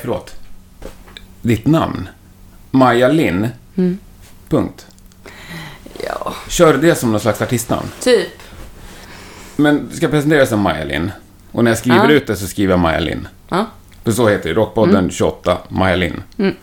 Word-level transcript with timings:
Förlåt. 0.00 0.34
Ditt 1.42 1.66
namn. 1.66 2.08
Maja 2.70 3.08
Linn. 3.08 3.48
Mm. 3.76 3.98
Punkt. 4.48 4.86
Ja, 6.06 6.34
Kör 6.48 6.74
det 6.78 6.94
som 6.94 7.10
någon 7.12 7.20
slags 7.20 7.42
artistnamn. 7.42 7.86
typ. 8.00 8.28
Men 9.56 9.90
ska 9.92 10.08
presentera 10.08 10.46
som 10.46 10.60
Maja 10.60 10.84
Linn. 10.84 11.10
Och 11.52 11.64
när 11.64 11.70
jag 11.70 11.78
skriver 11.78 11.96
Ja. 12.08 12.10
ut 12.10 12.26
det 12.26 12.36
så 12.36 12.46
skriver 12.46 12.72
jag 12.72 12.80
Maja 12.80 13.00
Linn. 13.00 13.28
Ja. 13.48 13.66
För 14.04 14.12
så 14.12 14.28
heter 14.28 14.48
det. 14.48 14.54
Rockpodden 14.54 15.10
28, 15.10 15.58
Maja 15.68 15.96
Linn. 15.96 16.22
Mm. 16.38 16.54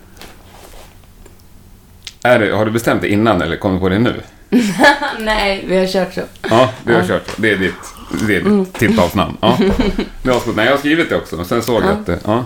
Är 2.23 2.39
det, 2.39 2.51
har 2.55 2.65
du 2.65 2.71
bestämt 2.71 3.01
det 3.01 3.09
innan 3.09 3.41
eller 3.41 3.57
kommer 3.57 3.75
du 3.75 3.79
på 3.81 3.89
det 3.89 3.99
nu? 3.99 4.21
Nej, 5.19 5.65
vi 5.67 5.77
har 5.77 5.87
kört 5.87 6.13
så. 6.13 6.21
Ja, 6.49 6.69
du 6.85 6.93
har 6.95 7.03
kört. 7.07 7.29
Det 7.37 7.51
är 7.51 7.57
ditt, 7.57 7.73
det 8.27 8.35
är 8.35 8.41
ditt 8.41 8.73
tilltalsnamn. 8.73 9.37
Ja. 9.41 9.57
Skott. 10.23 10.55
Nej, 10.55 10.65
jag 10.65 10.73
har 10.73 10.77
skrivit 10.79 11.09
det 11.09 11.15
också. 11.15 11.45
Sen 11.45 11.61
såg 11.61 11.83
jag 11.83 11.89
att 11.91 12.05
det... 12.05 12.19
Ja. 12.25 12.45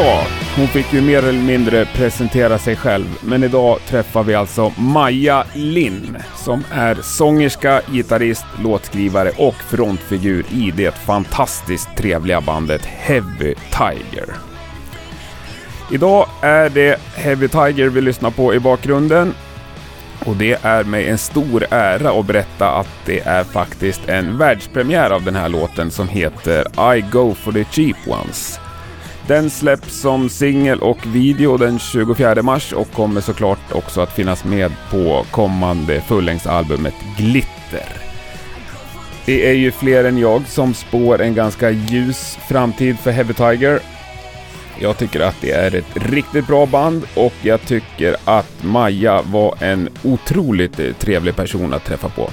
Ja, 0.00 0.26
hon 0.56 0.66
fick 0.66 0.92
ju 0.92 1.00
mer 1.00 1.18
eller 1.18 1.42
mindre 1.42 1.86
presentera 1.86 2.58
sig 2.58 2.76
själv. 2.76 3.18
Men 3.20 3.44
idag 3.44 3.78
träffar 3.88 4.22
vi 4.22 4.34
alltså 4.34 4.72
Maja 4.76 5.44
Linn 5.54 6.16
som 6.36 6.64
är 6.72 6.94
sångerska, 6.94 7.80
gitarrist, 7.92 8.44
låtskrivare 8.62 9.30
och 9.36 9.54
frontfigur 9.54 10.44
i 10.50 10.70
det 10.76 10.94
fantastiskt 10.94 11.88
trevliga 11.96 12.40
bandet 12.40 12.84
Heavy 12.84 13.54
Tiger. 13.54 14.34
Idag 15.92 16.26
är 16.42 16.68
det 16.68 17.00
Heavy 17.14 17.48
Tiger 17.48 17.88
vi 17.88 18.00
lyssnar 18.00 18.30
på 18.30 18.54
i 18.54 18.60
bakgrunden. 18.60 19.34
Och 20.24 20.36
det 20.36 20.58
är 20.62 20.84
mig 20.84 21.08
en 21.08 21.18
stor 21.18 21.66
ära 21.70 22.20
att 22.20 22.26
berätta 22.26 22.70
att 22.70 22.90
det 23.06 23.20
är 23.20 23.44
faktiskt 23.44 24.08
en 24.08 24.38
världspremiär 24.38 25.10
av 25.10 25.22
den 25.22 25.36
här 25.36 25.48
låten 25.48 25.90
som 25.90 26.08
heter 26.08 26.94
I 26.96 27.00
Go 27.00 27.34
For 27.34 27.52
The 27.52 27.64
Cheap 27.64 27.96
Ones. 28.08 28.60
Den 29.28 29.50
släpps 29.50 30.00
som 30.00 30.28
singel 30.28 30.80
och 30.80 31.06
video 31.06 31.56
den 31.56 31.78
24 31.78 32.42
mars 32.42 32.72
och 32.72 32.92
kommer 32.92 33.20
såklart 33.20 33.72
också 33.72 34.00
att 34.00 34.12
finnas 34.12 34.44
med 34.44 34.72
på 34.90 35.24
kommande 35.30 36.00
fullängdsalbumet 36.00 36.94
Glitter. 37.16 37.92
Det 39.26 39.48
är 39.50 39.52
ju 39.52 39.70
fler 39.70 40.04
än 40.04 40.18
jag 40.18 40.46
som 40.46 40.74
spår 40.74 41.20
en 41.20 41.34
ganska 41.34 41.70
ljus 41.70 42.38
framtid 42.48 42.98
för 42.98 43.10
Heavy 43.10 43.34
Tiger. 43.34 43.80
Jag 44.80 44.98
tycker 44.98 45.20
att 45.20 45.36
det 45.40 45.50
är 45.52 45.74
ett 45.74 45.96
riktigt 46.10 46.46
bra 46.46 46.66
band 46.66 47.04
och 47.14 47.34
jag 47.42 47.60
tycker 47.60 48.16
att 48.24 48.64
Maja 48.64 49.22
var 49.22 49.54
en 49.60 49.88
otroligt 50.02 50.98
trevlig 50.98 51.36
person 51.36 51.74
att 51.74 51.84
träffa 51.84 52.08
på. 52.08 52.30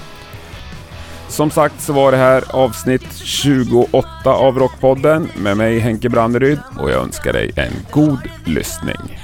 Som 1.27 1.51
sagt 1.51 1.81
så 1.81 1.93
var 1.93 2.11
det 2.11 2.17
här 2.17 2.43
avsnitt 2.55 3.15
28 3.15 3.99
av 4.25 4.59
Rockpodden 4.59 5.29
med 5.35 5.57
mig 5.57 5.79
Henke 5.79 6.09
Branneryd 6.09 6.59
och 6.79 6.91
jag 6.91 7.03
önskar 7.03 7.33
dig 7.33 7.51
en 7.55 7.73
god 7.91 8.19
lyssning. 8.45 9.19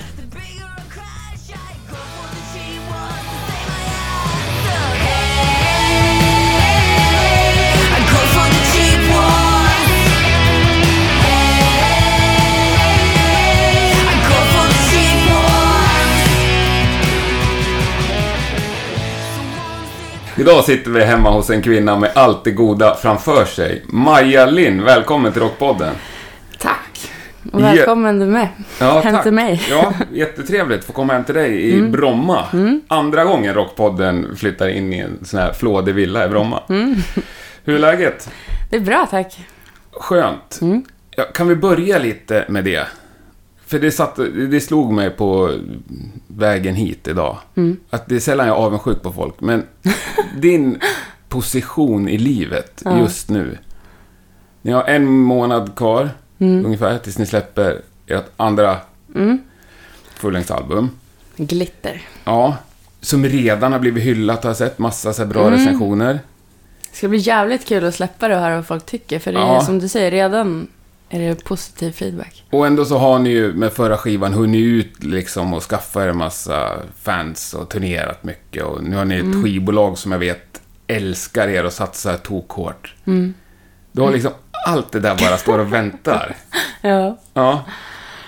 Idag 20.41 20.63
sitter 20.63 20.91
vi 20.91 21.03
hemma 21.03 21.29
hos 21.31 21.49
en 21.49 21.61
kvinna 21.61 21.95
med 21.97 22.11
allt 22.15 22.43
det 22.43 22.51
goda 22.51 22.95
framför 22.95 23.45
sig. 23.45 23.83
Maja 23.87 24.45
Linn, 24.45 24.83
välkommen 24.83 25.31
till 25.33 25.41
Rockpodden. 25.41 25.95
Tack. 26.57 27.11
Och 27.53 27.63
välkommen 27.63 28.19
du 28.19 28.25
med. 28.25 28.47
Ja, 28.79 28.99
Hem 28.99 29.13
tack. 29.13 29.23
till 29.23 29.31
mig. 29.33 29.61
Ja, 29.69 29.93
jättetrevligt 30.13 30.79
att 30.79 30.85
få 30.85 30.93
komma 30.93 31.13
hem 31.13 31.23
till 31.23 31.35
dig 31.35 31.51
i 31.61 31.73
Mm. 31.73 31.91
Bromma. 31.91 32.45
Andra 32.87 33.23
gången 33.23 33.53
Rockpodden 33.53 34.35
flyttar 34.35 34.67
in 34.69 34.93
i 34.93 34.97
en 34.99 35.25
sån 35.25 35.39
här 35.39 35.53
flådig 35.53 35.95
villa 35.95 36.25
i 36.25 36.29
Bromma. 36.29 36.63
Mm. 36.69 36.95
Hur 37.63 37.75
är 37.75 37.79
läget? 37.79 38.29
Det 38.69 38.75
är 38.75 38.81
bra, 38.81 39.07
tack. 39.11 39.39
Skönt. 39.91 40.59
Mm. 40.61 40.83
Ja, 41.15 41.23
kan 41.23 41.47
vi 41.47 41.55
börja 41.55 41.99
lite 41.99 42.45
med 42.49 42.63
det? 42.63 42.87
För 43.71 43.79
det, 43.79 43.91
satt, 43.91 44.15
det 44.51 44.61
slog 44.61 44.93
mig 44.93 45.09
på 45.09 45.57
vägen 46.27 46.75
hit 46.75 47.07
idag. 47.07 47.37
Mm. 47.55 47.77
Att 47.89 48.07
det 48.07 48.15
är 48.15 48.19
sällan 48.19 48.47
jag 48.47 48.57
är 48.57 48.61
avundsjuk 48.61 49.01
på 49.01 49.11
folk. 49.11 49.35
Men 49.41 49.63
din 50.37 50.79
position 51.29 52.07
i 52.09 52.17
livet 52.17 52.81
Ja. 52.85 52.99
just 52.99 53.29
nu. 53.29 53.57
Ni 54.61 54.71
har 54.71 54.83
en 54.83 55.05
månad 55.07 55.75
kvar 55.75 56.09
Mm. 56.39 56.65
ungefär 56.65 56.97
tills 56.97 57.17
ni 57.17 57.25
släpper 57.25 57.81
ert 58.07 58.25
andra 58.37 58.77
fullängdsalbum. 60.15 60.89
Glitter. 61.37 62.01
Ja, 62.23 62.57
som 63.01 63.25
redan 63.25 63.71
har 63.71 63.79
blivit 63.79 64.03
hyllat 64.03 64.43
har 64.43 64.49
jag 64.49 64.57
sett. 64.57 64.79
Massa 64.79 65.13
så 65.13 65.21
här 65.21 65.29
bra 65.29 65.47
Mm. 65.47 65.59
recensioner. 65.59 66.19
Det 66.91 66.97
ska 66.97 67.07
bli 67.07 67.17
jävligt 67.19 67.65
kul 67.67 67.85
att 67.85 67.95
släppa 67.95 68.27
det 68.27 68.35
och 68.35 68.41
höra 68.41 68.55
vad 68.55 68.67
folk 68.67 68.85
tycker. 68.85 69.19
För 69.19 69.31
det 69.31 69.37
är 69.37 69.41
Ja. 69.41 69.61
som 69.61 69.79
du 69.79 69.87
säger, 69.87 70.11
redan 70.11 70.67
är 71.11 71.19
det 71.19 71.43
positiv 71.43 71.91
feedback. 71.91 72.43
Och 72.49 72.67
ändå 72.67 72.85
så 72.85 72.97
har 72.97 73.19
ni 73.19 73.29
ju 73.29 73.53
med 73.53 73.73
förra 73.73 73.97
skivan 73.97 74.33
hunnit 74.33 74.59
ut 74.65 75.03
liksom 75.03 75.53
och 75.53 75.63
skaffa 75.63 76.03
er 76.03 76.07
en 76.07 76.17
massa 76.17 76.71
fans 77.01 77.53
och 77.53 77.69
turnerat 77.69 78.23
mycket. 78.23 78.63
Och 78.63 78.83
nu 78.83 78.95
har 78.95 79.05
ni 79.05 79.15
ett 79.15 79.21
Mm. 79.21 79.43
skivbolag 79.43 79.97
som 79.97 80.11
jag 80.11 80.19
vet 80.19 80.61
älskar 80.87 81.47
er 81.47 81.65
och 81.65 81.73
satsar 81.73 82.17
tokhårt. 82.17 82.95
Mm. 83.07 83.33
Du 83.91 84.01
har 84.01 84.11
liksom 84.11 84.31
allt 84.67 84.91
det 84.91 84.99
där 84.99 85.15
bara 85.17 85.37
står 85.37 85.59
och 85.59 85.73
väntar. 85.73 86.35
Ja. 86.81 87.17
Ja. 87.33 87.63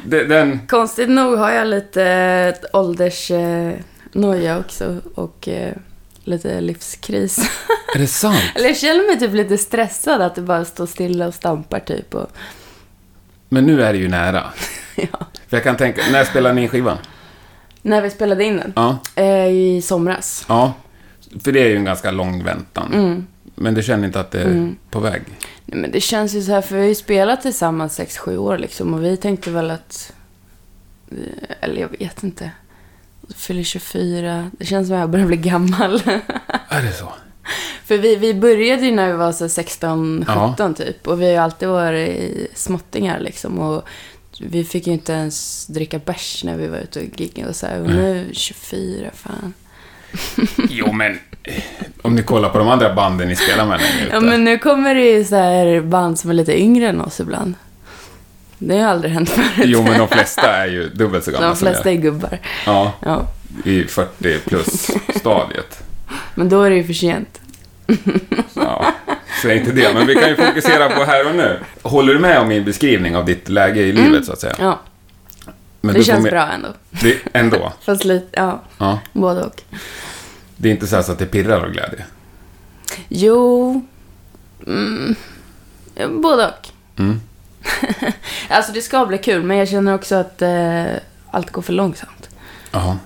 Det- 0.05 0.23
Den... 0.25 0.59
Konstigt 0.67 1.09
nog 1.09 1.37
har 1.37 1.51
jag 1.51 1.67
lite 1.67 2.03
eh, 2.03 2.79
åldersnoja 2.79 4.59
också 4.59 5.01
och 5.15 5.47
eh, 5.47 5.73
lite 6.23 6.61
livskris. 6.61 7.37
Är 7.95 7.99
det 7.99 8.07
sant? 8.07 8.37
Eller 8.55 8.67
jag 8.67 8.77
känner 8.77 9.07
mig 9.07 9.19
typ 9.19 9.33
lite 9.33 9.57
stressad 9.57 10.21
att 10.21 10.35
det 10.35 10.41
bara 10.41 10.65
står 10.65 10.85
stilla 10.85 11.27
och 11.27 11.33
stampar 11.33 11.79
typ. 11.79 12.15
Och, 12.15 12.29
Men 13.53 13.65
nu 13.65 13.83
är 13.83 13.93
det 13.93 13.99
ju 13.99 14.07
nära. 14.09 14.43
ja. 14.95 15.19
För 15.47 15.57
jag 15.57 15.63
kan 15.63 15.77
tänka, 15.77 16.01
när 16.11 16.23
spelar 16.23 16.53
ni 16.53 16.61
in 16.61 16.69
skivan? 16.69 16.97
När 17.81 18.01
vi 18.01 18.09
spelade 18.09 18.43
in 18.43 18.57
den? 18.57 18.73
Ja. 18.75 18.97
Eh, 19.15 19.47
I 19.47 19.81
somras. 19.83 20.45
Ja. 20.49 20.73
För 21.43 21.51
det 21.51 21.59
är 21.63 21.69
ju 21.69 21.75
en 21.75 21.83
ganska 21.85 22.11
lång 22.11 22.43
väntan. 22.43 22.93
Mm. 22.93 23.27
Men 23.55 23.73
du 23.73 23.83
känner 23.83 24.07
inte 24.07 24.19
att 24.19 24.31
det 24.31 24.41
är 24.41 24.73
på 24.89 24.99
väg? 24.99 25.21
Nej, 25.65 25.79
men 25.81 25.91
det 25.91 26.01
känns 26.01 26.33
ju 26.33 26.41
så 26.41 26.51
här, 26.51 26.61
för 26.61 26.75
vi 26.75 26.81
har 26.81 26.87
ju 26.87 26.95
spelat 26.95 27.41
tillsammans 27.41 27.99
6-7 27.99 28.37
år 28.37 28.57
liksom. 28.57 28.93
Och 28.93 29.03
vi 29.03 29.17
tänkte 29.17 29.51
väl 29.51 29.71
att... 29.71 30.13
eh, 31.11 31.17
Eller 31.61 31.81
jag 31.81 31.89
vet 31.99 32.23
inte. 32.23 32.51
Fyller 33.35 33.63
24. 33.63 34.49
Det 34.59 34.65
känns 34.65 34.87
som 34.87 34.95
att 34.95 34.99
jag 34.99 35.09
börjar 35.09 35.25
bli 35.27 35.37
gammal. 35.37 35.93
Är 36.69 36.81
det 36.81 36.91
så? 36.91 37.13
för 37.85 37.97
vi, 37.97 38.15
vi 38.15 38.33
började 38.33 38.85
ju 38.85 38.91
när 38.91 39.07
vi 39.07 39.13
var 39.17 39.31
så 39.31 39.45
16-17 39.47 40.73
typ. 40.73 41.07
Och 41.07 41.21
vi 41.21 41.25
har 41.25 41.31
ju 41.31 41.37
alltid 41.37 41.69
varit 41.69 42.47
småttingar 42.53 43.19
liksom. 43.19 43.59
Och 43.59 43.83
vi 44.39 44.63
fick 44.63 44.87
ju 44.87 44.93
inte 44.93 45.13
ens 45.13 45.67
dricka 45.67 45.99
bärs 45.99 46.43
när 46.43 46.57
vi 46.57 46.67
var 46.67 46.77
ute 46.77 46.99
och 46.99 47.05
giggade 47.19 47.49
och 47.49 47.55
så 47.55 47.65
här. 47.67 47.81
Och 47.81 47.87
nu 47.89 48.29
24, 48.33 49.09
fan. 49.13 49.53
Jo, 50.69 50.91
men 50.91 51.19
eh, 51.43 51.63
om 52.01 52.15
ni 52.15 52.23
kollar 52.23 52.49
på 52.49 52.57
de 52.57 52.67
andra 52.67 52.93
banden 52.93 53.27
ni 53.27 53.35
spelar 53.35 53.65
med 53.65 53.81
längre 53.81 54.09
Ja, 54.11 54.19
men 54.19 54.43
nu 54.43 54.57
kommer 54.57 54.95
det 54.95 55.01
ju 55.11 55.25
så 55.25 55.35
här 55.35 55.81
band 55.81 56.19
som 56.19 56.29
är 56.29 56.33
lite 56.33 56.59
yngre 56.61 56.87
än 56.87 57.01
oss 57.01 57.19
ibland. 57.19 57.53
Det 58.57 58.73
har 58.73 58.79
ju 58.81 58.85
aldrig 58.87 59.13
hänt 59.13 59.29
förut. 59.29 59.65
Jo, 59.65 59.83
men 59.83 59.99
de 59.99 60.07
flesta 60.07 60.55
är 60.55 60.67
ju 60.67 60.89
dubbelt 60.89 61.23
så 61.25 61.31
gamla 61.31 61.47
De 61.47 61.55
flesta 61.55 61.81
som 61.83 61.89
är 61.89 61.93
jag. 61.93 62.01
gubbar. 62.03 62.39
Ja, 62.65 62.91
Ja. 62.99 63.27
i 63.65 63.83
40 63.83 64.39
plus 64.39 64.87
stadiet. 65.15 65.83
Men 66.35 66.49
då 66.49 66.61
är 66.63 66.69
det 66.69 66.75
ju 66.75 66.83
för 66.83 66.93
sent. 66.93 67.41
Ja, 68.53 68.93
säg 69.41 69.57
inte 69.57 69.71
det, 69.71 69.93
men 69.93 70.07
vi 70.07 70.15
kan 70.15 70.29
ju 70.29 70.35
fokusera 70.35 70.89
på 70.89 71.03
här 71.03 71.29
och 71.29 71.35
nu. 71.35 71.59
Håller 71.81 72.13
du 72.13 72.19
med 72.19 72.39
om 72.39 72.47
min 72.47 72.65
beskrivning 72.65 73.15
av 73.15 73.25
ditt 73.25 73.49
läge 73.49 73.81
i 73.81 73.91
livet, 73.91 74.25
så 74.25 74.33
att 74.33 74.39
säga? 74.39 74.55
Ja, 74.59 74.79
Men 75.81 75.89
Mm. 75.89 75.99
det 76.01 76.05
känns 76.05 76.23
med- 76.23 76.31
bra 76.31 76.47
ändå. 76.51 76.67
Det, 76.89 77.17
ändå? 77.33 77.73
Fast 77.85 78.03
lite, 78.05 78.27
ja, 78.31 78.61
Ja. 78.77 78.99
både 79.13 79.43
och. 79.43 79.61
Det 80.57 80.69
är 80.69 80.71
inte 80.73 80.87
så, 80.87 80.95
att 80.95 81.19
det 81.19 81.25
pirrar 81.25 81.61
av 81.65 81.71
glädje? 81.71 82.05
Jo, 83.07 83.81
mm, 84.67 85.15
både 86.21 86.47
och. 86.47 86.69
Mm. 86.99 87.21
Alltså 88.49 88.71
det 88.71 88.81
ska 88.81 89.05
bli 89.05 89.17
kul, 89.17 89.43
men 89.43 89.57
jag 89.57 89.69
känner 89.69 89.93
också 89.95 90.15
att 90.15 90.41
eh, 90.41 90.83
allt 91.31 91.51
går 91.51 91.61
för 91.61 91.73
långsamt. 91.73 92.29
Ja. 92.71 92.97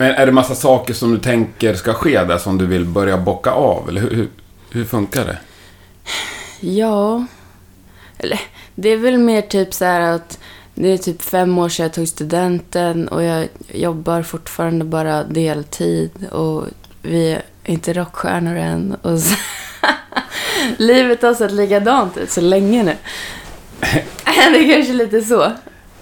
Men 0.00 0.14
är 0.14 0.26
det 0.26 0.32
massa 0.32 0.54
saker 0.54 0.94
som 0.94 1.12
du 1.12 1.18
tänker 1.18 1.74
ska 1.74 1.92
ske 1.92 2.24
där 2.24 2.38
som 2.38 2.58
du 2.58 2.66
vill 2.66 2.84
börja 2.84 3.18
bocka 3.18 3.50
av? 3.50 3.88
Eller 3.88 4.00
hur, 4.00 4.10
hur, 4.10 4.28
hur 4.70 4.84
funkar 4.84 5.24
det? 5.24 5.38
Ja, 6.60 7.24
eller 8.18 8.40
det 8.74 8.88
är 8.88 8.96
väl 8.96 9.18
mer 9.18 9.42
typ 9.42 9.74
så 9.74 9.84
här 9.84 10.00
att 10.00 10.38
det 10.74 10.88
är 10.88 10.98
typ 10.98 11.22
fem 11.22 11.58
år 11.58 11.68
sedan 11.68 11.84
jag 11.84 11.92
tog 11.92 12.08
studenten 12.08 13.08
och 13.08 13.22
jag 13.22 13.48
jobbar 13.68 14.22
fortfarande 14.22 14.84
bara 14.84 15.24
deltid 15.24 16.26
och 16.30 16.64
vi 17.02 17.32
är 17.32 17.42
inte 17.64 17.92
rockstjärnor 17.92 18.56
än. 18.56 18.96
Och 19.02 19.18
så, 19.18 19.34
livet 20.76 21.22
har 21.22 21.34
sett 21.34 21.52
likadant 21.52 22.16
ut 22.16 22.30
så 22.30 22.40
länge 22.40 22.82
nu. 22.82 22.96
det 24.52 24.58
är 24.58 24.74
kanske 24.74 24.92
lite 24.92 25.22
så. 25.22 25.52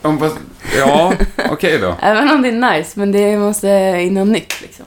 Om, 0.02 0.18
fast, 0.18 0.36
ja, 0.78 1.12
okej 1.50 1.78
då. 1.78 1.96
Även 2.02 2.30
om 2.30 2.42
det 2.42 2.48
är 2.48 2.76
nice, 2.78 2.90
men 2.98 3.12
det 3.12 3.36
måste 3.38 3.68
in 4.00 4.14
något 4.14 4.28
nytt 4.28 4.60
liksom. 4.62 4.86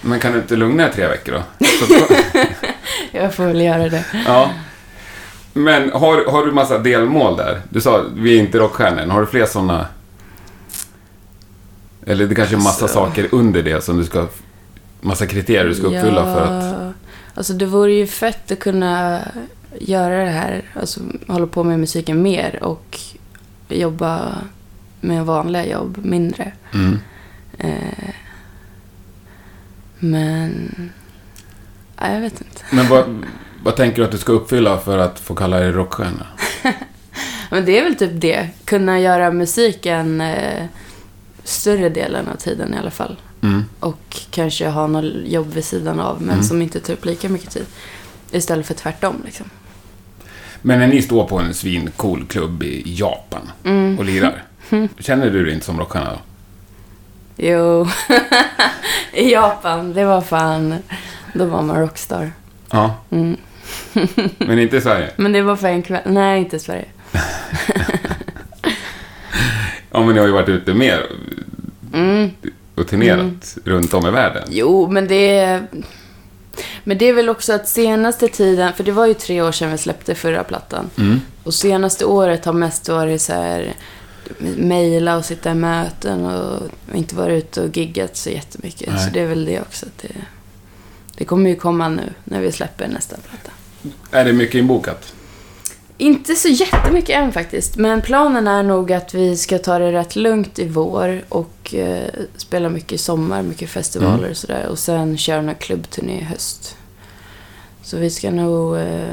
Men 0.00 0.20
kan 0.20 0.32
du 0.32 0.38
inte 0.38 0.56
lugna 0.56 0.82
dig 0.82 0.92
tre 0.92 1.06
veckor 1.06 1.32
då? 1.32 1.66
Så, 1.66 2.14
Jag 3.12 3.34
får 3.34 3.44
väl 3.44 3.60
göra 3.60 3.88
det. 3.88 4.04
ja. 4.26 4.50
Men 5.54 5.90
har, 5.92 6.24
har 6.30 6.46
du 6.46 6.52
massa 6.52 6.78
delmål 6.78 7.36
där? 7.36 7.60
Du 7.68 7.80
sa, 7.80 8.04
vi 8.16 8.36
är 8.36 8.40
inte 8.40 8.58
rockstjärnor. 8.58 9.06
Har 9.12 9.20
du 9.20 9.26
fler 9.26 9.46
sådana? 9.46 9.86
Eller 12.06 12.26
det 12.26 12.34
kanske 12.34 12.54
är 12.54 12.58
massa 12.58 12.84
Alltså. 12.84 12.86
saker 12.98 13.28
under 13.32 13.62
det 13.62 13.84
som 13.84 13.96
du 13.98 14.04
ska... 14.04 14.26
Massa 15.00 15.26
kriterier 15.26 15.64
du 15.64 15.74
ska 15.74 15.86
uppfylla 15.86 16.24
för 16.24 16.40
att... 16.40 16.94
Alltså 17.34 17.52
det 17.52 17.66
vore 17.66 17.92
ju 17.92 18.06
fett 18.06 18.50
att 18.50 18.58
kunna 18.58 19.20
göra 19.80 20.24
det 20.24 20.30
här, 20.30 20.62
alltså 20.80 21.00
hålla 21.28 21.46
på 21.46 21.64
med 21.64 21.78
musiken 21.80 22.22
mer 22.22 22.62
och 22.62 22.98
jobba 23.72 24.34
med 25.00 25.26
vanliga 25.26 25.66
jobb 25.66 25.98
mindre. 26.04 26.52
Mm. 26.74 26.98
Eh, 27.58 28.14
men... 29.98 30.90
Ja, 32.00 32.12
jag 32.12 32.20
vet 32.20 32.40
inte. 32.40 32.62
Men 32.72 32.88
vad, 32.88 33.26
vad 33.62 33.76
tänker 33.76 33.96
du 33.96 34.04
att 34.04 34.10
du 34.12 34.18
ska 34.18 34.32
uppfylla 34.32 34.78
för 34.78 34.98
att 34.98 35.20
få 35.20 35.34
kalla 35.34 35.58
dig 35.58 35.72
rockstjärna? 35.72 36.26
Men 37.50 37.64
det 37.64 37.78
är 37.78 37.84
väl 37.84 37.94
typ 37.96 38.10
det. 38.14 38.48
Kunna 38.64 39.00
göra 39.00 39.30
musiken 39.30 40.20
eh, 40.20 40.64
större 41.44 41.88
delen 41.88 42.28
av 42.28 42.36
tiden 42.36 42.74
i 42.74 42.78
alla 42.78 42.90
fall. 42.90 43.16
Mm. 43.42 43.64
Och 43.80 44.20
kanske 44.30 44.68
ha 44.68 44.86
något 44.86 45.12
jobb 45.24 45.52
vid 45.52 45.64
sidan 45.64 46.00
av, 46.00 46.22
men 46.22 46.30
Mm. 46.30 46.42
som 46.42 46.62
inte 46.62 46.80
tar 46.80 46.92
upp 46.92 47.04
lika 47.04 47.28
mycket 47.28 47.50
tid. 47.50 47.66
Istället 48.30 48.66
för 48.66 48.74
tvärtom 48.74 49.22
liksom. 49.24 49.46
Men 50.62 50.78
när 50.78 50.86
ni 50.86 51.02
står 51.02 51.24
på 51.24 51.38
en 51.38 51.54
svincool 51.54 52.24
klubb 52.26 52.62
i 52.62 52.82
Japan 52.86 53.50
Mm. 53.64 53.98
och 53.98 54.04
lirar, 54.04 54.42
känner 54.98 55.30
du 55.30 55.44
dig 55.44 55.54
inte 55.54 55.66
som 55.66 55.78
rockstjärna 55.78 56.10
då? 56.10 56.18
Jo, 57.36 57.86
i 59.12 59.32
Japan, 59.32 59.92
det 59.92 60.04
var 60.04 60.20
fan... 60.20 60.74
Då 61.34 61.44
var 61.44 61.62
man 61.62 61.80
rockstar. 61.80 62.32
Ja. 62.70 62.94
Mm. 63.10 63.36
Men 64.38 64.58
inte 64.58 64.76
i 64.76 64.80
Sverige? 64.80 65.10
Men 65.16 65.32
det 65.32 65.42
var 65.42 65.56
för 65.56 65.68
en 65.68 65.82
kväll. 65.82 66.02
Nej, 66.06 66.38
inte 66.40 66.56
i 66.56 66.60
Sverige. 66.60 66.84
Ja, 69.94 70.00
men 70.04 70.14
ni 70.14 70.18
har 70.20 70.26
ju 70.26 70.32
varit 70.32 70.48
ute 70.48 70.74
mer 70.74 71.06
Mm. 71.92 72.30
och 72.74 72.88
turnerat 72.88 73.58
runt 73.64 73.94
om 73.94 74.06
i 74.06 74.10
världen. 74.10 74.42
Jo, 74.50 74.88
men 74.90 75.08
det. 75.08 75.60
Men 76.84 76.98
det 76.98 77.08
är 77.08 77.12
väl 77.12 77.28
också 77.28 77.52
att 77.52 77.68
senaste 77.68 78.28
tiden, 78.28 78.72
för 78.72 78.84
det 78.84 78.92
var 78.92 79.06
ju 79.06 79.14
tre 79.14 79.42
år 79.42 79.52
sedan 79.52 79.70
vi 79.70 79.78
släppte 79.78 80.14
förra 80.14 80.44
plattan. 80.44 80.90
Mm. 80.98 81.20
Och 81.44 81.54
senaste 81.54 82.04
året 82.04 82.44
har 82.44 82.52
mest 82.52 82.88
varit 82.88 83.22
så 83.22 83.32
här 83.32 83.74
mejla 84.56 85.16
och 85.16 85.24
sitta 85.24 85.50
i 85.50 85.54
möten 85.54 86.24
och 86.26 86.62
inte 86.94 87.14
vara 87.14 87.32
ute 87.32 87.62
och 87.62 87.76
giggat 87.76 88.16
så 88.16 88.30
jättemycket. 88.30 88.88
Nej. 88.92 89.04
Så 89.04 89.10
det 89.10 89.20
är 89.20 89.26
väl 89.26 89.44
det 89.44 89.60
också. 89.60 89.86
Att 89.86 89.98
det, 90.02 90.14
det 91.16 91.24
kommer 91.24 91.50
ju 91.50 91.56
komma 91.56 91.88
nu 91.88 92.12
när 92.24 92.40
vi 92.40 92.52
släpper 92.52 92.88
nästa 92.88 93.16
platta. 93.16 93.50
Är 94.10 94.24
det 94.24 94.32
mycket 94.32 94.54
inbokat? 94.54 95.14
Inte 96.02 96.34
så 96.34 96.48
jättemycket 96.48 97.16
än 97.16 97.32
faktiskt, 97.32 97.76
men 97.76 98.00
planen 98.02 98.46
är 98.48 98.62
nog 98.62 98.92
att 98.92 99.14
vi 99.14 99.36
ska 99.36 99.58
ta 99.58 99.78
det 99.78 99.92
rätt 99.92 100.16
lugnt 100.16 100.58
i 100.58 100.68
vår 100.68 101.22
och 101.28 101.74
eh, 101.74 102.08
spela 102.36 102.68
mycket 102.68 102.92
i 102.92 102.98
sommar, 102.98 103.42
mycket 103.42 103.70
festivaler 103.70 104.18
Mm. 104.18 104.30
och 104.30 104.36
sådär. 104.36 104.66
Och 104.70 104.78
sen 104.78 105.18
köra 105.18 105.38
en 105.38 105.54
klubbturné 105.54 106.20
i 106.20 106.24
höst. 106.24 106.76
Så 107.82 107.96
vi 107.98 108.10
ska 108.10 108.30
nog... 108.30 108.76
Eh, 108.76 109.08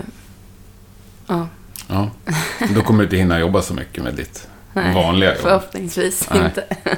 ja, 1.27 1.47
Ja. 1.87 2.09
Då 2.75 2.81
kommer 2.81 2.99
du 2.99 3.03
inte 3.03 3.15
hinna 3.17 3.39
jobba 3.39 3.61
så 3.61 3.73
mycket 3.73 4.03
med 4.03 4.13
ditt 4.13 4.47
nej, 4.73 4.95
vanliga 4.95 5.29
jobb. 5.29 5.41
förhoppningsvis 5.41 6.27
Nej. 6.33 6.45
inte. 6.45 6.63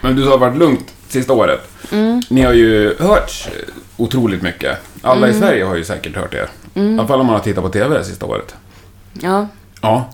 Men 0.00 0.16
du 0.16 0.28
har 0.28 0.38
varit 0.38 0.56
lugnt 0.56 0.92
sista 1.08 1.32
året. 1.32 1.60
Mm, 1.92 2.22
Ni 2.30 2.42
har 2.42 2.52
ju 2.52 2.94
hört 2.98 3.48
otroligt 3.96 4.42
mycket. 4.42 4.78
Alla 5.02 5.26
i 5.26 5.30
Mm. 5.30 5.42
Sverige 5.42 5.64
har 5.64 5.76
ju 5.76 5.84
säkert 5.84 6.16
hört 6.16 6.34
er. 6.34 6.48
I 6.74 6.80
mm, 6.80 6.98
alla 6.98 7.08
fall 7.08 7.20
om 7.20 7.26
man 7.26 7.34
har 7.36 7.42
tittat 7.42 7.64
på 7.64 7.70
TV 7.70 7.98
det 7.98 8.04
sista 8.04 8.26
året. 8.26 8.54
Ja, 9.12 9.48
Ja. 9.82 10.10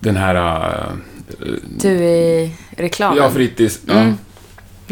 Den 0.00 0.16
här... 0.16 0.34
Uh, 0.34 1.56
du 1.78 1.90
i 1.90 2.52
reklamen. 2.70 3.18
ja, 3.18 3.30
fritids... 3.30 3.80
Mm. 3.88 4.08
Ja. 4.08 4.14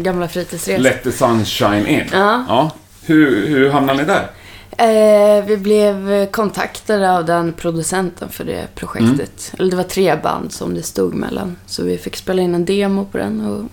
Gamla 0.03 0.27
fritidsresor. 0.27 0.83
Let 0.83 1.03
the 1.03 1.11
sunshine 1.11 1.87
in. 1.87 2.03
Ja. 2.11 2.45
Ja. 2.47 2.71
Hur, 3.05 3.47
hur 3.47 3.69
hamnade 3.69 3.99
ni 3.99 4.05
där? 4.05 4.29
Eh, 4.77 5.45
vi 5.45 5.57
blev 5.57 6.25
kontaktade 6.25 7.17
av 7.17 7.25
den 7.25 7.53
producenten 7.53 8.29
för 8.29 8.43
det 8.43 8.67
projektet. 8.75 9.51
Mm. 9.53 9.59
Eller 9.59 9.71
det 9.71 9.77
var 9.77 9.83
tre 9.83 10.15
band 10.23 10.51
som 10.51 10.73
det 10.73 10.83
stod 10.83 11.13
mellan. 11.13 11.55
Så 11.65 11.83
vi 11.83 11.97
fick 11.97 12.15
spela 12.15 12.41
in 12.41 12.55
en 12.55 12.65
demo 12.65 13.05
på 13.05 13.17
den 13.17 13.45
och 13.45 13.69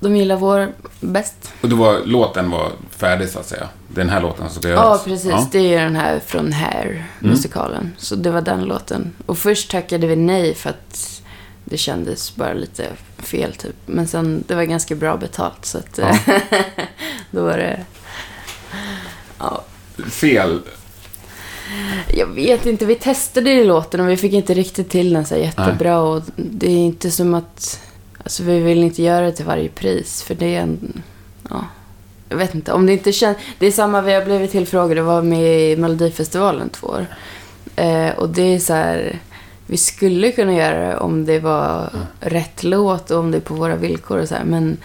de 0.00 0.16
gillar 0.16 0.36
vår 0.36 0.68
bäst. 1.00 1.52
Och 1.60 1.68
då 1.68 1.76
var 1.76 2.00
låten 2.04 2.50
var 2.50 2.72
färdig 2.90 3.28
så 3.28 3.38
att 3.38 3.46
säga. 3.46 3.68
Den 3.88 4.08
här 4.08 4.20
låten 4.20 4.50
som 4.50 4.62
ska 4.62 4.68
Ja, 4.70 4.74
göras. 4.74 5.04
precis. 5.04 5.50
Det 5.52 5.74
är 5.74 5.84
den 5.84 5.96
här 5.96 6.20
från 6.26 6.52
Hair, 6.52 6.86
Mm. 6.86 7.04
musikalen. 7.32 7.92
Så 7.98 8.14
det 8.14 8.30
var 8.30 8.40
den 8.40 8.64
låten. 8.64 9.12
Och 9.26 9.38
först 9.38 9.70
tackade 9.70 10.06
vi 10.06 10.16
nej 10.16 10.54
för 10.54 10.70
att 10.70 11.22
det 11.64 11.76
kändes 11.76 12.36
bara 12.36 12.52
lite 12.52 12.86
fel 13.18 13.52
typ. 13.54 13.74
Men 13.86 14.08
sen, 14.08 14.44
det 14.48 14.54
var 14.54 14.62
ganska 14.62 14.94
bra 14.94 15.16
betalt 15.16 15.64
så 15.66 15.78
att 15.78 15.98
Ja. 15.98 16.18
då 17.30 17.42
var 17.44 17.56
det... 17.58 17.84
Ja, 19.38 19.64
Fel. 20.10 20.60
Jag 22.14 22.26
vet 22.26 22.66
inte, 22.66 22.86
vi 22.86 22.94
testade 22.94 23.50
ju 23.50 23.64
låten 23.64 24.00
och 24.00 24.08
vi 24.08 24.16
fick 24.16 24.32
inte 24.32 24.54
riktigt 24.54 24.90
till 24.90 25.12
den 25.12 25.24
så 25.26 25.36
jättebra. 25.36 26.00
Och 26.00 26.22
det 26.36 26.66
är 26.66 26.78
inte 26.78 27.10
som 27.10 27.34
att... 27.34 27.80
Alltså 28.24 28.42
vi 28.42 28.58
vill 28.60 28.82
inte 28.82 29.02
göra 29.02 29.26
det 29.26 29.32
till 29.32 29.44
varje 29.44 29.68
pris, 29.68 30.22
för 30.22 30.34
det 30.34 30.54
är 30.56 30.60
en... 30.60 31.02
Ja, 31.50 31.64
jag 32.28 32.36
vet 32.36 32.54
inte. 32.54 32.72
Om 32.72 32.86
det 32.86 32.92
inte 32.92 33.12
känns... 33.12 33.36
Det 33.58 33.66
är 33.66 33.72
samma, 33.72 34.00
vi 34.00 34.12
har 34.12 34.24
blivit 34.24 34.50
tillfrågade, 34.50 35.02
var 35.02 35.22
med 35.22 35.72
i 35.72 35.76
Melodifestivalen 35.76 36.68
två 36.68 36.86
år. 36.86 37.06
Eh, 37.76 38.10
och 38.10 38.28
det 38.28 38.42
är 38.42 38.58
så 38.58 38.72
här... 38.72 39.18
Vi 39.66 39.76
skulle 39.76 40.32
kunna 40.32 40.54
göra 40.54 40.88
det 40.88 40.96
om 40.96 41.24
det 41.24 41.38
var 41.38 41.90
rätt 42.20 42.62
låt 42.62 43.10
och 43.10 43.18
om 43.18 43.30
det 43.30 43.38
är 43.38 43.40
på 43.40 43.54
våra 43.54 43.76
villkor 43.76 44.18
och 44.18 44.28
så 44.28 44.34
här. 44.34 44.44
Men 44.44 44.76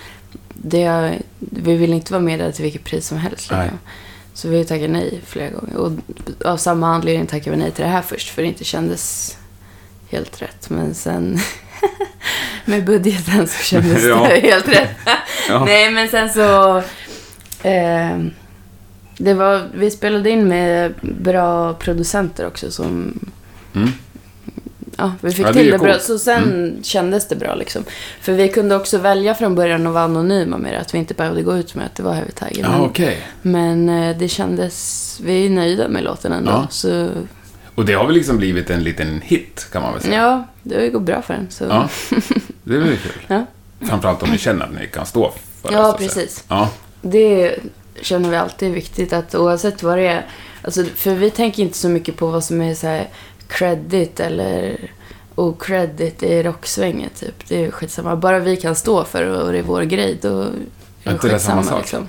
det 0.49 1.19
vi 1.39 1.75
vill 1.75 1.93
inte 1.93 2.13
vara 2.13 2.23
med 2.23 2.39
där 2.39 2.51
till 2.51 2.63
vilket 2.63 2.83
pris 2.83 3.07
som 3.07 3.17
helst. 3.17 3.51
Liksom. 3.51 3.79
Så 4.33 4.49
vi 4.49 4.65
tackade 4.65 4.87
nej 4.87 5.21
flera 5.25 5.49
gånger. 5.49 5.77
Och 5.77 5.91
av 6.45 6.57
samma 6.57 6.87
anledning 6.87 7.27
tackade 7.27 7.51
vi 7.51 7.63
nej 7.63 7.71
till 7.71 7.83
det 7.83 7.89
här 7.89 8.01
först, 8.01 8.29
för 8.29 8.41
det 8.41 8.47
inte 8.47 8.63
kändes 8.63 9.37
helt 10.09 10.41
rätt. 10.41 10.69
Men 10.69 10.95
sen 10.95 11.39
med 12.65 12.85
budgeten 12.85 13.47
så 13.47 13.63
kändes 13.63 14.03
Ja. 14.09 14.27
det 14.29 14.39
helt 14.39 14.67
rätt. 14.67 14.89
Ja. 15.49 15.65
Nej, 15.65 15.91
men 15.91 16.09
sen 16.09 16.29
så... 16.29 16.77
Eh, 17.67 18.17
det 19.17 19.33
var, 19.33 19.61
vi 19.75 19.91
spelade 19.91 20.29
in 20.29 20.47
med 20.47 20.93
bra 21.01 21.73
producenter 21.73 22.47
också 22.47 22.71
som... 22.71 23.19
Mm. 23.75 23.89
Ja, 24.97 25.13
vi 25.21 25.31
fick 25.31 25.45
Ja, 25.45 25.51
det 25.51 25.53
till 25.59 25.71
det 25.71 25.77
bra. 25.77 25.91
coolt. 25.91 26.03
Så 26.03 26.19
sen 26.19 26.75
kändes 26.83 27.27
det 27.27 27.35
bra 27.35 27.55
liksom. 27.55 27.83
För 28.21 28.33
vi 28.33 28.47
kunde 28.49 28.75
också 28.75 28.97
välja 28.97 29.35
från 29.35 29.55
början 29.55 29.87
att 29.87 29.93
vara 29.93 30.03
anonyma 30.03 30.57
med 30.57 30.73
det. 30.73 30.79
Att 30.79 30.93
vi 30.93 30.97
inte 30.97 31.13
behövde 31.13 31.41
gå 31.41 31.57
ut 31.57 31.75
med 31.75 31.85
att 31.85 31.95
det 31.95 32.03
var 32.03 32.13
Heavy 32.13 32.31
Tiger. 32.31 32.61
Ja, 32.63 32.71
Men- 32.71 32.81
okej. 32.81 33.17
men 33.41 33.89
eh, 33.89 34.17
det 34.17 34.27
kändes... 34.27 35.19
Vi 35.23 35.45
är 35.45 35.49
nöjda 35.49 35.87
med 35.87 36.03
låten 36.03 36.31
ändå. 36.31 36.51
Ja. 36.51 36.67
Så 36.69 37.09
Och 37.75 37.85
det 37.85 37.93
har 37.93 38.05
väl 38.05 38.15
liksom 38.15 38.37
blivit 38.37 38.69
en 38.69 38.83
liten 38.83 39.21
hit, 39.21 39.67
kan 39.71 39.81
man 39.81 39.93
väl 39.93 40.01
säga. 40.01 40.15
ja, 40.15 40.47
det 40.63 40.89
går 40.89 40.99
bra 40.99 41.21
för 41.21 41.33
den. 41.33 41.47
Så. 41.49 41.63
Ja. 41.63 41.89
Det 42.63 42.75
är 42.75 42.79
väl 42.79 42.97
kul. 42.97 43.11
Ja. 43.27 43.45
Framförallt 43.87 44.23
om 44.23 44.29
ni 44.29 44.37
känner 44.37 44.65
att 44.65 44.73
ni 44.73 44.87
kan 44.87 45.05
stå 45.05 45.33
för 45.61 45.69
det. 45.69 45.75
Ja, 45.75 45.91
så 45.91 45.97
precis. 45.97 46.43
Ja. 46.47 46.69
Det 47.01 47.55
känner 48.01 48.29
vi 48.29 48.35
alltid 48.35 48.69
är 48.69 48.73
viktigt 48.73 49.13
att 49.13 49.35
oavsett 49.35 49.83
vad 49.83 49.97
det 49.97 50.07
är. 50.07 50.25
Alltså, 50.61 50.83
för 50.95 51.15
vi 51.15 51.29
tänker 51.29 51.63
inte 51.63 51.77
så 51.77 51.89
mycket 51.89 52.17
på 52.17 52.27
vad 52.27 52.43
som 52.43 52.61
är 52.61 52.75
så 52.75 52.87
här 52.87 53.09
credit 53.47 54.19
eller 54.19 54.77
ocredit 55.35 56.23
i 56.23 56.43
rocksvängen 56.43 57.09
typ. 57.19 57.47
Det 57.47 57.65
är 57.65 57.71
skitsamma. 57.71 58.15
Bara 58.15 58.39
vi 58.39 58.57
kan 58.57 58.75
stå 58.75 59.03
för 59.03 59.25
det 59.25 59.37
och 59.37 59.51
det 59.51 59.57
är 59.57 59.63
vår 59.63 59.81
grej, 59.81 60.17
då 60.21 60.41
är 60.41 60.49
det 61.03 61.11
inte 61.11 61.27
det 61.27 61.39
samma 61.39 61.61
skitsamma 61.61 61.63
sak? 61.63 61.79
liksom. 61.79 62.07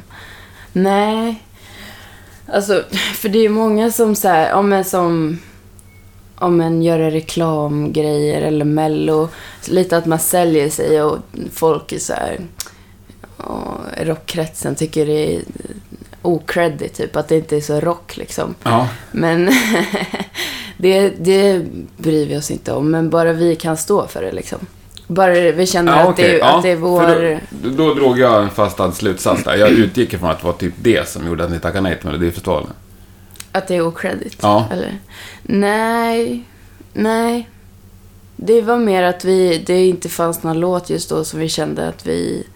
Nej. 0.72 1.42
Alltså, 2.52 2.84
för 3.14 3.28
det 3.28 3.38
är 3.38 3.42
ju 3.42 3.48
många 3.48 3.92
som 3.92 4.14
så 4.14 4.28
här, 4.28 4.52
om 4.52 4.72
en 4.72 4.84
som 4.84 5.38
om 6.38 6.60
en 6.60 6.82
gör 6.82 6.98
reklamgrejer 6.98 8.42
eller 8.42 8.64
mello. 8.64 9.28
Lite 9.68 9.96
att 9.96 10.06
man 10.06 10.18
säljer 10.18 10.70
sig 10.70 11.02
och 11.02 11.18
folk 11.52 11.92
är 11.92 11.98
så 11.98 12.12
här 12.12 12.38
och 13.36 14.06
rockkretsen 14.06 14.74
tycker 14.74 15.06
det 15.06 15.36
är 15.36 15.42
ocredit, 16.22 16.94
typ. 16.94 17.16
Att 17.16 17.28
det 17.28 17.36
inte 17.36 17.56
är 17.56 17.60
så 17.60 17.80
rock 17.80 18.16
liksom. 18.16 18.54
Ja. 18.62 18.88
Men 19.12 19.50
Det, 20.76 21.08
det 21.08 21.62
bryr 21.96 22.26
vi 22.26 22.36
oss 22.36 22.50
inte 22.50 22.72
om, 22.72 22.90
men 22.90 23.10
bara 23.10 23.32
vi 23.32 23.56
kan 23.56 23.76
stå 23.76 24.06
för 24.06 24.22
det 24.22 24.32
liksom. 24.32 24.58
Bara 25.06 25.32
vi 25.32 25.66
känner 25.66 25.96
Ja, 25.96 26.10
att, 26.10 26.16
det, 26.16 26.38
Ja, 26.38 26.56
att 26.56 26.62
det 26.62 26.70
är 26.70 26.76
vår... 26.76 27.40
Då, 27.50 27.70
då 27.70 27.94
drog 27.94 28.18
jag 28.18 28.42
en 28.42 28.50
fastad 28.50 28.92
slutsats 28.92 29.44
där. 29.44 29.56
Jag 29.56 29.70
utgick 29.70 30.12
ifrån 30.12 30.30
att 30.30 30.40
det 30.40 30.46
var 30.46 30.52
typ 30.52 30.74
det 30.76 31.08
som 31.08 31.26
gjorde 31.26 31.44
att 31.44 31.50
ni 31.50 31.58
tackade 31.58 31.80
nej 31.80 31.96
till 31.98 32.06
Melodifestivalen. 32.06 32.68
Att 33.56 33.68
det 33.68 33.74
är 33.76 33.86
okredit? 33.86 34.36
Ja. 34.42 34.66
Eller? 34.70 34.98
Nej, 35.42 36.44
nej. 36.92 37.48
Det 38.36 38.62
var 38.62 38.76
mer 38.76 39.02
att 39.02 39.24
vi, 39.24 39.58
det 39.66 39.86
inte 39.86 40.08
fanns 40.08 40.42
någon 40.42 40.60
låt 40.60 40.90
just 40.90 41.08
då 41.10 41.24
som 41.24 41.40
vi 41.40 41.48
kände 41.48 41.88
att 41.88 42.06
vi... 42.06 42.46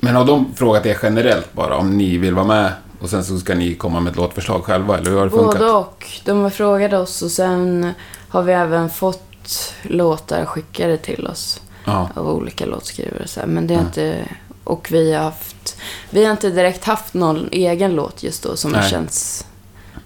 Men 0.00 0.16
har 0.16 0.24
de 0.24 0.54
frågat 0.54 0.86
er 0.86 0.98
generellt 1.02 1.52
bara 1.52 1.76
om 1.76 1.98
ni 1.98 2.18
vill 2.18 2.34
vara 2.34 2.46
med 2.46 2.72
och 3.00 3.10
sen 3.10 3.24
så 3.24 3.38
ska 3.38 3.54
ni 3.54 3.74
komma 3.74 4.00
med 4.00 4.10
ett 4.10 4.16
låtförslag 4.16 4.64
själva, 4.64 4.98
eller 4.98 5.10
hur 5.10 5.18
har 5.18 5.24
det 5.24 5.30
funkat? 5.30 5.58
Både 5.58 5.70
och. 5.72 6.06
De 6.24 6.40
har 6.42 6.50
frågat 6.50 6.92
oss 6.92 7.22
och 7.22 7.30
sen 7.30 7.92
har 8.28 8.42
vi 8.42 8.52
även 8.52 8.90
fått 8.90 9.74
låtar 9.82 10.44
skickade 10.44 10.96
till 10.96 11.26
oss 11.26 11.60
Ja. 11.84 12.08
av 12.14 12.28
olika 12.28 12.66
låtskrivare. 12.66 13.26
Så. 13.28 13.40
Men 13.46 13.66
det 13.66 13.74
är 13.74 13.78
Mm. 13.78 13.86
inte... 13.86 14.28
Och 14.64 14.88
vi 14.92 15.12
har 15.12 15.22
haft... 15.24 15.76
Vi 16.10 16.24
har 16.24 16.30
inte 16.32 16.50
direkt 16.50 16.84
haft 16.84 17.14
någon 17.14 17.48
egen 17.52 17.94
låt 17.94 18.22
just 18.22 18.42
då 18.42 18.56
som 18.56 18.74
har 18.74 18.80
Nej. 18.80 18.90
känts... 18.90 19.46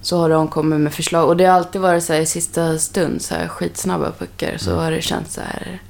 Så 0.07 0.19
har 0.19 0.31
de 0.31 0.49
kommit 0.49 0.81
med 0.81 0.95
förslag. 0.95 1.29
Och 1.29 1.37
det 1.37 1.45
har 1.45 1.53
alltid 1.57 1.81
varit 1.81 2.05
så 2.05 2.13
här 2.13 2.21
i 2.21 2.27
sista 2.27 2.79
stund, 2.79 3.23
så 3.23 3.35
här 3.35 3.49
skitsnabba 3.49 4.13
puckar. 4.19 4.57
Så 4.59 4.71
Mm. 4.71 4.83
har 4.85 4.91
det 4.91 5.03
känts 5.03 5.35
så 5.35 5.41
här... 5.41 5.81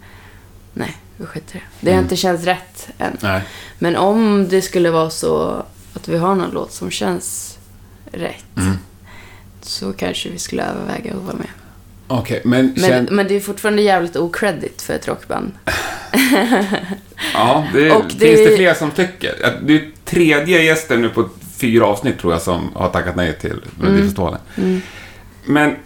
Nej, 0.75 0.97
vi 1.17 1.27
skiter 1.27 1.57
i 1.57 1.59
det. 1.59 1.65
Det 1.81 1.91
har 1.91 1.95
Mm. 1.99 2.05
inte 2.05 2.17
känts 2.17 2.45
rätt 2.45 2.89
än. 2.99 3.17
Nej. 3.21 3.43
Men 3.79 3.97
om 3.97 4.49
det 4.49 4.63
skulle 4.63 4.91
vara 4.91 5.11
så 5.11 5.63
att 5.95 6.09
vi 6.09 6.17
har 6.19 6.35
någon 6.35 6.51
låt 6.51 6.73
som 6.73 6.91
känns 6.91 7.59
rätt. 8.13 8.45
Mm. 8.57 8.77
Så 9.63 9.93
kanske 9.93 10.29
vi 10.29 10.39
skulle 10.39 10.63
överväga 10.65 11.15
att 11.15 11.23
vara 11.23 11.37
med. 11.37 11.49
Okej, 12.09 12.43
men, 12.45 12.67
Men, 12.77 12.91
känn... 12.91 13.09
men 13.11 13.29
det 13.29 13.35
är 13.37 13.41
fortfarande 13.41 13.83
jävligt 13.83 14.17
okredit 14.17 14.83
för 14.83 14.95
ett 14.95 15.09
rockband. 15.09 15.53
Ja, 17.35 17.67
det, 17.73 17.91
och 17.97 18.03
finns 18.11 18.19
det- 18.19 18.49
det 18.51 18.57
fler 18.57 18.75
som 18.75 18.91
tycker? 18.91 19.59
Det 19.63 19.75
är 19.75 19.91
tredje 20.05 20.63
gästen 20.63 21.03
nu 21.03 21.09
på 21.09 21.29
fyra 21.57 21.87
avsnitt 21.87 22.19
tror 22.19 22.33
jag 22.33 22.43
som 22.43 22.71
har 22.75 22.89
tackat 22.89 23.17
nej 23.17 23.39
till 23.39 23.61
Melodifestivalen. 23.81 24.41
Mm. 24.57 24.81
Men 25.45 25.77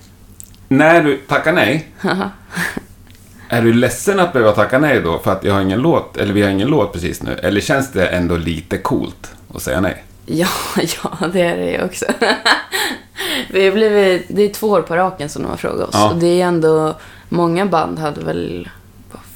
när 0.69 1.03
du 1.03 1.17
tackar 1.17 1.53
nej, 1.53 1.89
är 3.49 3.63
du 3.63 3.73
ledsen 3.73 4.21
att 4.21 4.33
behöva 4.33 4.53
tacka 4.53 4.79
nej 4.79 5.01
då 5.01 5.19
för 5.19 5.33
att 5.33 5.45
jag 5.45 5.55
har 5.55 5.61
ingen 5.61 5.81
låt, 5.81 6.17
eller 6.17 6.33
vi 6.35 6.43
har 6.43 6.51
ingen 6.51 6.69
låt 6.69 6.93
precis 6.93 7.23
nu? 7.23 7.33
Eller 7.43 7.61
känns 7.61 7.93
det 7.93 8.07
ändå 8.07 8.37
lite 8.37 8.79
coolt 8.79 9.31
att 9.55 9.63
säga 9.63 9.81
nej? 9.81 10.05
Ja, 10.27 10.49
ja, 10.77 11.27
det 11.33 11.41
är 11.41 11.57
det 11.57 11.71
ju 11.71 11.85
också. 11.85 12.05
Vi 13.51 13.71
blivit, 13.71 14.27
det 14.29 14.43
är 14.43 14.49
två 14.49 14.69
år 14.69 14.83
på 14.83 14.97
raken 14.97 15.29
som 15.29 15.43
de 15.43 15.49
har 15.49 15.57
frågat 15.57 15.89
oss. 15.89 15.95
Ja. 15.95 16.11
Och 16.11 16.17
det 16.19 16.41
är 16.43 16.47
ändå, 16.47 16.95
många 17.29 17.67
band 17.67 17.99
hade 17.99 18.21
väl, 18.25 18.69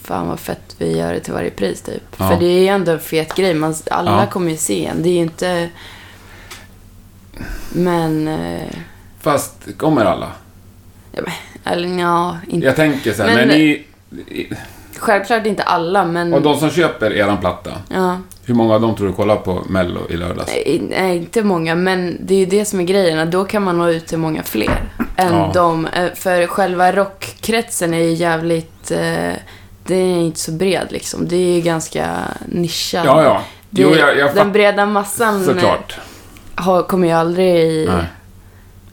fan 0.02 0.28
vad 0.28 0.40
fett, 0.40 0.74
vi 0.78 0.98
gör 0.98 1.12
det 1.12 1.20
till 1.20 1.32
varje 1.32 1.50
pris 1.50 1.82
typ. 1.82 2.02
Ja. 2.16 2.30
För 2.30 2.40
det 2.40 2.68
är 2.68 2.72
ändå 2.72 2.92
en 2.92 3.00
fet 3.00 3.34
grej, 3.34 3.54
man, 3.54 3.74
alla 3.90 4.10
Ja. 4.10 4.26
kommer 4.30 4.50
ju 4.50 4.56
se 4.56 4.86
en. 4.86 5.02
Det 5.02 5.08
är 5.08 5.12
ju 5.12 5.18
inte... 5.18 5.68
Men, 7.72 8.28
eh, 8.28 8.68
Fast 9.20 9.54
kommer 9.78 10.04
alla? 10.04 10.32
ja, 11.12 11.20
men, 11.22 11.72
eller 11.72 12.00
ja, 12.00 12.38
inte, 12.48 12.66
Jag 12.66 12.76
tänker 12.76 13.12
så 13.12 13.22
här, 13.22 13.34
Men- 13.34 13.48
när 13.48 13.54
ni... 13.56 13.84
självklart 14.98 15.46
inte 15.46 15.62
alla, 15.62 16.04
men... 16.04 16.34
Och 16.34 16.42
de 16.42 16.56
som 16.56 16.70
köper 16.70 17.12
eran 17.12 17.38
platta, 17.38 17.70
Ja. 17.88 18.18
hur 18.44 18.54
många 18.54 18.74
av 18.74 18.80
dem 18.80 18.94
tror 18.96 19.06
du 19.06 19.12
kollar 19.12 19.36
på 19.36 19.62
Mello 19.68 20.00
i 20.10 20.16
lördags? 20.16 20.50
Nej, 20.90 21.16
inte 21.16 21.42
många, 21.42 21.74
men 21.74 22.16
det 22.20 22.34
är 22.34 22.38
ju 22.38 22.46
det 22.46 22.64
som 22.64 22.80
är 22.80 22.84
grejen. 22.84 23.30
Då 23.30 23.44
kan 23.44 23.62
man 23.62 23.78
nå 23.78 23.88
ut 23.90 24.06
till 24.06 24.18
många 24.18 24.42
fler 24.42 24.82
än 25.16 25.32
Ja. 25.32 25.50
de. 25.54 25.86
eh, 25.86 26.12
För 26.14 26.46
själva 26.46 26.92
rockkretsen 26.92 27.94
är 27.94 27.98
ju 28.02 28.12
jävligt... 28.12 28.90
eh, 28.90 29.32
Det 29.86 29.94
är 29.94 30.16
inte 30.20 30.40
så 30.40 30.52
bred 30.52 30.86
liksom. 30.90 31.28
Det 31.28 31.36
är 31.36 31.54
ju 31.54 31.60
ganska 31.60 32.06
nischat. 32.46 33.04
Ja, 33.04 33.22
ja. 33.22 33.42
Jo, 33.70 33.94
jag, 33.94 34.18
jag 34.18 34.34
den 34.34 34.52
breda 34.52 34.86
massan 34.86 35.40
eh, 35.40 35.46
såklart. 35.46 35.98
Har, 36.54 36.82
kommer 36.82 37.06
ju 37.06 37.12
aldrig 37.12 37.88
Nej. 37.88 38.04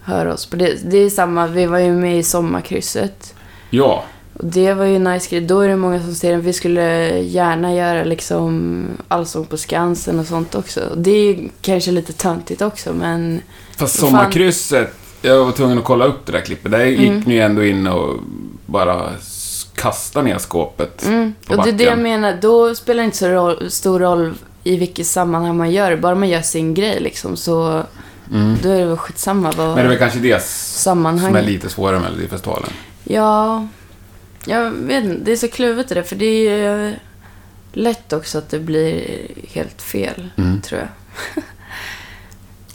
höra 0.02 0.34
oss 0.34 0.46
på 0.46 0.56
det. 0.56 0.92
Det 0.92 0.98
är 0.98 1.10
samma, 1.10 1.48
vi 1.48 1.66
var 1.66 1.80
ju 1.80 1.92
med 1.92 2.18
i 2.20 2.24
Sommarkrysset. 2.24 3.34
Ja. 3.70 4.04
Och 4.34 4.46
det 4.46 4.74
var 4.74 4.86
ju 4.86 4.96
en 4.96 5.04
nice 5.04 5.30
grej. 5.30 5.42
Då 5.42 5.60
är 5.60 5.68
det 5.68 5.76
många 5.76 6.02
som 6.02 6.16
säger 6.16 6.38
att 6.38 6.44
vi 6.44 6.54
skulle 6.54 7.18
gärna 7.20 7.74
göra 7.76 8.04
liksom 8.04 8.84
Allsång 9.08 9.46
på 9.46 9.58
Skansen 9.58 10.20
och 10.20 10.26
sånt 10.26 10.56
också. 10.56 10.82
Det 10.96 11.12
är 11.12 11.24
ju 11.34 11.50
kanske 11.62 11.92
lite 11.92 12.14
töntigt 12.14 12.62
också, 12.62 12.94
men... 12.94 13.42
Fast 13.78 14.00
sommarkrysset, 14.00 14.94
jag 15.22 15.46
var 15.46 15.52
tvungen 15.52 15.78
att 15.78 15.84
kolla 15.84 16.06
upp 16.06 16.26
det 16.26 16.32
där 16.32 16.42
klippet. 16.42 16.72
Där 16.72 16.86
gick 16.86 17.00
Mm. 17.10 17.24
ni 17.26 17.38
ändå 17.38 17.64
in 17.64 17.88
och 17.88 18.16
bara 18.66 19.10
kastade 19.76 20.26
ner 20.26 20.38
skåpet 20.38 21.06
Mm. 21.06 21.34
på 21.48 21.54
Och 21.56 21.64
det 21.64 21.70
är 21.70 21.74
det 21.74 21.84
jag 21.84 21.92
backen. 21.92 22.04
menar. 22.04 22.38
Då 22.42 22.76
spelar 22.76 23.02
det 23.04 23.06
inte 23.06 23.18
så 23.18 23.28
roll, 23.30 23.72
stor 23.72 24.00
roll 24.00 24.34
i 24.64 24.78
vilket 24.78 25.08
sammanhang 25.08 25.58
man 25.58 25.72
gör 25.72 25.92
det. 25.92 25.98
Bara 25.98 26.16
man 26.16 26.30
gör 26.30 26.42
sin 26.42 26.74
grej 26.74 27.00
liksom, 27.00 27.38
så 27.38 27.84
Mm. 28.34 28.58
då 28.64 28.70
är 28.70 28.80
det 28.80 28.86
väl 28.86 28.98
skitsamma 28.98 29.52
vad 29.58 29.68
Men 29.68 29.76
det 29.76 29.82
är 29.82 29.88
väl 29.88 29.98
kanske 29.98 30.20
det 30.20 30.44
sammanhang... 30.44 31.28
som 31.30 31.36
är 31.36 31.42
lite 31.44 31.70
svårare 31.70 32.00
med 32.00 32.12
Melodifestivalen. 32.12 32.70
Ja, 33.04 33.68
jag 34.46 34.72
vet 34.72 35.04
inte. 35.04 35.24
Det 35.24 35.32
är 35.32 35.36
så 35.36 35.48
kluvet 35.48 35.90
det 35.90 35.96
där, 35.96 36.04
för 36.04 36.16
det 36.16 36.26
är 36.26 36.58
ju 36.58 36.96
lätt 37.74 38.14
också 38.14 38.38
att 38.38 38.50
det 38.50 38.60
blir 38.60 39.18
helt 39.50 39.82
fel, 39.82 40.30
Mm. 40.38 40.62
tror 40.62 40.80
jag. 40.82 40.90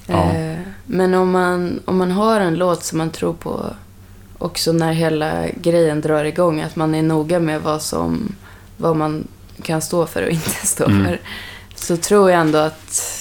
Ja. 0.07 0.33
Eh, 0.35 0.59
Men 0.87 1.15
om 1.15 1.31
man, 1.31 1.81
om 1.85 1.97
man 1.97 2.11
har 2.11 2.41
en 2.41 2.55
låt 2.55 2.85
som 2.85 2.99
man 2.99 3.11
tror 3.11 3.33
på 3.33 3.67
också 4.39 4.73
när 4.73 4.93
hela 4.93 5.45
grejen 5.55 6.01
drar 6.01 6.25
igång, 6.25 6.61
att 6.61 6.77
man 6.77 6.95
är 6.95 7.03
noga 7.03 7.39
med 7.41 7.63
vad 7.63 7.83
som 7.83 8.35
vad 8.77 8.97
man 8.97 9.29
kan 9.63 9.83
stå 9.83 10.07
för 10.07 10.23
och 10.23 10.31
inte 10.31 10.51
stå 10.67 10.85
Mm. 10.85 11.05
för. 11.07 11.21
Så 11.77 11.97
tror 11.97 12.31
jag 12.31 12.41
ändå 12.41 12.59
att... 12.59 13.13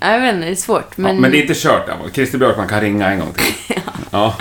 Jag 0.00 0.20
vet 0.20 0.34
inte, 0.34 0.46
det 0.46 0.52
är 0.52 0.54
svårt. 0.56 0.96
Men, 0.96 1.14
ja, 1.14 1.20
men 1.20 1.30
det 1.30 1.38
är 1.38 1.40
inte 1.42 1.54
kört 1.56 1.88
än. 1.88 1.96
Christer 2.12 2.38
Björkman 2.38 2.68
kan 2.68 2.80
ringa 2.80 3.10
en 3.10 3.18
gång 3.18 3.32
till. 3.32 3.74
ja. 4.10 4.34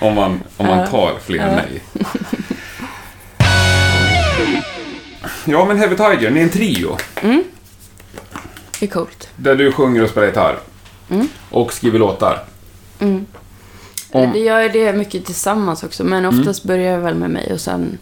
Om 0.00 0.14
man, 0.14 0.40
om 0.56 0.66
man 0.66 0.78
Ja. 0.78 0.86
tar 0.86 1.14
fler 1.24 1.36
Ja. 1.38 1.46
nej. 1.46 1.82
Ja, 5.44 5.64
men 5.64 5.78
Heavy 5.78 5.96
Tiger, 5.96 6.30
ni 6.30 6.40
är 6.40 6.44
en 6.44 6.50
trio. 6.50 6.96
det 8.80 8.86
är 8.86 8.86
coolt. 8.86 9.28
Där 9.36 9.54
du 9.56 9.72
sjunger 9.72 10.02
och 10.04 10.10
spelar 10.10 10.26
gitarr. 10.26 10.58
Mm. 11.10 11.28
Och 11.50 11.72
skriver 11.72 11.98
låtar. 11.98 12.44
Mm. 12.98 13.26
Om- 14.10 14.32
Vi 14.32 14.44
gör 14.44 14.68
det 14.68 14.92
mycket 14.92 15.24
tillsammans 15.26 15.82
också, 15.82 16.04
men 16.04 16.24
oftast 16.26 16.64
börjar 16.64 16.96
det 16.96 17.02
väl 17.02 17.14
med 17.14 17.30
mig 17.30 17.52
och 17.52 17.60
sen 17.60 17.98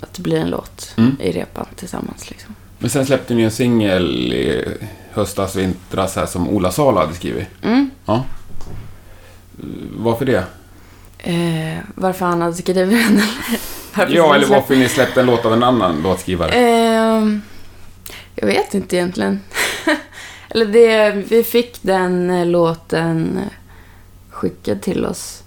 att 0.00 0.14
det 0.14 0.22
blir 0.22 0.36
en 0.38 0.50
låt 0.50 0.94
Mm. 0.96 1.16
i 1.20 1.32
repan 1.32 1.66
tillsammans. 1.76 2.30
Liksom. 2.30 2.54
Men 2.78 2.90
sen 2.90 3.06
släppte 3.06 3.34
ni 3.34 3.42
en 3.42 3.50
singel 3.50 4.32
i 4.32 4.64
höstas, 5.12 5.56
vintras 5.56 6.16
här 6.16 6.26
som 6.26 6.48
Ola 6.48 6.70
Salo 6.70 6.98
hade 6.98 7.14
skrivit. 7.14 7.46
Mm. 7.62 7.90
Ja. 8.04 8.24
Varför 9.96 10.24
det? 10.24 10.44
Eh, 11.18 11.78
varför 11.94 12.26
han 12.26 12.42
hade 12.42 12.54
skrivit 12.54 12.90
den? 12.90 13.22
varför 13.94 14.14
Ja, 14.14 14.34
eller 14.34 14.46
varför 14.46 14.76
ni 14.76 14.88
släppte 14.88 15.20
en 15.20 15.26
låt 15.26 15.44
av 15.44 15.52
en 15.52 15.62
annan 15.62 16.02
låtskrivare. 16.02 16.50
Ehm, 16.50 17.42
jag 18.34 18.46
vet 18.46 18.74
inte 18.74 18.96
egentligen. 18.96 19.40
eller 20.48 20.66
det, 20.66 21.10
vi 21.10 21.44
fick 21.44 21.82
den 21.82 22.30
eh, 22.30 22.46
låten 22.46 23.40
skickad 24.30 24.82
till 24.82 25.06
oss. 25.06 25.42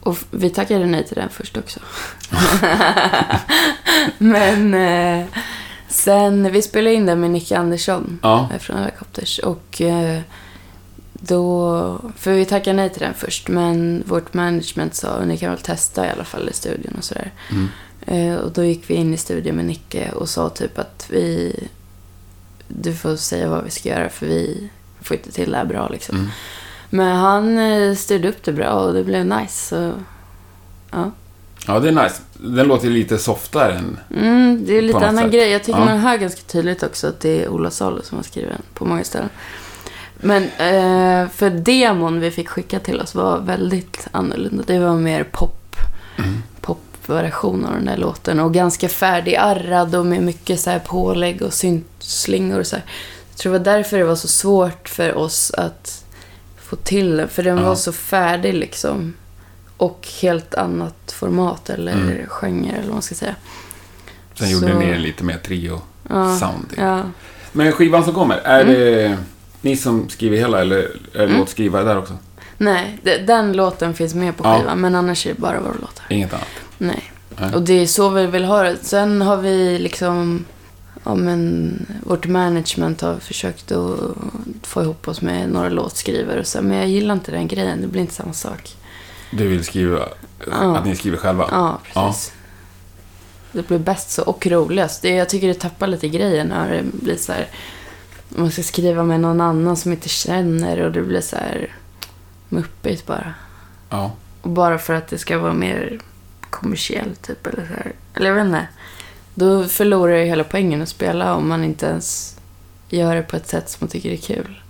Och 0.00 0.18
vi 0.30 0.50
tackade 0.50 0.86
nej 0.86 1.06
till 1.06 1.16
den 1.16 1.28
först 1.28 1.56
också. 1.56 1.80
Men 4.18 4.74
eh, 4.74 5.26
sen, 5.96 6.52
vi 6.52 6.62
spelade 6.62 6.94
in 6.94 7.06
den 7.06 7.20
med 7.20 7.30
Nicke 7.30 7.58
Andersson 7.58 8.18
Ja. 8.22 8.48
från 8.60 8.78
Helicopters. 8.78 9.38
Och 9.38 9.80
eh, 9.80 10.20
då, 11.12 12.00
för 12.16 12.32
vi 12.32 12.44
tackade 12.44 12.76
nej 12.76 12.90
till 12.90 13.02
den 13.02 13.14
först, 13.14 13.48
men 13.48 14.02
vårt 14.06 14.34
management 14.34 14.94
sa 14.94 15.24
ni 15.24 15.38
kan 15.38 15.50
väl 15.50 15.60
testa 15.60 16.06
i 16.06 16.10
alla 16.10 16.24
fall 16.24 16.48
i 16.48 16.52
studion 16.52 16.94
och 16.98 17.04
sådär. 17.04 17.32
Mm. 17.50 17.68
Eh, 18.06 18.36
och 18.36 18.52
då 18.52 18.64
gick 18.64 18.90
vi 18.90 18.94
in 18.94 19.14
i 19.14 19.16
studion 19.16 19.56
med 19.56 19.64
Nicke 19.64 20.10
och 20.10 20.28
sa 20.28 20.48
typ 20.48 20.78
att 20.78 21.06
vi, 21.10 21.54
du 22.68 22.94
får 22.94 23.16
säga 23.16 23.48
vad 23.48 23.64
vi 23.64 23.70
ska 23.70 23.88
göra 23.88 24.08
för 24.08 24.26
vi 24.26 24.70
får 25.00 25.16
inte 25.16 25.32
till 25.32 25.50
det 25.50 25.56
här 25.56 25.64
bra 25.64 25.88
liksom. 25.88 26.16
Mm. 26.16 26.30
Men 26.90 27.16
han 27.16 27.58
eh, 27.58 27.94
styrde 27.94 28.28
upp 28.28 28.42
det 28.44 28.52
bra 28.52 28.70
och 28.72 28.94
det 28.94 29.04
blev 29.04 29.26
nice. 29.26 29.68
Så, 29.68 29.92
ja. 30.90 31.10
Ja, 31.66 31.80
det 31.80 31.88
är 31.88 31.92
nice. 32.04 32.22
Den 32.34 32.66
låter 32.68 32.88
lite 32.88 33.18
softare 33.18 33.72
än... 33.74 33.98
Mm, 34.16 34.64
det 34.66 34.78
är 34.78 34.82
lite 34.82 34.98
annan 35.08 35.24
sätt. 35.24 35.32
grej. 35.32 35.50
Jag 35.50 35.64
tycker 35.64 35.78
Ja. 35.78 35.84
man 35.84 35.98
hör 35.98 36.16
ganska 36.16 36.40
tydligt 36.42 36.82
också 36.82 37.06
att 37.06 37.20
det 37.20 37.44
är 37.44 37.48
Ola 37.48 37.70
Salo 37.70 38.02
som 38.02 38.16
har 38.18 38.22
skrivit 38.22 38.50
den 38.50 38.62
på 38.74 38.84
många 38.84 39.04
ställen. 39.04 39.28
Men 40.16 40.42
eh, 40.42 41.28
för 41.30 41.50
demon 41.50 42.20
vi 42.20 42.30
fick 42.30 42.48
skicka 42.48 42.78
till 42.80 43.00
oss 43.00 43.14
var 43.14 43.38
väldigt 43.38 44.06
annorlunda. 44.12 44.64
Det 44.66 44.78
var 44.78 44.94
mer 44.94 45.24
pop, 45.24 45.76
Mm. 46.18 46.42
popversion 46.60 47.64
av 47.64 47.72
den 47.72 47.84
där 47.84 47.96
låten. 47.96 48.40
Och 48.40 48.54
ganska 48.54 48.88
färdigarrad 48.88 49.94
och 49.94 50.06
med 50.06 50.22
mycket 50.22 50.60
så 50.60 50.70
här 50.70 50.78
pålägg 50.78 51.42
och 51.42 51.52
syntslingor 51.52 52.58
och 52.60 52.66
så 52.66 52.76
här. 52.76 52.84
Jag 53.30 53.38
tror 53.38 53.52
det 53.52 53.58
var 53.58 53.64
därför 53.64 53.98
det 53.98 54.04
var 54.04 54.16
så 54.16 54.28
svårt 54.28 54.88
för 54.88 55.14
oss 55.18 55.50
att 55.50 56.04
få 56.62 56.76
till 56.76 57.16
den. 57.16 57.28
För 57.28 57.42
den 57.42 57.56
Ja. 57.58 57.64
var 57.64 57.74
så 57.74 57.92
färdig 57.92 58.54
liksom. 58.54 59.14
Och 59.76 60.08
helt 60.22 60.54
annat 60.54 61.12
format 61.12 61.70
eller 61.70 61.92
Mm. 61.92 62.26
genre 62.28 62.70
eller 62.72 62.82
vad 62.86 62.92
man 62.92 63.02
ska 63.02 63.14
säga. 63.14 63.34
Sen 64.34 64.50
gjorde 64.50 64.72
Så- 64.72 64.78
ni 64.78 64.98
lite 64.98 65.24
mer 65.24 65.38
trio-sound. 65.38 66.72
Ja, 66.76 66.82
ja. 66.96 67.02
Men 67.52 67.72
skivan 67.72 68.04
som 68.04 68.14
kommer, 68.14 68.36
är 68.36 68.60
Mm. 68.60 68.74
det 68.74 69.16
ni 69.60 69.76
som 69.76 70.08
skriver 70.08 70.36
hela 70.38 70.60
eller 70.60 70.76
är 70.78 70.88
det 71.12 71.24
Mm. 71.24 71.38
låtskrivare 71.38 71.84
där 71.84 71.98
också? 71.98 72.14
Nej, 72.58 72.98
det, 73.02 73.18
den 73.18 73.52
låten 73.52 73.94
finns 73.94 74.14
med 74.14 74.36
på 74.36 74.44
Ja. 74.44 74.58
skivan. 74.58 74.80
Men 74.80 74.94
annars 74.94 75.26
är 75.26 75.34
det 75.34 75.40
bara 75.40 75.60
våra 75.60 75.72
låtar. 75.80 76.04
Inget 76.10 76.32
annat? 76.34 76.46
Nej. 76.78 77.12
Nej. 77.40 77.54
Och 77.54 77.62
det 77.62 77.72
är 77.82 77.86
så 77.86 78.08
vi 78.08 78.26
vill 78.26 78.44
ha 78.44 78.62
det. 78.62 78.76
Sen 78.82 79.22
har 79.22 79.36
vi 79.36 79.78
liksom... 79.78 80.44
Ja, 81.04 81.14
men 81.14 81.86
vårt 82.04 82.26
management 82.26 83.00
har 83.00 83.16
försökt 83.18 83.72
att 83.72 83.98
få 84.62 84.82
ihop 84.82 85.08
oss 85.08 85.22
med 85.22 85.48
några 85.50 85.68
låtskrivare 85.68 86.40
och 86.40 86.46
så. 86.46 86.62
Men 86.62 86.76
jag 86.78 86.88
gillar 86.88 87.14
inte 87.14 87.30
den 87.30 87.48
grejen. 87.48 87.80
Det 87.80 87.86
blir 87.86 88.00
inte 88.00 88.14
samma 88.14 88.32
sak. 88.32 88.76
Du 89.36 89.48
vill 89.48 89.64
skriva, 89.64 90.08
Ja. 90.50 90.76
att 90.76 90.84
ni 90.86 90.96
skriver 90.96 91.16
själva? 91.18 91.48
Ja, 91.50 91.78
precis. 91.92 92.32
Det 93.52 93.68
blir 93.68 93.78
bäst 93.78 94.10
så. 94.10 94.22
Och 94.22 94.46
roligast. 94.46 95.02
Det, 95.02 95.10
jag 95.10 95.28
tycker 95.28 95.48
det 95.48 95.54
tappar 95.54 95.86
lite 95.86 96.08
grejen 96.08 96.46
när 96.46 96.70
det 96.70 96.82
blir 96.82 97.16
så 97.16 97.32
här... 97.32 97.46
Man 98.28 98.50
ska 98.50 98.62
skriva 98.62 99.02
med 99.02 99.20
någon 99.20 99.40
annan 99.40 99.76
som 99.76 99.92
inte 99.92 100.08
känner 100.08 100.80
och 100.80 100.92
det 100.92 101.02
blir 101.02 101.20
så 101.20 101.36
här... 101.36 101.74
Muppigt 102.48 103.06
bara. 103.06 103.34
Ja. 103.90 104.12
Och 104.42 104.50
bara 104.50 104.78
för 104.78 104.94
att 104.94 105.08
det 105.08 105.18
ska 105.18 105.38
vara 105.38 105.52
mer 105.52 105.98
kommersiellt 106.50 107.22
typ. 107.22 107.46
Eller, 107.46 107.66
så 107.66 107.74
här. 107.74 107.92
eller 108.14 108.26
jag 108.28 108.34
vet 108.34 108.44
inte. 108.46 108.66
Då 109.34 109.64
förlorar 109.64 110.12
jag 110.12 110.26
hela 110.26 110.44
poängen 110.44 110.82
att 110.82 110.88
spela 110.88 111.34
om 111.34 111.48
man 111.48 111.64
inte 111.64 111.86
ens 111.86 112.36
gör 112.88 113.14
det 113.16 113.22
på 113.22 113.36
ett 113.36 113.48
sätt 113.48 113.70
som 113.70 113.78
man 113.80 113.88
tycker 113.88 114.10
är 114.10 114.16
kul. 114.16 114.60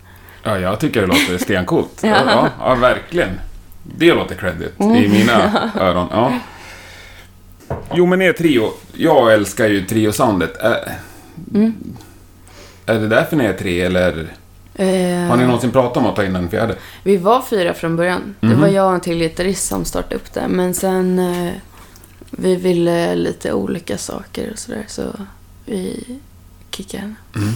Ja, 0.42 0.58
jag 0.58 0.80
tycker 0.80 1.00
det 1.00 1.06
låter 1.06 1.38
stencoolt. 1.38 2.00
ja. 2.02 2.08
Ja. 2.16 2.23
Ja, 2.26 2.50
ja, 2.61 2.75
verkligen. 2.75 3.40
Det 3.99 4.14
låter 4.14 4.35
credit 4.35 4.81
Mm. 4.81 4.97
i 4.97 5.09
mina 5.09 5.71
öron. 5.81 6.09
Ja. 6.11 6.38
Jo, 7.95 8.07
men 8.07 8.23
er 8.23 8.33
trio. 8.33 8.71
Jag 8.93 9.33
älskar 9.33 9.66
ju 9.69 9.87
trio-soundet. 9.87 10.57
Är, 10.57 10.93
Mm. 11.55 11.75
är 12.87 12.95
det 12.95 13.09
därför 13.09 13.37
ni 13.37 13.45
är 13.45 13.52
tre, 13.52 13.81
eller 13.81 14.26
Eh, 14.78 15.28
har 15.28 15.37
ni 15.37 15.45
någonsin 15.45 15.71
pratat 15.71 15.97
om 15.97 16.07
att 16.07 16.16
ta 16.16 16.25
in 16.25 16.37
en 16.37 16.49
fjärde? 16.49 16.75
Vi 17.02 17.16
var 17.16 17.43
fyra 17.43 17.75
från 17.75 17.97
början. 17.97 18.35
Det 18.40 18.47
Mhm. 18.47 18.61
var 18.61 18.69
jag 18.69 18.87
och 18.88 18.95
en 18.95 19.00
till 19.00 19.19
gitarrist 19.19 19.66
som 19.69 19.85
startade 19.85 20.14
upp 20.14 20.33
det. 20.33 20.49
Men 20.49 20.75
sen... 20.75 21.19
Eh, 21.19 21.52
vi 22.31 22.57
ville 22.57 23.14
lite 23.14 23.52
olika 23.52 23.99
saker 23.99 24.50
och 24.52 24.59
sådär. 24.59 24.85
Så 24.88 25.02
vi 25.64 26.05
kickade 26.71 27.00
henne. 27.02 27.14
Mm. 27.37 27.49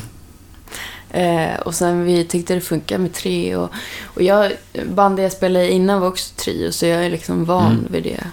Eh, 1.11 1.61
och 1.61 1.75
sen 1.75 2.05
vi 2.05 2.25
tyckte 2.25 2.55
det 2.55 2.61
funkade 2.61 3.03
med 3.03 3.13
tre. 3.15 3.57
Och, 3.57 3.71
och 4.05 4.23
jag, 4.23 4.53
bandet 4.89 5.23
jag 5.23 5.33
spelade 5.33 5.67
i 5.69 5.71
innan 5.73 6.01
var 6.01 6.09
också 6.09 6.35
trio, 6.37 6.73
så 6.73 6.87
jag 6.87 7.05
är 7.05 7.11
liksom 7.11 7.45
van 7.45 7.67
Mm. 7.73 7.87
vid 7.91 8.03
det. 8.03 8.25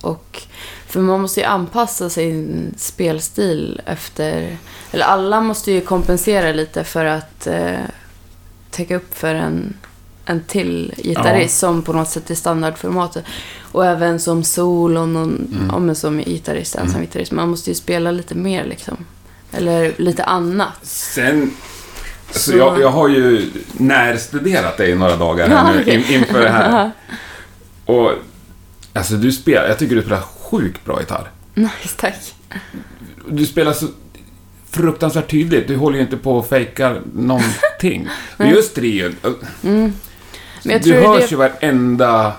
Och, 0.00 0.42
för 0.86 1.00
man 1.00 1.20
måste 1.20 1.40
ju 1.40 1.46
anpassa 1.46 2.10
sin 2.10 2.74
spelstil 2.76 3.80
efter... 3.86 4.56
Eller 4.92 5.04
alla 5.04 5.40
måste 5.40 5.72
ju 5.72 5.80
kompensera 5.80 6.52
lite 6.52 6.84
för 6.84 7.04
att 7.04 7.46
eh, 7.46 7.78
täcka 8.70 8.96
upp 8.96 9.14
för 9.18 9.34
en, 9.34 9.74
en 10.24 10.40
till 10.44 10.94
gitarrist 10.96 11.58
som 11.58 11.82
på 11.82 11.92
något 11.92 12.08
sätt 12.08 12.30
är 12.30 12.34
standardformatet. 12.34 13.24
Och 13.72 13.86
även 13.86 14.20
som 14.20 14.44
solon 14.44 15.16
och 15.16 15.22
Mm. 15.22 15.68
ja, 15.72 15.78
men 15.78 15.94
som 15.94 16.18
gitarrist, 16.18 16.74
ensam 16.74 16.90
Mm. 16.94 17.06
gitarrist. 17.06 17.32
Man 17.32 17.48
måste 17.48 17.70
ju 17.70 17.74
spela 17.74 18.10
lite 18.10 18.34
mer 18.34 18.64
liksom. 18.64 18.96
Eller 19.52 19.94
lite 19.98 20.24
annat. 20.24 20.78
Sen... 20.82 21.50
Alltså, 22.34 22.50
Så- 22.50 22.56
jag, 22.56 22.80
jag 22.80 22.88
har 22.88 23.08
ju 23.08 23.50
närstuderat 23.72 24.76
dig 24.76 24.94
några 24.94 25.16
dagar 25.16 25.48
här 25.48 25.74
nu 25.74 25.92
in, 25.92 26.04
inför 26.04 26.40
det 26.42 26.50
här. 26.50 26.90
Och 27.84 28.12
alltså 28.92 29.14
du 29.14 29.32
spelar, 29.32 29.68
jag 29.68 29.78
tycker 29.78 29.96
du 29.96 30.02
spelar 30.02 30.20
sjukt 30.20 30.84
bra 30.84 31.00
gitarr. 31.00 31.30
Nice, 31.54 31.96
tack. 31.96 32.34
Du 33.30 33.46
spelar 33.46 33.72
så 33.72 33.86
fruktansvärt 34.70 35.30
tydligt. 35.30 35.68
Du 35.68 35.76
håller 35.76 35.96
ju 35.96 36.02
inte 36.02 36.16
på 36.16 36.32
och 36.38 36.48
fejkar 36.48 37.00
någonting. 37.14 38.08
Men 38.36 38.50
just 38.50 38.74
trion. 38.74 39.16
Mm. 39.22 39.92
Men 40.62 40.72
jag 40.72 40.82
Du 40.82 40.90
tror 40.92 41.00
det- 41.00 41.06
hörs 41.08 41.32
ju 41.32 41.36
varenda 41.36 42.32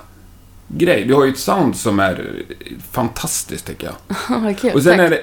grej. 0.68 1.06
Du 1.06 1.14
har 1.14 1.26
ju 1.26 1.32
ett 1.32 1.40
sound 1.40 1.76
som 1.76 2.00
är 2.00 2.44
fantastiskt 2.92 3.66
tycker 3.68 3.92
jag. 4.28 4.58
Kul. 4.60 4.72
Och 4.74 4.84
sen 4.84 4.98
tack. 4.98 5.06
är 5.06 5.10
det... 5.10 5.22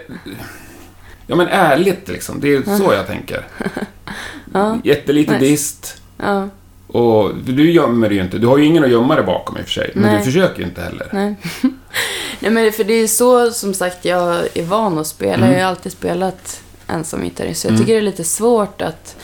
Ja 1.31 1.37
men 1.37 1.49
ärligt 1.49 2.09
liksom. 2.09 2.41
Det 2.41 2.55
är 2.55 2.79
så 2.79 2.93
jag 2.93 3.07
tänker. 3.07 3.47
Ja, 4.53 4.79
Jättelite 4.85 5.33
Nice. 5.33 5.45
dist. 5.45 6.03
ja, 6.17 6.49
Och 6.87 7.35
du 7.45 7.71
gömmer 7.71 8.09
dig 8.09 8.19
ju 8.19 8.25
inte. 8.25 8.39
Du 8.39 8.47
har 8.47 8.59
ju 8.59 8.65
ingen 8.65 8.85
att 8.85 8.91
gömma 8.91 9.15
dig 9.15 9.25
bakom 9.25 9.57
i 9.59 9.61
och 9.61 9.65
för 9.65 9.71
sig. 9.73 9.91
Men 9.95 10.03
Nej. 10.03 10.19
du 10.19 10.25
försöker 10.25 10.59
ju 10.61 10.65
inte 10.69 10.83
heller. 10.83 11.09
nej. 11.13 11.35
nej, 12.41 12.51
men 12.51 12.73
för 12.73 12.85
det 12.85 12.93
är 12.95 13.07
så 13.07 13.51
som 13.51 13.75
sagt 13.75 14.05
jag 14.05 14.47
är 14.55 14.63
van 14.65 14.99
att 14.99 15.07
spela. 15.07 15.47
Mm. 15.47 15.53
Jag 15.59 15.65
har 15.65 15.71
alltid 15.71 15.93
spelat 15.93 16.61
ensam 16.87 17.23
gitarrist. 17.23 17.61
Så 17.61 17.67
jag 17.67 17.71
Mm. 17.71 17.81
tycker 17.83 17.93
det 17.93 17.99
är 18.01 18.03
lite 18.03 18.25
svårt 18.25 18.83
att 18.83 19.17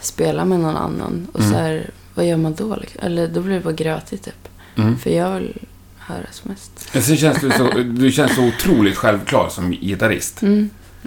spela 0.00 0.44
med 0.44 0.60
någon 0.60 0.76
annan. 0.76 1.26
Och 1.32 1.40
Mm. 1.40 1.52
så 1.52 1.58
här, 1.58 1.90
vad 2.14 2.26
gör 2.26 2.36
man 2.36 2.54
då? 2.54 2.76
liksom? 2.76 3.00
Eller 3.02 3.28
då 3.28 3.40
blir 3.40 3.54
det 3.54 3.60
bara 3.60 3.72
grötigt 3.74 4.24
typ. 4.24 4.48
Mm. 4.76 4.98
För 4.98 5.10
jag 5.10 5.34
vill 5.34 5.56
höras 5.98 6.44
mest. 6.44 7.04
Sen 7.06 7.16
känns 7.16 7.40
du 7.40 7.50
så, 7.50 7.70
du 7.84 8.12
känns 8.12 8.34
så 8.34 8.42
otroligt 8.42 8.96
självklar 8.96 9.48
som 9.48 9.70
gitarrist. 9.70 10.40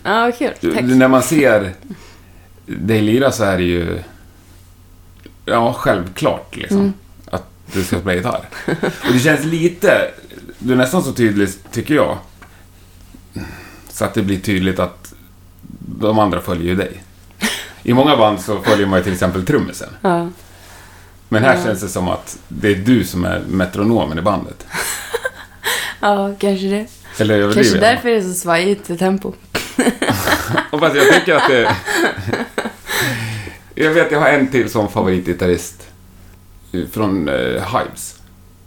Ja, 0.03 0.31
kul. 0.37 0.53
Tack. 0.73 0.83
när 0.83 1.07
man 1.07 1.23
ser 1.23 1.73
dig 2.65 3.01
lira 3.01 3.31
så 3.31 3.43
är 3.43 3.57
det 3.57 3.63
ju... 3.63 3.99
Ja, 5.45 5.73
självklart 5.73 6.55
liksom. 6.55 6.79
Mm. 6.79 6.93
Att 7.25 7.43
du 7.73 7.83
ska 7.83 7.99
spela 7.99 8.15
gitarr. 8.15 8.49
Och 9.07 9.13
det 9.13 9.19
känns 9.19 9.45
lite... 9.45 10.11
Du 10.59 10.73
är 10.73 10.77
nästan 10.77 11.03
så 11.03 11.13
tydlig, 11.13 11.49
tycker 11.71 11.95
jag. 11.95 12.17
Så 13.89 14.05
att 14.05 14.13
det 14.13 14.21
blir 14.21 14.39
tydligt 14.39 14.79
att 14.79 15.13
de 15.99 16.19
andra 16.19 16.41
följer 16.41 16.65
ju 16.65 16.75
dig. 16.75 17.03
I 17.83 17.93
många 17.93 18.17
band 18.17 18.41
så 18.41 18.59
följer 18.61 18.87
man 18.87 18.99
ju 18.99 19.03
till 19.03 19.13
exempel 19.13 19.45
trummisen. 19.45 19.89
Ja. 20.01 20.29
Men 21.29 21.43
här 21.43 21.55
Ja. 21.57 21.63
känns 21.63 21.81
det 21.81 21.89
som 21.89 22.07
att 22.07 22.39
det 22.47 22.67
är 22.67 22.75
du 22.75 23.03
som 23.03 23.25
är 23.25 23.39
metronomen 23.47 24.19
i 24.19 24.21
bandet. 24.21 24.65
ja, 25.99 26.35
kanske 26.39 26.67
det. 26.67 26.87
Eller 27.17 27.35
överdriver 27.35 27.63
Kanske 27.63 27.79
därför 27.79 28.09
det 28.09 28.15
är 28.15 28.21
så 28.21 28.33
svajigt 28.33 28.89
i 28.89 28.97
tempo. 28.97 29.33
Och 30.71 30.79
fast 30.79 30.95
jag 30.95 31.13
tycker 31.13 31.35
att 31.35 31.47
det... 31.47 31.75
Jag 33.75 33.91
vet, 33.91 34.11
jag 34.11 34.19
har 34.19 34.27
en 34.29 34.47
till 34.47 34.69
som 34.69 34.89
favoritgitarrist. 34.89 35.87
Från 36.91 37.29
uh, 37.29 37.61
Hives. 37.77 38.15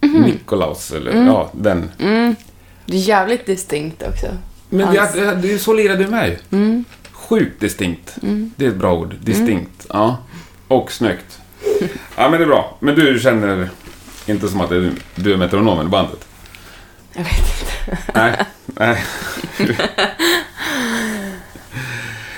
Nikolaus, 0.01 0.93
eller 0.93 1.11
Mm. 1.11 1.27
ja, 1.27 1.51
den. 1.53 1.91
Mm. 1.99 2.35
Det 2.87 2.97
är 2.97 3.01
jävligt 3.01 3.47
distinkt 3.47 4.03
också. 4.03 4.27
Men 4.69 4.95
det, 4.95 5.01
Hans. 5.01 5.13
det, 5.13 5.35
det, 5.35 5.59
så 5.59 5.73
lirade 5.73 6.05
du 6.05 6.11
med. 6.11 6.39
Mm. 6.51 6.85
Sjukt 7.13 7.61
distinkt. 7.61 8.17
Mm. 8.23 8.53
Det 8.57 8.65
är 8.65 8.69
ett 8.69 8.77
bra 8.77 8.95
ord. 8.95 9.15
Distinkt. 9.21 9.87
Ja. 9.89 10.17
Och 10.69 10.93
snyggt. 10.93 11.39
Ja, 12.17 12.29
men 12.31 12.33
det 12.33 12.45
är 12.45 12.47
bra. 12.47 12.77
Men 12.81 12.95
du 12.95 13.21
känner 13.21 13.71
inte 14.27 14.49
som 14.49 14.61
att 14.61 14.71
är, 14.71 14.93
du 15.15 15.33
är 15.33 15.37
metronomen 15.37 15.87
i 15.87 15.91
bandet? 15.91 16.27
Jag 17.13 17.25
vet 17.25 17.39
inte. 17.39 17.99
Nej. 18.15 18.45
Nej. 18.67 19.05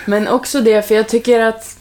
Men 0.05 0.29
också 0.29 0.61
det, 0.61 0.83
för 0.83 0.95
jag 0.95 1.09
tycker 1.09 1.41
att... 1.41 1.79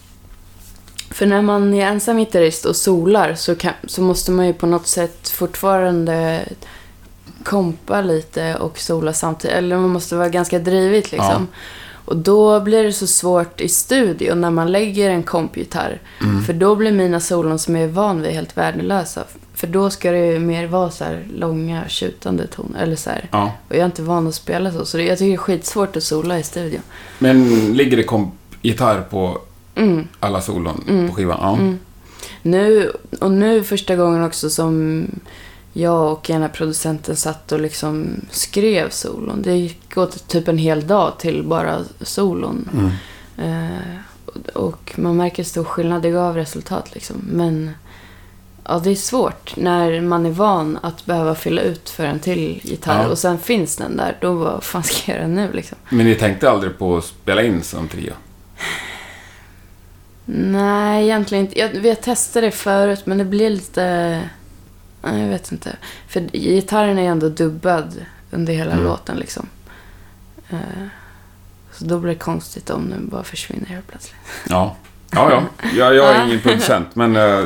För 1.10 1.26
när 1.26 1.42
man 1.42 1.74
är 1.74 1.86
ensam 1.88 2.18
gitarrist 2.18 2.66
och 2.66 2.76
solar 2.76 3.36
så, 3.36 3.56
kan, 3.56 3.74
så 3.84 4.02
måste 4.02 4.32
man 4.32 4.48
ju 4.48 4.54
på 4.54 4.68
något 4.68 4.88
sätt 4.88 5.30
fortfarande 5.30 6.46
kompa 7.44 8.02
lite 8.02 8.56
och 8.56 8.80
sola 8.80 9.14
samtidigt. 9.14 9.58
Eller 9.58 9.78
man 9.78 9.90
måste 9.90 10.16
vara 10.16 10.30
ganska 10.30 10.60
drivigt 10.60 11.12
liksom. 11.12 11.48
Och 12.06 12.18
då 12.18 12.60
blir 12.60 12.84
det 12.84 12.94
så 12.94 13.08
svårt 13.08 13.62
i 13.62 13.70
studion 13.70 14.42
när 14.42 14.52
man 14.52 14.72
lägger 14.72 15.10
en 15.10 15.24
kompgitarr. 15.24 16.00
Mm. 16.22 16.44
För 16.44 16.54
då 16.54 16.76
blir 16.76 16.92
mina 16.92 17.20
solon 17.20 17.60
som 17.60 17.76
jag 17.76 17.84
är 17.84 17.88
van 17.94 18.22
vid 18.22 18.32
helt 18.32 18.58
värdelösa. 18.58 19.24
För 19.54 19.68
då 19.68 19.90
ska 19.90 20.12
det 20.12 20.26
ju 20.26 20.40
mer 20.40 20.68
vara 20.68 20.92
så 20.92 21.04
här 21.04 21.28
långa, 21.36 21.84
tjutande 21.88 22.48
toner. 22.48 22.82
Eller 22.84 22.96
så. 22.96 23.10
Ja. 23.32 23.52
Och 23.68 23.76
jag 23.76 23.82
är 23.82 23.86
inte 23.86 24.02
van 24.02 24.28
att 24.28 24.36
spela 24.36 24.72
så. 24.72 24.86
Så 24.86 24.98
det, 24.98 25.04
jag 25.04 25.18
tycker 25.18 25.30
det 25.30 25.36
är 25.36 25.38
skitsvårt 25.38 25.96
att 25.96 26.04
sola 26.04 26.40
i 26.40 26.44
studion. 26.44 26.82
Men 27.20 27.44
ligger 27.74 27.98
det 27.98 28.04
komp- 28.04 28.32
gitarr 28.62 29.02
på 29.02 29.38
Mm. 29.76 30.08
alla 30.20 30.42
solon 30.42 30.84
Mm. 30.90 31.10
på 31.10 31.16
skivan? 31.16 31.38
Ja. 31.42 31.54
Mm. 31.58 31.80
Nu, 32.42 32.92
och 33.20 33.32
nu 33.32 33.64
första 33.64 33.96
gången 33.96 34.24
också 34.24 34.50
som 34.50 35.06
jag 35.74 36.12
och 36.12 36.30
ena 36.30 36.50
producenten 36.50 37.16
satt 37.16 37.52
och 37.52 37.60
liksom 37.60 38.22
skrev 38.30 38.90
solon. 38.90 39.42
Det 39.42 39.56
gick 39.56 39.98
åt 39.98 40.28
typ 40.28 40.48
en 40.48 40.58
hel 40.58 40.88
dag 40.88 41.14
till 41.20 41.44
bara 41.44 41.80
solon. 42.02 42.70
Mm. 42.74 42.92
Eh, 43.38 44.54
och 44.54 44.94
man 44.96 45.18
märker 45.18 45.44
stor 45.44 45.64
skillnad. 45.64 46.02
Det 46.02 46.12
gav 46.12 46.36
resultat 46.36 46.94
liksom. 46.94 47.16
Men 47.32 47.72
ja, 48.68 48.80
det 48.84 48.92
är 48.92 48.96
svårt 48.96 49.56
när 49.56 50.02
man 50.02 50.26
är 50.26 50.32
van 50.32 50.80
att 50.82 51.06
behöva 51.06 51.36
fylla 51.36 51.62
ut 51.62 51.90
för 51.90 52.06
en 52.06 52.20
till 52.20 52.60
gitarr. 52.64 53.04
Ja. 53.04 53.10
Och 53.10 53.18
sen 53.18 53.40
finns 53.40 53.76
den 53.76 53.98
där. 53.98 54.18
Då 54.22 54.34
vad 54.34 54.64
fan 54.64 54.84
ska 54.84 55.12
jag 55.12 55.18
göra 55.18 55.28
nu 55.28 55.52
liksom? 55.54 55.78
Men 55.90 56.06
ni 56.06 56.16
tänkte 56.16 56.50
aldrig 56.50 56.78
på 56.78 56.98
att 56.98 57.06
spela 57.06 57.44
in 57.44 57.64
som 57.64 57.88
trio? 57.88 58.14
Nej, 60.26 61.04
egentligen 61.04 61.46
inte. 61.46 61.60
Jag, 61.60 61.70
vi 61.70 61.90
har 61.90 61.96
testat 61.96 62.44
det 62.44 62.52
förut, 62.52 63.06
men 63.06 63.18
det 63.18 63.26
blir 63.26 63.50
lite... 63.50 64.22
Nej, 65.02 65.22
jag 65.22 65.30
vet 65.30 65.52
inte. 65.52 65.76
För 66.08 66.20
gitarren 66.22 67.00
är 67.00 67.10
ändå 67.10 67.30
dubbad 67.30 68.06
under 68.32 68.54
hela 68.54 68.72
Mm. 68.72 68.84
låten 68.84 69.18
liksom. 69.18 69.48
Eh, 70.50 70.58
Så 71.74 71.86
då 71.86 72.00
blir 72.00 72.14
det 72.14 72.20
konstigt 72.20 72.70
om 72.70 72.90
den 72.90 73.10
bara 73.10 73.24
försvinner 73.24 73.66
helt 73.66 73.88
plötsligt. 73.88 74.16
Ja. 74.50 74.76
Ja, 75.12 75.32
ja. 75.32 75.44
Jag, 75.78 75.96
jag 75.96 76.16
är 76.16 76.26
ingen 76.28 76.40
producent, 76.40 76.88
men 76.96 77.16
eh, 77.16 77.44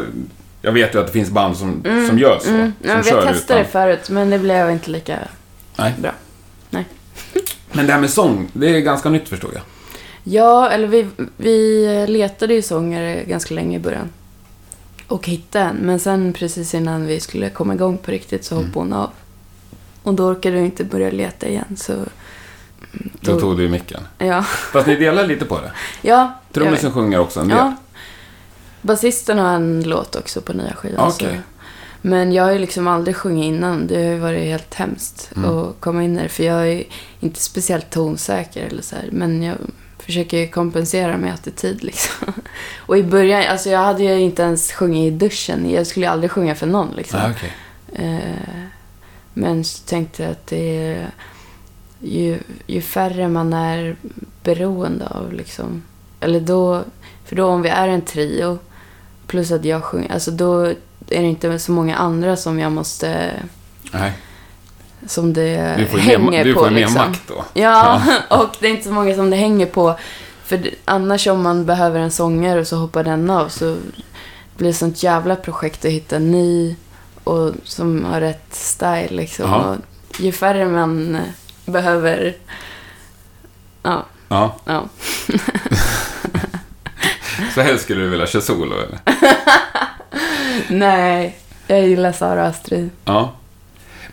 jag 0.62 0.72
vet 0.72 0.96
ju 0.96 1.00
att 1.00 1.06
det 1.08 1.14
finns 1.14 1.30
band 1.30 1.58
som, 1.58 1.84
som 2.08 2.20
gör 2.20 2.40
så. 2.40 2.50
Mm. 2.50 2.74
Som 2.82 2.90
Ja, 2.90 2.98
vi 3.04 3.10
kör 3.10 3.26
har 3.26 3.34
testat 3.34 3.48
det 3.48 3.60
utan. 3.60 3.72
förut, 3.72 4.10
men 4.10 4.30
det 4.30 4.40
blev 4.40 4.70
inte 4.72 4.90
lika 4.92 5.20
Nej. 5.78 5.94
bra. 5.98 6.12
Men 7.72 7.88
det 7.88 7.94
här 7.94 8.00
med 8.00 8.10
sång, 8.10 8.48
det 8.54 8.68
är 8.76 8.80
ganska 8.80 9.10
nytt 9.10 9.30
förstår 9.30 9.52
jag. 9.54 9.64
Ja, 10.24 10.70
eller 10.70 10.88
vi, 10.88 11.08
vi 11.38 12.06
letade 12.08 12.54
ju 12.54 12.62
sångare 12.62 13.24
ganska 13.24 13.54
länge 13.54 13.76
i 13.78 13.80
början. 13.80 14.10
Och 15.08 15.28
hittade 15.28 15.66
en. 15.66 15.76
Men 15.76 16.00
sen 16.00 16.34
precis 16.34 16.74
innan 16.74 17.06
vi 17.06 17.20
skulle 17.20 17.50
komma 17.50 17.74
igång 17.74 17.98
på 17.98 18.12
riktigt 18.12 18.46
så 18.46 18.56
Mm. 18.56 18.68
hoppade 18.68 18.86
hon 18.86 18.94
av. 18.94 19.10
Och 20.04 20.14
då 20.14 20.24
orkade 20.28 20.56
vi 20.56 20.62
inte 20.66 20.84
börja 20.84 21.12
leta 21.12 21.48
igen. 21.48 21.76
Så, 21.78 21.94
Då 23.22 23.40
tog 23.40 23.58
du 23.58 23.70
micken. 23.70 24.02
ja. 24.18 24.42
Fast 24.44 24.88
ni 24.88 24.96
delar 24.96 25.28
lite 25.28 25.46
på 25.46 25.62
det. 25.62 25.72
ja, 26.02 26.40
Trummisen 26.52 26.92
sjunger 26.92 27.20
också 27.20 27.40
en 27.40 27.48
del. 27.48 27.58
Ja. 27.58 27.76
Basisten 28.82 29.40
har 29.40 29.54
en 29.56 29.84
låt 29.84 30.16
också 30.16 30.42
på 30.42 30.54
nya 30.54 30.74
skivan. 30.74 31.12
Så- 31.12 31.26
Men 32.02 32.32
jag 32.32 32.44
har 32.44 32.52
ju 32.52 32.60
liksom 32.60 32.88
aldrig 32.88 33.16
sjungit 33.16 33.46
innan. 33.46 33.88
Det 33.88 33.96
har 33.96 34.04
ju 34.14 34.20
varit 34.20 34.44
helt 34.44 34.74
hemskt 34.74 35.32
Mm. 35.36 35.50
att 35.58 35.76
komma 35.80 36.04
in 36.04 36.16
där. 36.16 36.28
För 36.28 36.44
jag 36.44 36.68
är 36.72 36.84
inte 37.20 37.40
speciellt 37.40 37.90
tonsäker 37.90 38.66
eller 38.68 38.82
så 38.82 38.96
här. 38.96 39.10
Men 39.12 39.44
jag 39.44 39.56
försöker 40.06 40.48
kompensera 40.48 41.18
med 41.18 41.34
attityd 41.34 41.84
liksom. 41.84 42.34
Och 42.78 42.98
i 42.98 43.04
början, 43.04 43.44
alltså 43.50 43.70
jag 43.70 43.80
hade 43.80 44.04
ju 44.04 44.20
inte 44.20 44.42
ens 44.42 44.72
sjungit 44.72 45.14
i 45.14 45.16
duschen. 45.16 45.70
Jag 45.70 45.88
skulle 45.88 46.06
ju 46.06 46.12
aldrig 46.12 46.32
sjunga 46.32 46.56
för 46.56 46.68
någon 46.68 46.96
liksom. 46.96 47.20
Ah, 47.20 47.30
okej. 47.30 47.52
Eh, 47.94 48.64
men 49.34 49.64
så 49.64 49.84
tänkte 49.84 50.24
jag 50.24 50.32
att 50.32 50.48
det 50.48 50.78
är 50.78 51.10
ju, 52.00 52.40
ju 52.68 52.82
färre 52.82 53.28
man 53.28 53.54
är 53.54 53.96
beroende 54.44 55.08
av 55.08 55.34
liksom. 55.34 55.84
Eller 56.20 56.40
då, 56.40 56.84
för 57.26 57.36
då 57.36 57.48
om 57.48 57.62
vi 57.62 57.70
är 57.70 57.88
en 57.88 58.02
trio 58.02 58.60
plus 59.28 59.52
att 59.52 59.66
jag 59.66 59.84
sjunger, 59.84 60.12
alltså 60.12 60.32
då 60.32 60.66
är 61.10 61.22
det 61.22 61.28
inte 61.28 61.60
så 61.60 61.72
många 61.72 61.96
andra 61.96 62.36
som 62.36 62.60
jag 62.60 62.72
måste, 62.72 63.32
Nej, 63.92 64.14
som 65.08 65.34
det 65.34 65.76
du 65.78 65.86
får 65.86 65.98
hänger 65.98 66.32
mer, 66.32 66.46
du 66.46 66.54
på 66.54 66.60
får 66.60 66.70
ju 66.70 66.76
mer 66.76 66.82
liksom. 66.82 67.10
makt 67.10 67.22
då. 67.28 67.46
Ja, 67.54 68.02
och 68.30 68.56
det 68.60 68.68
är 68.68 68.72
inte 68.72 68.84
så 68.84 68.92
många 68.92 69.16
som 69.16 69.30
det 69.30 69.38
hänger 69.38 69.66
på. 69.66 70.00
För 70.44 70.70
annars 70.86 71.28
om 71.28 71.44
man 71.44 71.66
behöver 71.66 72.00
en 72.00 72.12
sångare 72.12 72.60
och 72.60 72.68
så 72.68 72.76
hoppar 72.76 73.04
den 73.04 73.30
av 73.30 73.48
så 73.50 73.78
blir 74.58 74.68
det 74.68 74.74
sånt 74.74 75.04
jävla 75.04 75.36
projekt 75.36 75.86
att 75.86 75.92
hitta 75.92 76.16
en 76.16 76.32
ny 76.32 76.76
och 77.24 77.54
som 77.64 78.06
har 78.06 78.22
rätt 78.22 78.56
style 78.56 79.10
liksom. 79.10 79.50
Ja. 79.50 79.58
Och 79.58 79.78
ju 80.20 80.32
färre 80.32 80.66
man 80.66 81.16
eh, 81.16 81.22
behöver... 81.66 82.36
Ja, 83.84 84.06
Ja, 84.28 84.56
ja. 84.66 84.84
så 87.54 87.62
helst 87.62 87.84
skulle 87.84 88.02
du 88.02 88.10
vilja 88.10 88.28
köra 88.28 88.42
solo 88.42 88.76
eller? 88.76 89.00
Nej, 90.70 91.38
jag 91.68 91.88
gillar 91.88 92.12
Sara 92.12 92.42
och 92.42 92.48
Astrid. 92.48 92.90
Ja. 93.06 93.34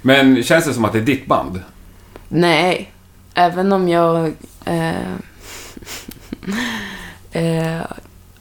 Men 0.02 0.42
känns 0.42 0.64
det 0.64 0.74
som 0.74 0.84
att 0.84 0.92
det 0.92 0.98
är 0.98 1.02
ditt 1.02 1.26
band? 1.26 1.62
Nej, 2.28 2.92
även 3.34 3.72
om 3.72 3.88
jag 3.88 4.32
eh, 4.64 5.12
eh, 7.32 7.82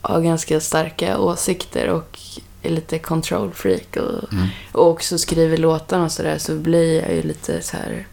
har 0.01 0.21
ganska 0.21 0.59
starka 0.59 1.17
åsikter 1.17 1.87
och 1.89 2.19
är 2.61 2.69
lite 2.69 2.99
control 2.99 3.51
freak 3.53 3.97
och, 3.97 4.33
Mm. 4.33 4.47
och 4.71 4.87
också 4.87 5.17
skriver 5.17 5.57
låtarna 5.57 6.03
och 6.05 6.11
sådär 6.11 6.37
så 6.37 6.55
blir 6.55 7.01
jag 7.01 7.13
ju 7.15 7.21
lite 7.21 7.61
så 7.61 7.77
här 7.77 8.07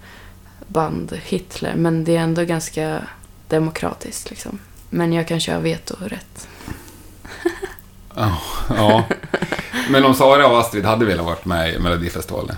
band-Hitler. 0.66 1.74
Men 1.76 2.04
det 2.04 2.16
är 2.16 2.20
ändå 2.20 2.44
ganska 2.44 3.02
demokratiskt 3.48 4.30
liksom. 4.30 4.58
Men 4.90 5.12
jag 5.12 5.28
kan 5.28 5.40
köra 5.40 5.58
vetorätt. 5.58 6.48
Ja. 8.16 8.38
ja. 8.68 9.04
Men 9.90 10.04
om 10.04 10.14
Sara 10.14 10.46
och 10.46 10.60
Astrid 10.60 10.84
hade 10.84 11.04
velat 11.04 11.26
varit 11.26 11.44
med 11.44 11.74
i 11.74 11.78
Melodifestivalen? 11.78 12.56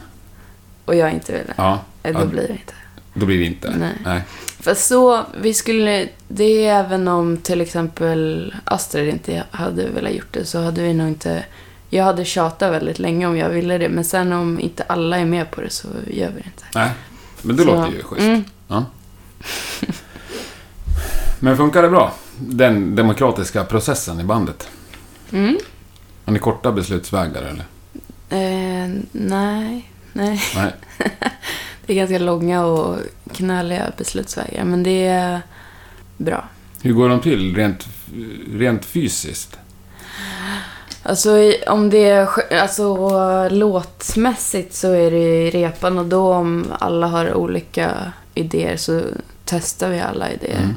Och 0.90 0.96
jag 0.96 1.12
inte 1.12 1.32
vill 1.32 1.42
det. 1.46 1.54
Ja. 1.56 1.80
Eh, 2.02 2.12
Då 2.14 2.20
ja, 2.20 2.24
blir 2.24 2.42
det 2.42 2.52
inte. 2.52 2.72
Då 3.14 3.26
blir 3.26 3.38
det 3.38 3.44
inte? 3.44 3.70
Nej. 3.78 3.92
Nej. 4.04 4.22
Fast 4.60 4.86
så, 4.86 5.24
vi 5.40 5.54
skulle, 5.54 6.08
det 6.28 6.66
är 6.66 6.80
även 6.84 7.08
om 7.08 7.36
till 7.36 7.60
exempel 7.60 8.54
Astrid 8.64 9.08
inte 9.08 9.44
hade 9.50 9.88
velat 9.88 10.12
gjort 10.12 10.32
det 10.32 10.44
så 10.44 10.62
hade 10.62 10.82
vi 10.82 10.94
nog 10.94 11.08
inte, 11.08 11.44
jag 11.90 12.04
hade 12.04 12.24
tjatat 12.24 12.72
väldigt 12.72 12.98
länge 12.98 13.26
om 13.26 13.36
jag 13.36 13.48
ville 13.48 13.78
det 13.78 13.88
men 13.88 14.04
sen 14.04 14.32
om 14.32 14.60
inte 14.60 14.82
alla 14.82 15.18
är 15.18 15.24
med 15.24 15.50
på 15.50 15.60
det 15.60 15.70
så 15.70 15.88
gör 16.06 16.28
vi 16.28 16.40
det 16.40 16.46
inte. 16.46 16.64
Nej. 16.74 16.90
Men 17.42 17.56
det 17.56 17.62
Så, 17.62 17.68
låter 17.74 17.92
ju 17.92 18.02
schysst. 18.02 18.22
Mm, 18.22 18.44
Ja. 18.68 18.84
Men 21.40 21.56
funkar 21.56 21.82
det 21.82 21.88
bra? 21.90 22.12
Den 22.38 22.96
demokratiska 22.96 23.64
processen 23.64 24.20
i 24.20 24.24
bandet? 24.24 24.68
mm. 25.32 25.58
Har 26.24 26.32
ni 26.32 26.38
korta 26.38 26.72
beslutsvägar 26.72 27.42
eller? 27.42 27.64
Eh, 28.32 28.90
nej, 29.12 29.90
nej. 30.12 30.40
Nej. 30.54 30.72
Det 31.86 31.92
är 31.92 31.96
ganska 31.96 32.18
långa 32.18 32.64
och 32.64 32.96
knöliga 33.32 33.92
beslutsvägar 33.98 34.64
men 34.64 34.82
det 34.82 35.06
är 35.06 35.40
bra. 36.16 36.48
Hur 36.82 36.92
går 36.92 37.08
de 37.08 37.20
till 37.20 37.56
rent, 37.56 37.86
rent 38.52 38.84
fysiskt? 38.84 39.58
Alltså 41.02 41.52
om 41.66 41.90
det 41.90 42.08
är 42.08 42.28
alltså, 42.60 43.48
låtmässigt 43.48 44.74
så 44.74 44.92
är 44.92 45.10
det 45.10 45.46
i 45.46 45.50
repan 45.50 45.98
och 45.98 46.06
då 46.06 46.32
om 46.32 46.66
alla 46.78 47.06
har 47.06 47.34
olika 47.34 48.12
idéer 48.34 48.76
så 48.76 49.02
testar 49.44 49.90
vi 49.90 50.00
alla 50.00 50.30
idéer. 50.30 50.62
Mm. 50.62 50.74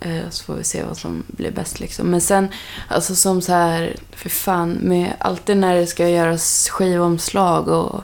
Eh, 0.00 0.30
Så 0.30 0.44
får 0.44 0.54
vi 0.54 0.64
se 0.64 0.82
vad 0.82 0.96
som 0.96 1.22
blir 1.26 1.50
bäst 1.50 1.80
liksom. 1.80 2.10
Men 2.10 2.20
sen, 2.20 2.48
alltså 2.88 3.14
som 3.14 3.42
så 3.42 3.52
här, 3.52 3.96
för 4.10 4.28
fan, 4.28 4.70
med 4.72 5.12
alltid 5.18 5.56
när 5.56 5.74
det 5.76 5.86
ska 5.86 6.08
göras 6.08 6.68
skivomslag 6.68 7.68
och 7.68 8.02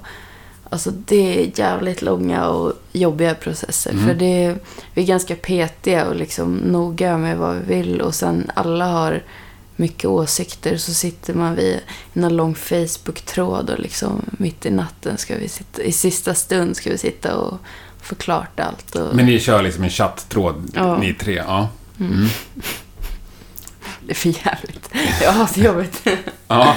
Alltså 0.73 0.91
det 0.91 1.41
är 1.45 1.59
jävligt 1.59 2.03
långa 2.03 2.47
och 2.49 2.73
jobbiga 2.93 3.35
processer. 3.35 3.91
Mm. 3.91 4.07
För 4.07 4.15
det 4.15 4.45
är, 4.45 4.59
vi 4.95 5.03
är 5.03 5.07
ganska 5.07 5.37
petiga 5.37 6.07
och 6.07 6.17
liksom 6.17 6.55
noga 6.57 7.19
med 7.19 7.39
vad 7.39 7.57
vi 7.57 7.75
vill. 7.75 8.01
Och 8.01 8.15
sen 8.15 8.51
alla 8.55 8.87
har 8.87 9.23
mycket 9.77 10.05
åsikter. 10.11 10.77
Så 10.77 10.95
sitter 10.95 11.35
man 11.35 11.55
vid 11.55 11.81
en 12.15 12.37
lång 12.37 12.55
Facebook-tråd 12.55 13.71
och 13.71 13.79
liksom 13.81 14.23
mitt 14.31 14.67
i 14.67 14.71
natten 14.71 15.19
ska 15.19 15.37
vi 15.37 15.49
sitta, 15.49 15.83
i 15.83 15.93
sista 15.93 16.35
stund 16.35 16.77
ska 16.77 16.91
vi 16.91 16.99
sitta 16.99 17.37
och 17.37 17.59
få 18.03 18.15
klart 18.15 18.61
allt. 18.61 18.95
Och, 18.95 19.17
Men 19.17 19.27
ni 19.27 19.41
kör 19.41 19.63
liksom 19.63 19.85
en 19.85 19.91
chatttråd, 19.91 20.71
Ja. 20.75 20.97
ni 20.99 21.15
tre? 21.15 21.35
Ja. 21.47 21.69
Mm. 22.01 22.27
Det 24.07 24.13
är 24.13 24.15
för 24.15 24.29
jävligt. 24.47 24.89
Jag 25.23 25.33
har 25.33 25.47
så 25.47 25.61
jobbigt. 25.61 26.07
ja. 26.49 26.77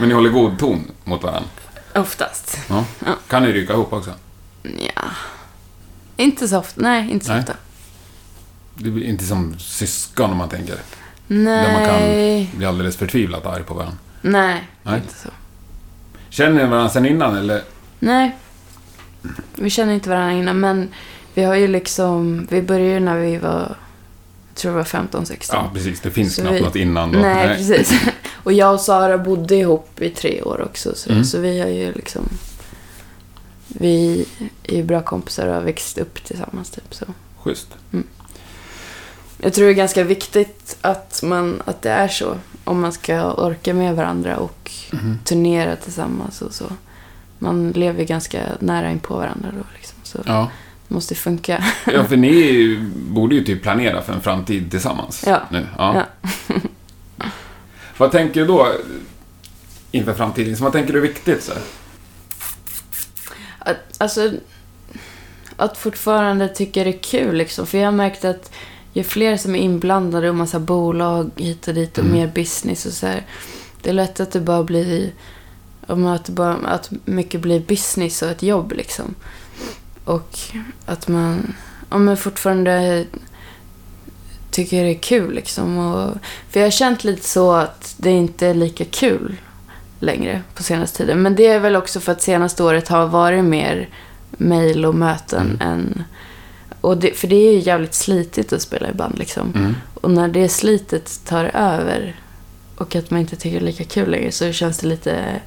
Men 0.00 0.08
ni 0.08 0.14
håller 0.14 0.30
god 0.30 0.58
ton 0.58 0.90
mot 1.04 1.22
varandra? 1.22 1.48
Oftast. 1.94 2.58
Ja. 2.68 2.84
Ja. 3.06 3.14
Kan 3.28 3.42
ni 3.42 3.52
ryka 3.52 3.72
ihop 3.72 3.92
också? 3.92 4.10
Ja. 4.62 5.02
Inte 6.16 6.48
så 6.48 6.58
ofta. 6.58 6.80
Nej, 6.80 7.10
inte 7.10 7.26
så 7.26 7.32
Nej. 7.32 7.40
ofta. 7.40 7.52
Det 8.74 8.90
blir 8.90 9.04
inte 9.06 9.24
som 9.24 9.58
syskon 9.58 10.30
om 10.30 10.36
man 10.36 10.48
tänker. 10.48 10.76
Nej. 11.26 11.66
Där 11.66 11.72
man 11.72 11.84
kan 11.84 12.56
bli 12.58 12.66
alldeles 12.66 12.96
förtvivlat 12.96 13.46
arg 13.46 13.62
på 13.62 13.74
varandra. 13.74 13.98
Nej, 14.22 14.68
Nej. 14.82 14.96
inte 15.00 15.14
så. 15.14 15.28
Känner 16.28 16.62
ni 16.64 16.70
varandra 16.70 16.88
sen 16.90 17.06
innan 17.06 17.36
eller? 17.36 17.62
Nej. 17.98 18.36
Vi 19.54 19.70
känner 19.70 19.92
inte 19.94 20.08
varandra 20.10 20.32
innan, 20.32 20.60
men 20.60 20.88
vi 21.34 21.44
har 21.44 21.54
ju 21.54 21.68
liksom... 21.68 22.46
Vi 22.50 22.62
började 22.62 23.00
när 23.00 23.16
vi 23.18 23.38
var... 23.38 23.76
Jag 24.48 24.56
tror 24.58 24.72
det 24.72 24.76
var 24.78 24.84
15, 24.84 25.26
16. 25.26 25.56
Ja, 25.64 25.70
precis. 25.74 26.00
Det 26.00 26.10
finns 26.10 26.34
Så 26.34 26.40
knappt 26.42 26.56
vi- 26.56 26.60
något 26.60 26.76
innan 26.76 27.12
då. 27.12 27.18
Nej, 27.18 27.56
precis. 27.56 27.92
Och 28.44 28.52
jag 28.52 28.74
och 28.74 28.80
Sara 28.80 29.18
bodde 29.18 29.56
ihop 29.56 30.00
i 30.00 30.10
tre 30.10 30.42
år 30.42 30.60
också. 30.62 30.94
Så, 30.94 31.10
Mm. 31.10 31.24
så 31.24 31.38
vi 31.38 31.60
har 31.60 31.68
ju 31.68 31.92
liksom... 31.92 32.28
Vi 33.68 34.26
är 34.62 34.76
ju 34.76 34.82
bra 34.82 35.02
kompisar 35.02 35.46
och 35.46 35.54
har 35.54 35.60
växt 35.60 35.98
upp 35.98 36.24
tillsammans 36.24 36.70
typ 36.70 36.94
så. 36.94 37.04
Schysst. 37.42 37.68
Jag 39.38 39.52
tror 39.52 39.64
det 39.66 39.70
är 39.72 39.74
ganska 39.74 40.04
viktigt 40.04 40.76
att, 40.80 41.20
man, 41.24 41.62
att 41.64 41.82
det 41.82 41.90
är 41.90 42.08
så. 42.08 42.36
Om 42.64 42.80
man 42.80 42.92
ska 42.92 43.32
orka 43.32 43.74
med 43.74 43.96
varandra 43.96 44.36
och 44.36 44.70
Mhm. 44.92 45.18
turnera 45.24 45.76
tillsammans 45.76 46.42
och 46.42 46.54
så. 46.54 46.64
Man 47.38 47.70
lever 47.70 48.04
ganska 48.04 48.40
nära 48.60 48.90
in 48.90 48.98
på 49.00 49.16
varandra 49.16 49.48
då 49.58 49.64
liksom. 49.76 49.98
Så 50.02 50.18
Ja. 50.26 50.50
måste 50.88 51.14
funka. 51.14 51.64
ja, 51.92 52.04
för 52.04 52.16
ni 52.16 52.76
borde 53.08 53.34
ju 53.34 53.44
typ 53.44 53.62
planera 53.62 54.02
för 54.02 54.12
en 54.12 54.20
framtid 54.20 54.70
tillsammans. 54.70 55.24
Ja. 55.26 55.40
Nu. 55.50 55.66
Ja. 55.78 56.02
Vad 57.96 58.12
tänker 58.12 58.40
du 58.40 58.46
då 58.46 58.72
inför 59.90 60.14
framtiden? 60.14 60.56
Så 60.56 60.64
vad 60.64 60.72
tänker 60.72 60.92
du 60.92 60.98
är 60.98 61.02
viktigt? 61.02 61.42
Så? 61.42 61.52
Att, 63.58 63.76
alltså, 63.98 64.32
att 65.56 65.78
fortfarande 65.78 66.48
tycka 66.48 66.84
det 66.84 66.90
är 66.90 66.98
kul 67.02 67.36
liksom. 67.36 67.66
För 67.66 67.78
jag 67.78 67.86
har 67.86 67.92
märkt 67.92 68.24
att 68.24 68.50
ju 68.92 69.04
fler 69.04 69.36
som 69.36 69.54
är 69.54 69.58
inblandade 69.60 70.28
och 70.28 70.34
massa 70.34 70.58
bolag 70.60 71.30
hit 71.36 71.68
och 71.68 71.74
dit 71.74 71.98
och 71.98 72.04
Mm. 72.04 72.16
mer 72.16 72.26
business 72.26 72.86
och 72.86 72.92
så 72.92 73.06
här. 73.06 73.26
Det 73.82 73.90
är 73.90 73.94
lätt 73.94 74.20
att 74.20 74.30
det 74.30 74.40
bara 74.40 74.64
blir 74.64 75.12
Om 75.86 76.06
att, 76.06 76.28
bara, 76.28 76.54
att 76.54 76.90
mycket 77.04 77.40
blir 77.40 77.60
business 77.60 78.22
och 78.22 78.28
ett 78.28 78.42
jobb 78.42 78.72
liksom. 78.72 79.14
Och 80.04 80.38
att 80.86 81.08
man, 81.08 81.54
om 81.88 82.04
man 82.04 82.16
fortfarande 82.16 83.04
tycker 84.54 84.84
det 84.84 84.90
är 84.90 84.98
kul 84.98 85.34
liksom. 85.34 85.78
Och, 85.78 86.16
för 86.50 86.60
jag 86.60 86.66
har 86.66 86.70
känt 86.70 87.04
lite 87.04 87.28
så 87.28 87.52
att 87.52 87.94
det 87.96 88.10
inte 88.10 88.46
är 88.46 88.54
lika 88.54 88.84
kul 88.84 89.36
längre 90.00 90.42
på 90.54 90.62
senaste 90.62 90.96
tiden. 90.98 91.22
Men 91.22 91.34
det 91.34 91.46
är 91.46 91.58
väl 91.60 91.76
också 91.76 92.00
för 92.00 92.12
att 92.12 92.22
senaste 92.22 92.62
året 92.62 92.88
har 92.88 93.06
varit 93.06 93.44
mer 93.44 93.88
mail 94.30 94.84
och 94.84 94.94
möten 94.94 95.58
än... 95.60 96.04
Och 96.80 96.98
det, 96.98 97.16
för 97.16 97.28
det 97.28 97.36
är 97.36 97.52
ju 97.52 97.58
jävligt 97.58 97.94
slitigt 97.94 98.52
att 98.52 98.62
spela 98.62 98.90
i 98.90 98.92
band 98.92 99.18
liksom. 99.18 99.52
Mm. 99.54 99.76
Och 99.94 100.10
när 100.10 100.28
det 100.28 100.48
slitet 100.48 101.20
tar 101.24 101.44
över 101.54 102.16
och 102.76 102.96
att 102.96 103.10
man 103.10 103.20
inte 103.20 103.36
tycker 103.36 103.60
det 103.60 103.64
är 103.64 103.66
lika 103.66 103.84
kul 103.84 104.10
längre 104.10 104.32
så 104.32 104.52
känns 104.52 104.78
det 104.78 104.86
lite 104.86 105.40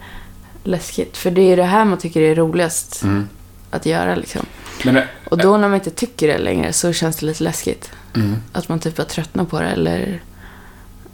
läskigt. 0.64 1.18
För 1.18 1.32
det 1.32 1.42
är 1.42 1.58
det 1.58 1.64
här 1.64 1.86
man 1.86 1.98
tycker 1.98 2.22
är 2.22 2.36
roligast 2.36 3.04
Mm. 3.04 3.30
att 3.72 3.86
göra 3.86 4.16
liksom. 4.16 4.46
Men 4.86 4.96
det, 4.96 5.08
Och 5.30 5.38
då 5.38 5.58
när 5.58 5.68
man 5.68 5.76
inte 5.76 5.90
tycker 5.90 6.28
det 6.28 6.38
längre 6.38 6.74
så 6.74 6.94
känns 6.94 7.18
det 7.18 7.26
lite 7.26 7.44
läskigt. 7.44 7.92
Mm. 8.22 8.36
Att 8.52 8.70
man 8.70 8.80
typ 8.80 8.98
har 8.98 9.06
tröttnat 9.06 9.50
på 9.50 9.60
det 9.60 9.68
eller... 9.68 10.22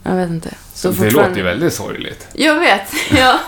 Jag 0.06 0.16
vet 0.16 0.30
inte. 0.30 0.54
Så 0.74 0.88
det 0.88 0.94
fortfarande- 0.94 1.28
låter 1.28 1.36
ju 1.36 1.42
väldigt 1.42 1.72
sorgligt. 1.72 2.26
Jag 2.32 2.60
vet, 2.60 2.92
ja. 3.16 3.38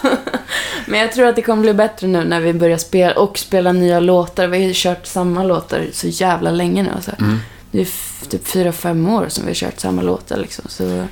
Men 0.87 1.01
jag 1.01 1.13
tror 1.13 1.27
att 1.27 1.37
det 1.37 1.43
kommer 1.43 1.63
bli 1.63 1.75
bättre 1.75 2.07
nu 2.07 2.25
när 2.25 2.41
vi 2.41 2.53
börjar 2.53 2.79
spela 2.79 3.15
och 3.15 3.39
spela 3.39 3.73
nya 3.73 4.01
låtar. 4.01 4.49
Vi 4.49 4.59
har 4.59 4.65
ju 4.67 4.73
kört 4.75 5.07
samma 5.07 5.45
låtar 5.45 5.87
så 5.93 6.07
jävla 6.07 6.51
länge 6.51 6.83
nu. 6.83 6.91
Alltså. 6.95 7.11
Mm. 7.21 7.39
Det 7.71 7.81
är 7.81 7.89
typ 8.29 8.47
fyra, 8.49 8.73
fem 8.73 9.09
år 9.09 9.27
som 9.29 9.45
vi 9.45 9.51
har 9.51 9.55
kört 9.55 9.81
samma 9.81 10.03
låtar 10.03 10.37
liksom. 10.37 10.65
Så... 10.69 11.07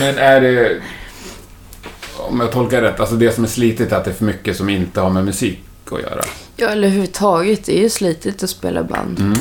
Men 0.00 0.18
är 0.18 0.40
det... 0.40 0.80
Om 2.16 2.40
jag 2.40 2.52
tolkar 2.52 2.82
rätt, 2.82 3.00
alltså 3.00 3.14
det 3.14 3.32
som 3.32 3.44
är 3.44 3.48
slitigt 3.48 3.92
är 3.92 3.96
att 3.96 4.04
det 4.04 4.10
är 4.10 4.14
för 4.14 4.24
mycket 4.24 4.56
som 4.56 4.68
inte 4.68 5.00
har 5.00 5.10
med 5.10 5.24
musik 5.24 5.60
att 5.90 6.00
göra. 6.02 6.24
Ja, 6.56 6.68
eller 6.68 6.88
överhuvudtaget. 6.88 7.64
Det 7.64 7.78
är 7.78 7.82
ju 7.82 7.90
slitigt 7.90 8.42
att 8.42 8.50
spela 8.50 8.82
band. 8.82 9.20
Mm. 9.20 9.38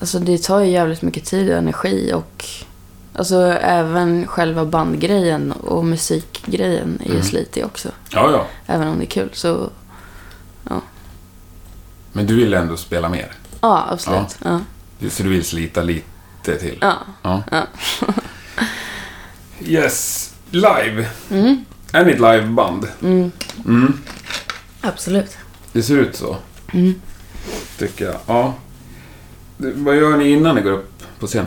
Alltså 0.00 0.18
det 0.18 0.42
tar 0.42 0.60
ju 0.60 0.70
jävligt 0.70 1.02
mycket 1.02 1.24
tid 1.24 1.50
och 1.50 1.56
energi 1.58 2.12
och... 2.14 2.44
Alltså 3.14 3.36
även 3.60 4.26
själva 4.26 4.64
bandgrejen 4.64 5.52
och 5.52 5.84
musikgrejen 5.84 6.98
är 7.00 7.06
ju 7.06 7.10
Mm. 7.14 7.22
slitig 7.22 7.64
också. 7.64 7.88
Ja, 8.10 8.30
ja. 8.32 8.46
Även 8.66 8.88
om 8.88 8.98
det 8.98 9.04
är 9.04 9.10
kul 9.10 9.30
så... 9.32 9.70
Men 12.12 12.26
du 12.26 12.34
vill 12.36 12.54
ändå 12.54 12.76
spela 12.76 13.08
mer. 13.08 13.32
Ja, 13.60 13.86
absolut. 13.90 14.38
Ja. 14.44 14.60
Så 15.10 15.22
du 15.22 15.28
vill 15.28 15.44
slita 15.44 15.82
lite 15.82 16.56
till. 16.60 16.78
Ja. 16.80 16.94
Ja. 17.22 17.42
Ja. 17.50 17.66
yes. 19.60 20.30
Live. 20.50 21.08
Mm. 21.30 21.64
Är 21.92 22.04
ni 22.04 22.12
ett 22.12 22.20
liveband? 22.20 22.86
Mm. 23.02 23.32
Mm. 23.66 24.00
Absolut. 24.80 25.36
Det 25.72 25.82
ser 25.82 25.96
ut 25.96 26.16
så, 26.16 26.36
Mm. 26.72 26.94
tycker 27.78 28.04
jag. 28.04 28.16
Ja. 28.26 28.54
Vad 29.58 29.96
gör 29.96 30.16
ni 30.16 30.30
innan 30.30 30.54
ni 30.54 30.62
går 30.62 30.72
upp 30.72 31.02
på 31.18 31.26
scen? 31.26 31.46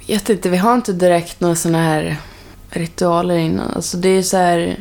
Jag 0.00 0.16
vet 0.16 0.28
inte, 0.30 0.48
vi 0.50 0.56
har 0.56 0.74
inte 0.74 0.92
direkt 0.92 1.40
några 1.40 1.54
såna 1.56 1.78
här 1.82 2.16
ritualer 2.70 3.36
innan. 3.36 3.70
Alltså 3.70 3.96
det 3.96 4.08
är 4.08 4.22
så 4.22 4.36
här... 4.36 4.76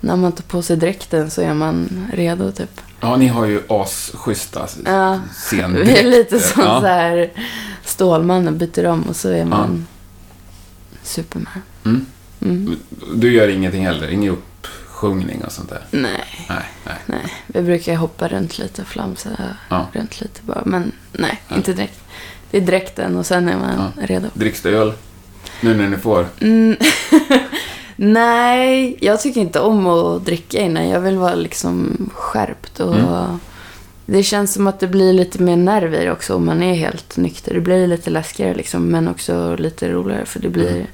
När 0.00 0.16
man 0.16 0.32
tar 0.32 0.42
på 0.42 0.62
sig 0.62 0.76
dräkten 0.76 1.30
så 1.30 1.42
är 1.42 1.54
man 1.54 2.06
redo 2.12 2.52
typ. 2.52 2.80
Ja, 3.00 3.16
ni 3.16 3.26
har 3.26 3.46
ju 3.46 3.62
asschyssta 3.68 4.68
Ja. 4.84 5.20
scendräkter. 5.34 5.92
Vi 5.94 5.98
är 5.98 6.10
lite 6.10 6.40
som 6.40 6.62
ja. 6.62 6.80
så 6.80 6.86
här 6.86 7.30
Stålmannen 7.84 8.58
byter 8.58 8.86
om 8.86 9.02
och 9.02 9.16
så 9.16 9.28
är 9.28 9.44
man 9.44 9.86
Superman. 11.02 11.62
Mm. 11.84 12.06
Mm. 12.40 12.76
Du 13.14 13.32
gör 13.32 13.48
ingenting 13.48 13.86
heller? 13.86 14.08
Ingen 14.08 14.36
uppsjungning 15.00 15.44
och 15.44 15.52
sånt 15.52 15.68
där? 15.68 15.82
Nej, 15.90 16.24
Nej, 16.48 16.64
nej. 16.84 16.96
nej. 17.06 17.32
Vi 17.46 17.62
brukar 17.62 17.94
hoppa 17.94 18.28
runt 18.28 18.58
lite 18.58 18.82
och 18.82 18.88
flamsa 18.88 19.28
Ja. 19.68 19.86
runt 19.92 20.20
lite 20.20 20.40
bara. 20.42 20.62
Men 20.64 20.92
nej, 21.12 21.40
Ja. 21.48 21.56
inte 21.56 21.72
direkt. 21.72 22.00
Det 22.50 22.56
är 22.56 22.60
dräkten 22.60 23.16
och 23.16 23.26
sen 23.26 23.48
är 23.48 23.56
man 23.56 23.92
redo. 24.00 24.28
Dricks 24.34 24.62
det 24.62 24.70
öl? 24.70 24.92
Nu 25.60 25.74
när 25.74 25.88
ni 25.88 25.96
får? 25.96 26.26
Mm. 26.40 26.76
nej, 27.96 28.96
jag 29.00 29.20
tycker 29.20 29.40
inte 29.40 29.60
om 29.60 29.86
att 29.86 30.24
dricka 30.24 30.60
innan. 30.60 30.88
Jag 30.88 31.00
vill 31.00 31.18
vara 31.18 31.34
liksom 31.34 31.96
skärpt 32.14 32.80
och 32.80 32.96
Mm. 32.96 33.38
det 34.06 34.22
känns 34.22 34.52
som 34.54 34.66
att 34.66 34.80
det 34.80 34.86
blir 34.88 35.12
lite 35.12 35.42
mer 35.42 35.56
nerv 35.56 35.94
i 35.94 36.04
det 36.04 36.12
också 36.12 36.34
om 36.34 36.46
man 36.46 36.62
är 36.62 36.74
helt 36.74 37.16
nykter. 37.16 37.54
Det 37.54 37.60
blir 37.60 37.86
lite 37.86 38.10
läskigare 38.10 38.54
liksom, 38.54 38.88
men 38.88 39.08
också 39.08 39.56
lite 39.56 39.88
roligare 39.88 40.26
för 40.26 40.40
det 40.40 40.48
blir 40.48 40.70
Mm. 40.70 40.86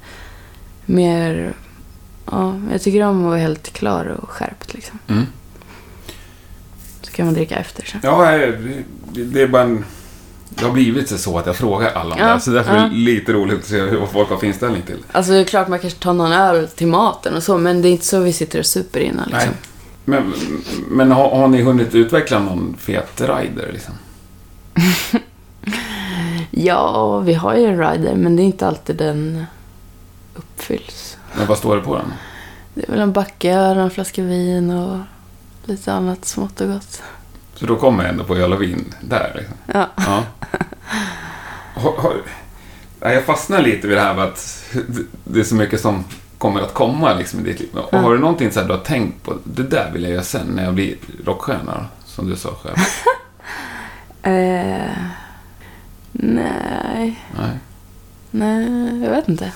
mer... 0.85 1.53
Ja, 2.33 2.55
jag 2.71 2.81
tycker 2.81 3.03
om 3.03 3.19
att 3.19 3.25
vara 3.29 3.37
helt 3.39 3.73
klar 3.73 4.05
och 4.21 4.29
skärpt 4.29 4.73
liksom. 4.73 4.99
Mm. 5.07 5.25
Så 7.01 7.11
kan 7.11 7.25
man 7.25 7.33
dricka 7.35 7.55
efter 7.55 7.85
sen. 7.85 7.99
Ja, 8.03 8.31
det- 8.31 9.23
det 9.23 9.41
är 9.41 9.47
bara 9.47 9.61
en... 9.63 9.85
Det 10.49 10.65
har 10.65 10.71
blivit 10.71 11.19
så 11.19 11.37
att 11.37 11.45
jag 11.45 11.55
frågar 11.55 11.91
alla 11.91 12.15
om 12.15 12.21
Ja, 12.21 12.33
det. 12.33 12.39
Så 12.39 12.51
därför 12.51 12.71
är 12.71 12.77
ja. 12.77 12.83
det 12.83 12.95
lite 12.95 13.33
roligt 13.33 13.59
att 13.59 13.65
se 13.65 13.81
vad 13.81 14.09
folk 14.09 14.29
har 14.29 14.37
för 14.37 14.47
inställning 14.47 14.81
till. 14.81 14.97
Alltså 15.11 15.31
det 15.31 15.37
är 15.37 15.43
klart 15.43 15.67
man 15.67 15.79
kanske 15.79 15.99
tar 15.99 16.13
någon 16.13 16.31
öl 16.31 16.67
till 16.67 16.87
maten 16.87 17.33
och 17.35 17.43
så, 17.43 17.57
men 17.57 17.81
det 17.81 17.87
är 17.87 17.91
inte 17.91 18.05
så 18.05 18.19
vi 18.19 18.33
sitter 18.33 18.59
och 18.59 18.65
super 18.65 18.99
innan 18.99 19.29
liksom. 19.29 19.49
Nej. 19.49 19.57
Men, 20.05 20.33
men 20.89 21.11
har, 21.11 21.29
har 21.35 21.47
ni 21.47 21.61
hunnit 21.61 21.95
utveckla 21.95 22.39
någon 22.39 22.75
fet 22.79 23.21
rider 23.21 23.69
liksom? 23.73 23.93
Ja, 26.51 27.19
vi 27.19 27.33
har 27.33 27.55
ju 27.55 27.65
en 27.65 27.77
rider, 27.79 28.15
men 28.15 28.35
det 28.35 28.41
är 28.41 28.45
inte 28.45 28.67
alltid 28.67 28.95
den 28.95 29.45
uppfylls. 30.35 31.12
Men 31.37 31.47
vad 31.47 31.57
står 31.57 31.75
det 31.75 31.81
på 31.81 31.95
den? 31.95 32.13
Det 32.73 32.83
är 32.87 32.91
väl 32.91 33.01
en 33.01 33.13
backöl, 33.13 33.77
en 33.77 33.89
flaska 33.91 34.21
vin 34.23 34.71
och 34.71 34.99
lite 35.65 35.93
annat 35.93 36.25
smått 36.25 36.61
och 36.61 36.67
gott. 36.67 37.01
Så 37.55 37.65
då 37.65 37.75
kommer 37.75 38.03
jag 38.03 38.11
ändå 38.11 38.23
på 38.23 38.35
öl 38.35 38.53
och 38.53 38.61
vin 38.61 38.93
där 39.01 39.31
liksom. 39.35 39.55
Ja. 39.73 39.87
Ja. 39.95 40.23
Har, 41.75 41.91
har, 41.97 42.13
nej, 42.99 43.13
jag 43.15 43.23
fastnar 43.23 43.61
lite 43.61 43.87
vid 43.87 43.97
det 43.97 44.01
här 44.01 44.13
med 44.13 44.23
att 44.23 44.63
det 45.23 45.39
är 45.39 45.43
så 45.43 45.55
mycket 45.55 45.81
som 45.81 46.03
kommer 46.37 46.61
att 46.61 46.73
komma 46.73 47.13
liksom 47.13 47.39
i 47.39 47.43
ditt 47.43 47.59
liv. 47.59 47.69
Och 47.73 47.89
Ja. 47.91 47.97
har 47.97 48.13
du 48.13 48.19
någonting 48.19 48.51
så 48.51 48.59
här 48.59 48.67
du 48.67 48.73
har 48.73 48.81
tänkt 48.81 49.23
på, 49.23 49.33
det 49.43 49.63
där 49.63 49.91
vill 49.91 50.03
jag 50.03 50.11
göra 50.11 50.23
sen 50.23 50.47
när 50.47 50.63
jag 50.63 50.73
blir 50.73 50.95
rockstjärna, 51.25 51.85
som 52.05 52.29
du 52.29 52.35
sa 52.35 52.49
själv? 52.63 52.75
Eh, 54.25 54.91
nej, 56.11 57.19
Nej. 57.37 57.57
nej, 58.31 59.03
jag 59.03 59.09
vet 59.11 59.27
inte. 59.29 59.51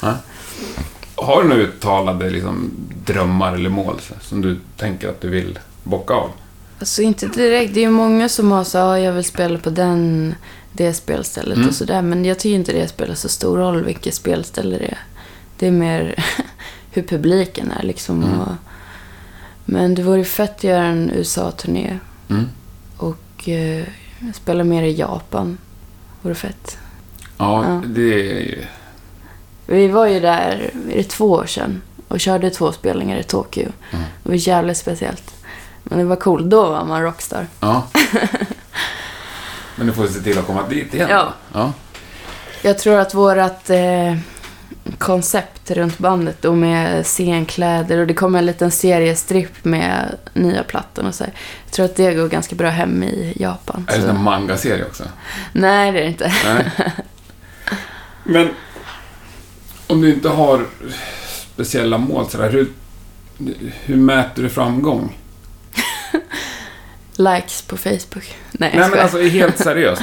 Har 1.27 1.43
du 1.43 1.49
några 1.49 1.61
uttalade 1.61 2.29
liksom, 2.29 2.71
drömmar 3.05 3.53
eller 3.53 3.69
mål 3.69 4.01
som 4.21 4.41
du 4.41 4.59
tänker 4.77 5.09
att 5.09 5.21
du 5.21 5.29
vill 5.29 5.59
bocka 5.83 6.13
av? 6.13 6.29
Alltså 6.79 7.01
inte 7.01 7.27
direkt. 7.27 7.73
Det 7.73 7.79
är 7.79 7.81
ju 7.81 7.89
många 7.89 8.29
som 8.29 8.51
har 8.51 8.63
så 8.63 8.77
ja, 8.77 8.99
jag 8.99 9.13
vill 9.13 9.23
spela 9.23 9.59
på 9.59 9.69
den, 9.69 10.35
det 10.73 10.93
spelstället 10.93 11.55
Mm. 11.57 11.69
och 11.69 11.75
sådär. 11.75 12.01
Men 12.01 12.25
jag 12.25 12.39
tycker 12.39 12.55
inte 12.55 12.71
det 12.71 12.87
spelar 12.87 13.15
så 13.15 13.29
stor 13.29 13.57
roll 13.57 13.83
vilket 13.83 14.13
spelställe 14.13 14.77
det 14.77 14.85
är. 14.85 14.97
Det 15.59 15.67
är 15.67 15.71
mer 15.71 16.23
hur 16.91 17.01
publiken 17.03 17.71
är 17.71 17.83
liksom. 17.83 18.23
Mm. 18.23 18.39
Och, 18.39 18.53
men 19.65 19.95
det 19.95 20.03
vore 20.03 20.23
fett 20.23 20.55
att 20.55 20.63
göra 20.63 20.83
en 20.85 21.11
USA-turné 21.15 21.99
Mm. 22.29 22.45
och 22.97 23.49
eh, 23.49 23.83
spela 24.33 24.63
mer 24.63 24.83
i 24.83 24.95
Japan. 24.95 25.57
Vore 26.21 26.35
fett. 26.35 26.77
Ja, 27.37 27.65
Ja. 27.65 27.81
det 27.87 28.13
är 28.13 28.39
ju... 28.39 28.63
Vi 29.67 29.87
var 29.87 30.07
ju 30.07 30.19
där, 30.19 30.71
är 30.91 30.97
det 30.97 31.03
två 31.03 31.31
år 31.31 31.45
sedan, 31.45 31.81
och 32.07 32.19
körde 32.19 32.49
två 32.49 32.71
spelningar 32.71 33.17
i 33.17 33.23
Tokyo. 33.23 33.63
Mm. 33.91 34.05
Det 34.23 34.29
var 34.29 34.35
jävligt 34.35 34.77
speciellt. 34.77 35.33
Men 35.83 35.99
det 35.99 36.05
var 36.05 36.15
coolt. 36.15 36.49
Då 36.49 36.69
var 36.69 36.85
man 36.85 37.01
rockstar. 37.03 37.47
Ja. 37.59 37.87
Men 39.75 39.87
du 39.87 39.93
får 39.93 40.07
se 40.07 40.19
till 40.19 40.37
att 40.39 40.45
komma 40.47 40.63
dit 40.69 40.93
igen. 40.93 41.07
Ja. 41.11 41.33
ja. 41.53 41.73
Jag 42.61 42.77
tror 42.77 42.99
att 42.99 43.13
vårt 43.13 43.69
eh, 43.69 44.15
koncept 44.97 45.71
runt 45.71 45.97
bandet 45.97 46.45
och 46.45 46.57
med 46.57 47.05
scenkläder 47.05 47.97
och 47.97 48.07
det 48.07 48.13
kommer 48.13 48.39
en 48.39 48.45
liten 48.45 48.71
seriestripp 48.71 49.65
med 49.65 50.15
nya 50.33 50.63
plattan 50.63 51.05
och 51.05 51.15
så. 51.15 51.23
här. 51.23 51.33
Jag 51.65 51.71
tror 51.73 51.85
att 51.85 51.95
det 51.95 52.13
går 52.13 52.27
ganska 52.27 52.55
bra 52.55 52.69
hem 52.69 53.03
i 53.03 53.33
Japan. 53.39 53.87
Är 53.89 53.95
det 53.97 54.03
så- 54.03 54.09
en 54.09 54.23
manga-serie 54.23 54.85
också? 54.85 55.03
Nej, 55.51 55.91
det 55.91 55.99
är 55.99 56.03
det 56.03 56.07
inte. 56.09 56.33
Nej. 56.45 56.71
Men 58.23 58.49
om 59.87 60.01
du 60.01 60.13
inte 60.13 60.29
har 60.29 60.65
speciella 61.53 61.97
mål 61.97 62.29
sådär, 62.29 62.49
hur, 62.49 62.67
hur 63.85 63.95
mäter 63.95 64.43
du 64.43 64.49
framgång? 64.49 65.17
Likes 67.15 67.61
på 67.61 67.77
Facebook. 67.77 68.35
Nej, 68.51 68.71
jag 68.73 68.79
Nej 68.79 68.89
men 68.89 68.99
alltså 68.99 69.21
helt 69.21 69.57
seriöst. 69.57 70.01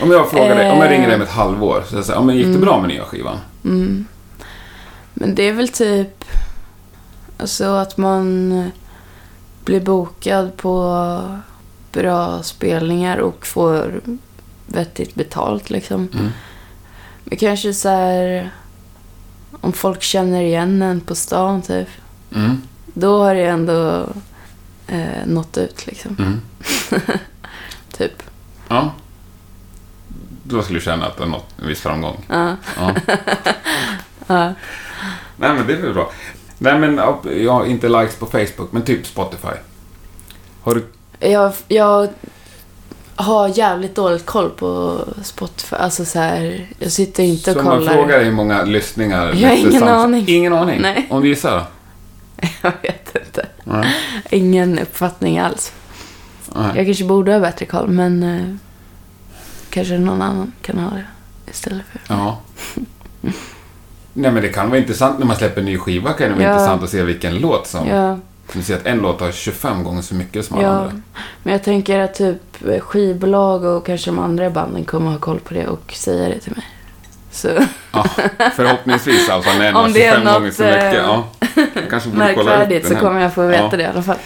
Om 0.00 0.10
jag 0.10 0.30
frågar 0.30 0.56
dig, 0.56 0.70
om 0.70 0.78
jag 0.78 0.90
ringer 0.90 1.06
dig 1.06 1.16
om 1.16 1.22
ett 1.22 1.28
Eh. 1.28 1.34
halvår, 1.34 1.84
så 1.88 1.96
jag 1.96 2.04
säger, 2.04 2.18
ja 2.18 2.24
men 2.24 2.36
gick 2.36 2.46
det 2.46 2.58
bra 2.58 2.80
med 2.80 2.88
nya 2.88 3.04
skivan? 3.04 3.38
Mm. 3.64 4.06
Men 5.14 5.34
det 5.34 5.42
är 5.42 5.52
väl 5.52 5.68
typ... 5.68 6.24
Alltså 7.38 7.64
att 7.64 7.96
man 7.96 8.70
blir 9.64 9.80
bokad 9.80 10.56
på 10.56 11.22
bra 11.92 12.42
spelningar 12.42 13.18
och 13.18 13.46
får 13.46 14.00
vettigt 14.66 15.14
betalt 15.14 15.70
liksom. 15.70 16.08
Mm. 16.14 16.28
Men 17.24 17.38
kanske 17.38 17.74
så 17.74 17.88
här... 17.88 18.50
Om 19.66 19.72
folk 19.72 20.02
känner 20.02 20.42
igen 20.42 20.82
en 20.82 21.00
på 21.00 21.14
stan 21.14 21.62
typ. 21.62 21.88
Mm. 22.34 22.62
Då 22.86 23.18
har 23.24 23.34
det 23.34 23.44
ändå 23.44 24.08
eh, 24.86 25.26
nått 25.26 25.58
ut 25.58 25.86
liksom. 25.86 26.16
Mm. 26.18 26.40
Typ. 27.96 28.22
Ja. 28.68 28.92
Då 30.42 30.62
skulle 30.62 30.78
du 30.78 30.84
känna 30.84 31.06
att 31.06 31.16
det 31.16 31.22
har 31.22 31.30
nått 31.30 31.54
en 31.62 31.68
viss 31.68 31.80
framgång. 31.80 32.24
Ja. 32.28 32.56
Ja. 32.76 32.94
Ja. 34.26 34.52
Nej, 35.36 35.54
men 35.54 35.66
det 35.66 35.72
är 35.72 35.82
väl 35.82 35.94
bra. 35.94 36.10
Nej, 36.58 36.78
men 36.78 36.96
ja, 36.96 37.20
jag 37.30 37.52
har 37.52 37.64
inte 37.64 37.88
likes 37.88 38.16
på 38.16 38.26
Facebook, 38.26 38.72
men 38.72 38.82
typ 38.82 39.06
Spotify. 39.06 39.56
Har 40.62 40.74
du... 40.74 40.86
Jag, 41.18 41.52
jag 41.68 42.08
har 43.16 43.48
jävligt 43.58 43.94
dåligt 43.94 44.26
koll 44.26 44.50
på 44.50 45.00
Spotify. 45.22 45.76
Alltså 45.76 46.04
så 46.04 46.18
här, 46.18 46.66
jag 46.78 46.92
sitter 46.92 47.22
inte 47.22 47.50
och 47.50 47.54
Så 47.54 47.60
om 47.60 47.64
man 47.66 47.78
kollar. 47.78 47.92
frågar 47.92 48.24
hur 48.24 48.32
många 48.32 48.62
lyssningar... 48.64 49.32
Jag 49.34 49.48
har 49.48 49.56
ingen 49.56 49.82
aning. 49.82 50.24
Ingen 50.28 50.52
aning? 50.52 50.80
Nej. 50.80 51.06
Om 51.10 51.22
du 51.22 51.28
gissar 51.28 51.56
då? 51.56 51.62
Jag 52.62 52.72
vet 52.82 53.16
inte. 53.26 53.46
Nej. 53.64 53.94
Ingen 54.30 54.78
uppfattning 54.78 55.38
alls. 55.38 55.72
Nej. 56.54 56.70
Jag 56.76 56.86
kanske 56.86 57.04
borde 57.04 57.32
ha 57.32 57.40
bättre 57.40 57.66
koll, 57.66 57.88
men 57.88 58.22
eh, 58.22 58.54
kanske 59.70 59.98
någon 59.98 60.22
annan 60.22 60.52
kan 60.62 60.78
ha 60.78 60.90
det 60.90 61.04
istället 61.50 61.82
för. 61.92 62.00
Ja. 62.14 62.40
Nej, 64.12 64.30
men 64.32 64.42
det 64.42 64.48
kan 64.48 64.68
vara 64.70 64.78
intressant 64.78 65.18
när 65.18 65.26
man 65.26 65.36
släpper 65.36 65.60
en 65.60 65.64
ny 65.64 65.78
skiva. 65.78 66.12
kan 66.12 66.28
det 66.28 66.34
vara 66.34 66.44
Ja. 66.44 66.52
intressant 66.52 66.82
att 66.82 66.90
se 66.90 67.02
vilken 67.02 67.38
låt 67.38 67.66
som... 67.66 67.88
Ja, 67.88 68.18
Du 68.52 68.62
ser 68.62 68.76
att 68.76 68.86
en 68.86 68.98
låt 68.98 69.20
har 69.20 69.32
25 69.32 69.84
gånger 69.84 70.02
så 70.02 70.14
mycket 70.14 70.44
som 70.44 70.56
alla 70.56 70.66
ja. 70.66 70.72
andra. 70.74 70.92
Men 71.42 71.52
jag 71.52 71.62
tänker 71.62 71.98
att 72.00 72.14
typ 72.14 72.38
skivbolag 72.80 73.64
och 73.64 73.86
kanske 73.86 74.10
de 74.10 74.18
andra 74.18 74.50
banden 74.50 74.84
kommer 74.84 75.10
ha 75.10 75.18
koll 75.18 75.40
på 75.40 75.54
det 75.54 75.66
och 75.66 75.92
säga 75.92 76.28
det 76.28 76.40
till 76.40 76.52
mig. 76.56 76.64
Så 77.30 77.48
Ja, 77.92 78.06
förhoppningsvis 78.56 79.28
alltså. 79.28 79.50
När 79.58 79.68
en 79.68 79.74
har 79.74 79.84
Om 79.84 79.92
det 79.92 80.06
är 80.06 80.10
25 80.14 80.24
gånger 80.24 80.40
något, 80.46 80.54
så 80.54 80.62
mycket. 80.62 80.94
Ja. 80.94 81.28
Kanske 81.90 82.08
borde 82.08 82.34
kolla 82.34 82.62
upp 82.62 82.68
den 82.68 82.84
så 82.84 82.96
kommer 82.96 83.20
jag 83.20 83.34
få 83.34 83.46
veta 83.46 83.62
Ja. 83.62 83.76
det 83.76 83.82
i 83.82 83.86
alla 83.86 84.02
fall. 84.02 84.16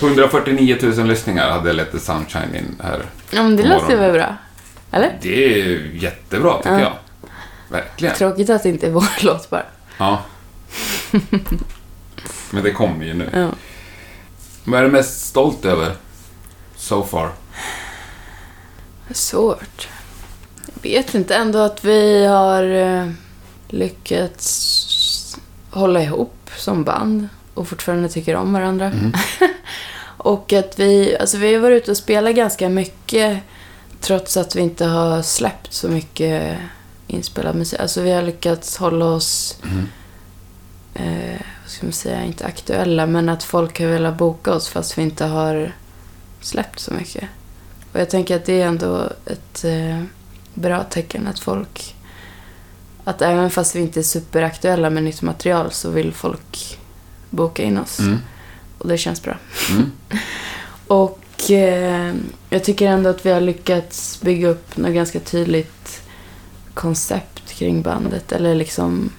149 0.00 0.76
000 0.82 1.06
lyssningar 1.06 1.50
hade 1.50 1.72
Let 1.72 1.92
the 1.92 1.98
Sunshine 1.98 2.54
in 2.54 2.76
här. 2.82 3.02
Ja, 3.30 3.42
men 3.42 3.56
det 3.56 3.62
låter 3.68 3.96
väl 3.96 4.12
bra? 4.12 4.36
Eller? 4.90 5.12
Det 5.22 5.60
är 5.60 5.90
jättebra 5.94 6.56
tycker 6.56 6.72
Ja. 6.72 6.80
jag. 6.80 6.92
Verkligen. 7.68 8.14
Tråkigt 8.14 8.50
att 8.50 8.62
det 8.62 8.68
inte 8.68 8.86
är 8.86 8.90
vår 8.90 9.08
låt 9.24 9.50
bara. 9.50 9.62
Ja. 9.98 10.22
Men 12.50 12.62
det 12.64 12.70
kommer 12.72 13.04
ju 13.04 13.14
nu. 13.14 13.30
Ja. 13.32 13.48
Vad 14.64 14.80
är 14.80 14.84
du 14.84 14.90
mest 14.90 15.26
stolt 15.26 15.64
över? 15.64 15.96
So 16.76 17.02
far. 17.02 17.32
Svårt. 19.10 19.88
Jag 20.74 20.82
vet 20.90 21.14
inte. 21.14 21.34
Ändå 21.34 21.58
att 21.58 21.84
vi 21.84 22.26
har 22.26 22.62
eh, 22.62 23.10
lyckats 23.68 25.36
hålla 25.70 26.02
ihop 26.02 26.50
som 26.56 26.84
band 26.84 27.28
och 27.54 27.68
fortfarande 27.68 28.08
tycker 28.08 28.36
om 28.36 28.52
varandra. 28.52 28.86
Mm. 28.86 29.12
och 30.16 30.52
att 30.52 30.78
vi, 30.78 31.16
alltså 31.18 31.36
vi 31.38 31.54
har 31.54 31.60
varit 31.60 31.82
ute 31.82 31.90
och 31.90 31.96
spelat 31.96 32.34
ganska 32.34 32.68
mycket 32.68 33.38
trots 34.00 34.36
att 34.36 34.56
vi 34.56 34.60
inte 34.60 34.84
har 34.84 35.22
släppt 35.22 35.72
så 35.72 35.88
mycket 35.88 36.58
inspelad 37.06 37.56
musik. 37.56 37.80
Alltså 37.80 38.00
vi 38.02 38.12
har 38.12 38.22
lyckats 38.22 38.76
hålla 38.76 39.04
oss, 39.04 39.58
Mm. 39.64 39.88
eh, 40.94 41.40
ska 41.74 41.86
man 41.86 41.92
säga, 41.92 42.24
inte 42.24 42.46
aktuella, 42.46 43.06
men 43.06 43.28
att 43.28 43.44
folk 43.44 43.80
har 43.80 43.86
velat 43.86 44.18
boka 44.18 44.52
oss 44.52 44.68
fast 44.68 44.98
vi 44.98 45.02
inte 45.02 45.24
har 45.24 45.72
släppt 46.40 46.80
så 46.80 46.94
mycket. 46.94 47.24
Och 47.92 48.00
jag 48.00 48.10
tänker 48.10 48.36
att 48.36 48.44
det 48.44 48.60
är 48.60 48.66
ändå 48.66 49.10
ett 49.26 49.64
eh, 49.64 50.02
bra 50.54 50.84
tecken 50.84 51.26
att 51.26 51.38
folk... 51.38 51.94
Att 53.04 53.22
även 53.22 53.50
fast 53.50 53.76
vi 53.76 53.80
inte 53.80 54.00
är 54.00 54.02
superaktuella 54.02 54.90
med 54.90 55.02
nytt 55.02 55.22
material 55.22 55.70
så 55.70 55.90
vill 55.90 56.12
folk 56.12 56.78
boka 57.30 57.62
in 57.62 57.78
oss. 57.78 57.98
Mm. 57.98 58.18
Och 58.78 58.88
det 58.88 58.98
känns 58.98 59.22
bra. 59.22 59.36
Mm. 59.70 59.92
Och 60.86 61.50
eh, 61.50 62.14
jag 62.50 62.64
tycker 62.64 62.86
ändå 62.88 63.10
att 63.10 63.26
vi 63.26 63.30
har 63.30 63.40
lyckats 63.40 64.20
bygga 64.20 64.48
upp 64.48 64.76
något 64.76 64.94
ganska 64.94 65.20
tydligt 65.20 66.02
koncept 66.74 67.52
kring 67.52 67.82
bandet. 67.82 68.32
Eller 68.32 68.54
liksom 68.54 69.12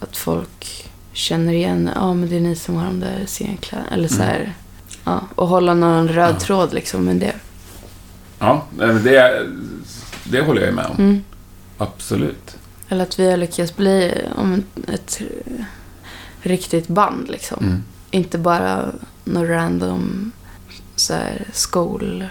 att 0.00 0.16
folk 0.16 0.85
känner 1.16 1.52
igen, 1.52 1.90
ja 1.94 2.14
men 2.14 2.28
det 2.28 2.36
är 2.36 2.40
ni 2.40 2.56
som 2.56 2.74
har 2.74 2.84
de 2.84 3.00
där 3.00 3.26
scenkläderna. 3.26 3.90
Eller 3.90 4.08
så 4.08 4.22
här, 4.22 4.54
ja. 5.04 5.20
Och 5.34 5.48
hålla 5.48 5.74
någon 5.74 6.08
röd 6.08 6.34
Ja. 6.34 6.40
tråd 6.40 6.72
liksom 6.74 7.04
med 7.04 7.16
det. 7.16 7.34
Ja, 8.38 8.66
nej, 8.78 8.94
det, 8.94 9.46
det 10.24 10.40
håller 10.40 10.60
jag 10.60 10.70
ju 10.70 10.76
med 10.76 10.86
om. 10.86 10.96
Mm. 10.98 11.24
Absolut. 11.78 12.56
Eller 12.88 13.02
att 13.02 13.18
vi 13.18 13.30
har 13.30 13.36
lyckats 13.36 13.76
bli 13.76 14.12
om 14.36 14.62
ett 14.88 15.20
riktigt 16.42 16.88
band 16.88 17.28
liksom. 17.30 17.64
Mm. 17.64 17.82
Inte 18.10 18.38
bara 18.38 18.86
något 19.24 19.48
random 19.48 20.32
så 20.96 21.14
här, 21.14 21.44
skolband 21.52 22.28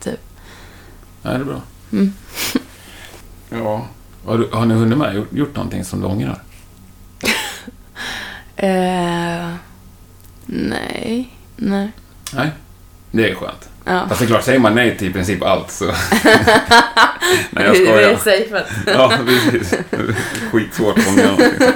typ. 0.00 0.20
Ja, 1.22 1.30
det 1.30 1.36
är 1.36 1.44
bra. 1.44 1.60
Mm. 1.92 2.12
Ja. 3.50 3.86
Har, 4.24 4.38
du, 4.38 4.48
har 4.52 4.66
ni 4.66 4.74
hunnit 4.74 4.98
med 4.98 5.14
gjort, 5.14 5.32
gjort 5.32 5.56
någonting 5.56 5.84
som 5.84 6.00
du 6.00 6.06
ångrar? 6.06 6.42
Eh, 8.58 9.48
nej. 10.46 11.32
Nej. 11.56 11.90
Nej. 12.34 12.50
Det 13.10 13.30
är 13.30 13.34
skönt. 13.34 13.68
Ja. 13.84 14.04
Fast 14.08 14.20
det 14.20 14.24
är 14.24 14.26
klart, 14.26 14.44
säger 14.44 14.58
man 14.58 14.74
nej 14.74 14.98
till 14.98 15.08
i 15.08 15.12
princip 15.12 15.42
allt 15.42 15.70
så... 15.70 15.84
nej, 17.50 17.64
jag 17.64 17.72
Vi 17.72 17.86
är 17.86 18.16
skojar. 18.16 18.16
safeat. 18.16 18.66
Ja, 18.86 19.12
precis. 19.26 19.74
Skitsvårt 20.52 20.98
att 20.98 21.08
ångra 21.08 21.22
någonting. 21.26 21.68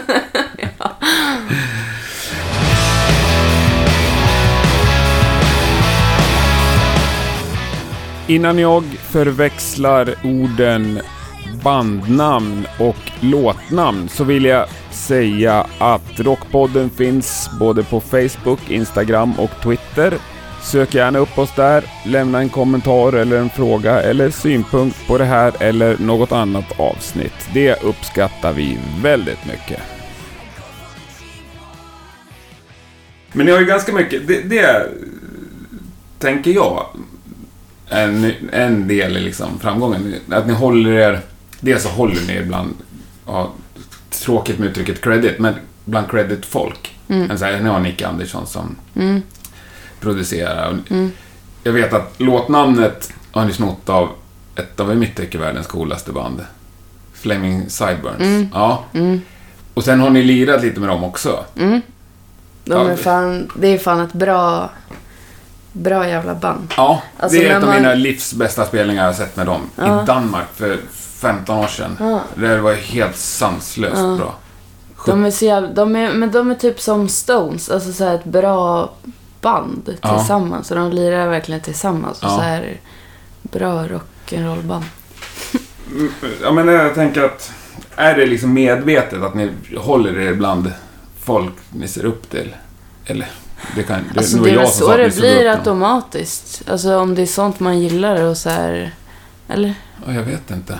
Innan 8.26 8.58
jag 8.58 8.84
förväxlar 9.10 10.14
orden 10.24 11.00
bandnamn 11.62 12.66
och 12.78 12.96
låtnamn 13.20 14.08
så 14.08 14.24
vill 14.24 14.44
jag 14.44 14.66
säga 14.90 15.66
att 15.78 16.20
Rockpodden 16.20 16.90
finns 16.90 17.50
både 17.58 17.82
på 17.82 18.00
Facebook, 18.00 18.70
Instagram 18.70 19.32
och 19.38 19.50
Twitter. 19.62 20.14
Sök 20.62 20.94
gärna 20.94 21.18
upp 21.18 21.38
oss 21.38 21.54
där, 21.56 21.84
lämna 22.04 22.38
en 22.38 22.48
kommentar 22.48 23.12
eller 23.12 23.36
en 23.36 23.50
fråga 23.50 24.02
eller 24.02 24.30
synpunkt 24.30 25.06
på 25.06 25.18
det 25.18 25.24
här 25.24 25.52
eller 25.60 25.98
något 25.98 26.32
annat 26.32 26.80
avsnitt. 26.80 27.48
Det 27.54 27.82
uppskattar 27.82 28.52
vi 28.52 28.78
väldigt 29.02 29.46
mycket. 29.46 29.80
Men 33.32 33.46
ni 33.46 33.52
har 33.52 33.60
ju 33.60 33.66
ganska 33.66 33.92
mycket, 33.92 34.28
det, 34.28 34.40
det 34.40 34.86
tänker 36.18 36.50
jag, 36.50 36.86
en, 37.88 38.32
en 38.52 38.88
del 38.88 39.16
i 39.16 39.20
liksom 39.20 39.58
framgången. 39.58 40.14
Att 40.30 40.46
ni 40.46 40.52
håller 40.52 40.90
er, 40.90 41.20
dels 41.62 41.82
så 41.82 41.88
håller 41.88 42.20
ni 42.26 42.32
er 42.36 42.42
bland, 42.44 42.74
ja, 43.26 43.50
tråkigt 44.10 44.58
med 44.58 44.68
uttrycket 44.68 45.00
credit, 45.00 45.38
men 45.38 45.54
bland 45.84 46.10
credit-folk. 46.10 46.96
Mm. 47.08 47.38
Så 47.38 47.44
här, 47.44 47.60
ni 47.60 47.68
har 47.68 47.80
Nick 47.80 48.02
Andersson 48.02 48.46
som 48.46 48.76
Mm. 48.94 49.22
producerar. 50.00 50.78
Mm. 50.90 51.10
Jag 51.62 51.72
vet 51.72 51.92
att 51.92 52.14
låtnamnet 52.20 53.12
har 53.32 53.44
ni 53.44 53.52
snott 53.52 53.88
av 53.88 54.08
ett 54.56 54.80
av 54.80 54.92
i 54.92 54.94
mitt 54.94 55.16
tycke 55.16 55.38
världens 55.38 55.66
coolaste 55.66 56.12
band. 56.12 56.40
Flaming 57.14 57.70
Sideburns. 57.70 58.20
Mm. 58.20 58.48
Ja. 58.54 58.84
Mm. 58.94 59.20
Och 59.74 59.84
sen 59.84 60.00
har 60.00 60.10
ni 60.10 60.22
lirat 60.22 60.62
lite 60.62 60.80
med 60.80 60.88
dem 60.88 61.04
också. 61.04 61.44
Mm. 61.56 61.80
De 62.64 62.72
Ja, 62.74 62.84
är 62.84 62.90
det- 62.90 62.96
fan, 62.96 63.50
det 63.56 63.68
är 63.68 63.78
fan 63.78 64.00
ett 64.00 64.12
bra, 64.12 64.70
bra 65.72 66.08
jävla 66.08 66.34
band. 66.34 66.74
Ja, 66.76 67.02
Alltså, 67.18 67.38
det 67.38 67.48
är 67.48 67.56
ett 67.56 67.62
av 67.62 67.68
man- 67.68 67.76
mina 67.76 67.94
livs 67.94 68.34
bästa 68.34 68.66
spelningar 68.66 69.02
jag 69.02 69.08
har 69.08 69.14
sett 69.14 69.36
med 69.36 69.46
dem. 69.46 69.60
Ja. 69.76 70.02
I 70.02 70.06
Danmark 70.06 70.46
för 70.54 70.78
15 71.22 71.58
år 71.58 71.66
sedan. 71.66 71.96
Ja. 72.00 72.20
Det 72.34 72.60
var 72.60 72.72
helt 72.74 73.16
sanslöst 73.16 73.96
Ja. 73.96 74.16
bra. 74.16 74.34
De 75.06 75.24
är 75.24 75.30
så 75.30 75.44
jävla, 75.44 75.68
de 75.68 75.96
är, 75.96 76.12
men 76.12 76.30
de 76.30 76.50
är 76.50 76.54
typ 76.54 76.80
som 76.80 77.08
Stones, 77.08 77.70
alltså 77.70 77.92
så 77.92 78.04
ett 78.04 78.24
bra 78.24 78.92
band 79.40 79.96
Ja. 80.02 80.18
tillsammans. 80.18 80.70
Och 80.70 80.76
de 80.76 80.90
lirar 80.92 81.28
verkligen 81.28 81.60
tillsammans. 81.60 82.18
Och 82.18 82.24
Ja. 82.28 82.36
så 82.36 82.40
här 82.40 82.80
bra 83.42 83.84
rock'n'roll-band. 83.86 84.84
Ja, 86.42 86.52
men 86.52 86.68
jag 86.68 86.94
tänker 86.94 87.22
att 87.24 87.52
är 87.96 88.14
det 88.16 88.26
liksom 88.26 88.52
medvetet 88.54 89.22
att 89.22 89.34
ni 89.34 89.50
håller 89.76 90.18
er 90.20 90.34
bland 90.34 90.72
folk 91.24 91.52
ni 91.70 91.88
ser 91.88 92.04
upp 92.04 92.30
till? 92.30 92.54
Eller? 93.06 93.30
Det, 93.74 93.82
kan, 93.82 94.04
det, 94.12 94.18
Alltså 94.18 94.36
det 94.38 94.50
är 94.50 94.56
väl 94.58 94.68
så 94.68 94.96
det 94.96 95.16
blir 95.16 95.46
automatiskt. 95.50 96.62
Alltså 96.70 96.96
om 96.98 97.14
det 97.14 97.22
är 97.22 97.26
sånt 97.26 97.60
man 97.60 97.78
gillar 97.80 98.22
och 98.22 98.36
så 98.36 98.50
här... 98.50 98.94
Eller? 99.48 99.74
Ja, 100.06 100.12
jag 100.12 100.22
vet 100.22 100.50
inte. 100.50 100.78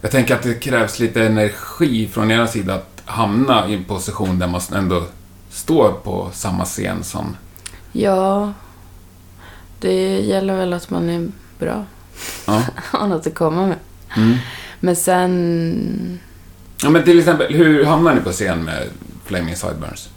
Jag 0.00 0.10
tänker 0.10 0.34
att 0.34 0.42
det 0.42 0.54
krävs 0.54 0.98
lite 0.98 1.26
energi 1.26 2.08
från 2.08 2.30
era 2.30 2.46
sida 2.46 2.74
att 2.74 3.02
hamna 3.04 3.68
i 3.68 3.74
en 3.74 3.84
position 3.84 4.38
där 4.38 4.46
man 4.46 4.60
ändå 4.74 5.06
står 5.50 5.92
på 5.92 6.30
samma 6.32 6.64
scen 6.64 7.04
som... 7.04 7.36
Ja. 7.92 8.52
Det 9.78 10.20
gäller 10.20 10.56
väl 10.56 10.72
att 10.72 10.90
man 10.90 11.10
är 11.10 11.28
bra. 11.58 11.84
Ja. 12.46 12.62
Har 12.76 13.08
något 13.08 13.26
att 13.26 13.34
komma 13.34 13.66
med. 13.66 13.76
Mm. 14.16 14.36
Men 14.80 14.96
sen... 14.96 16.20
ja 16.82 16.90
men 16.90 17.04
till 17.04 17.18
exempel, 17.18 17.54
hur 17.54 17.84
hamnar 17.84 18.14
ni 18.14 18.20
på 18.20 18.32
scen 18.32 18.64
med 18.64 18.88
Flaming 19.24 19.56
Sideburns? 19.56 20.08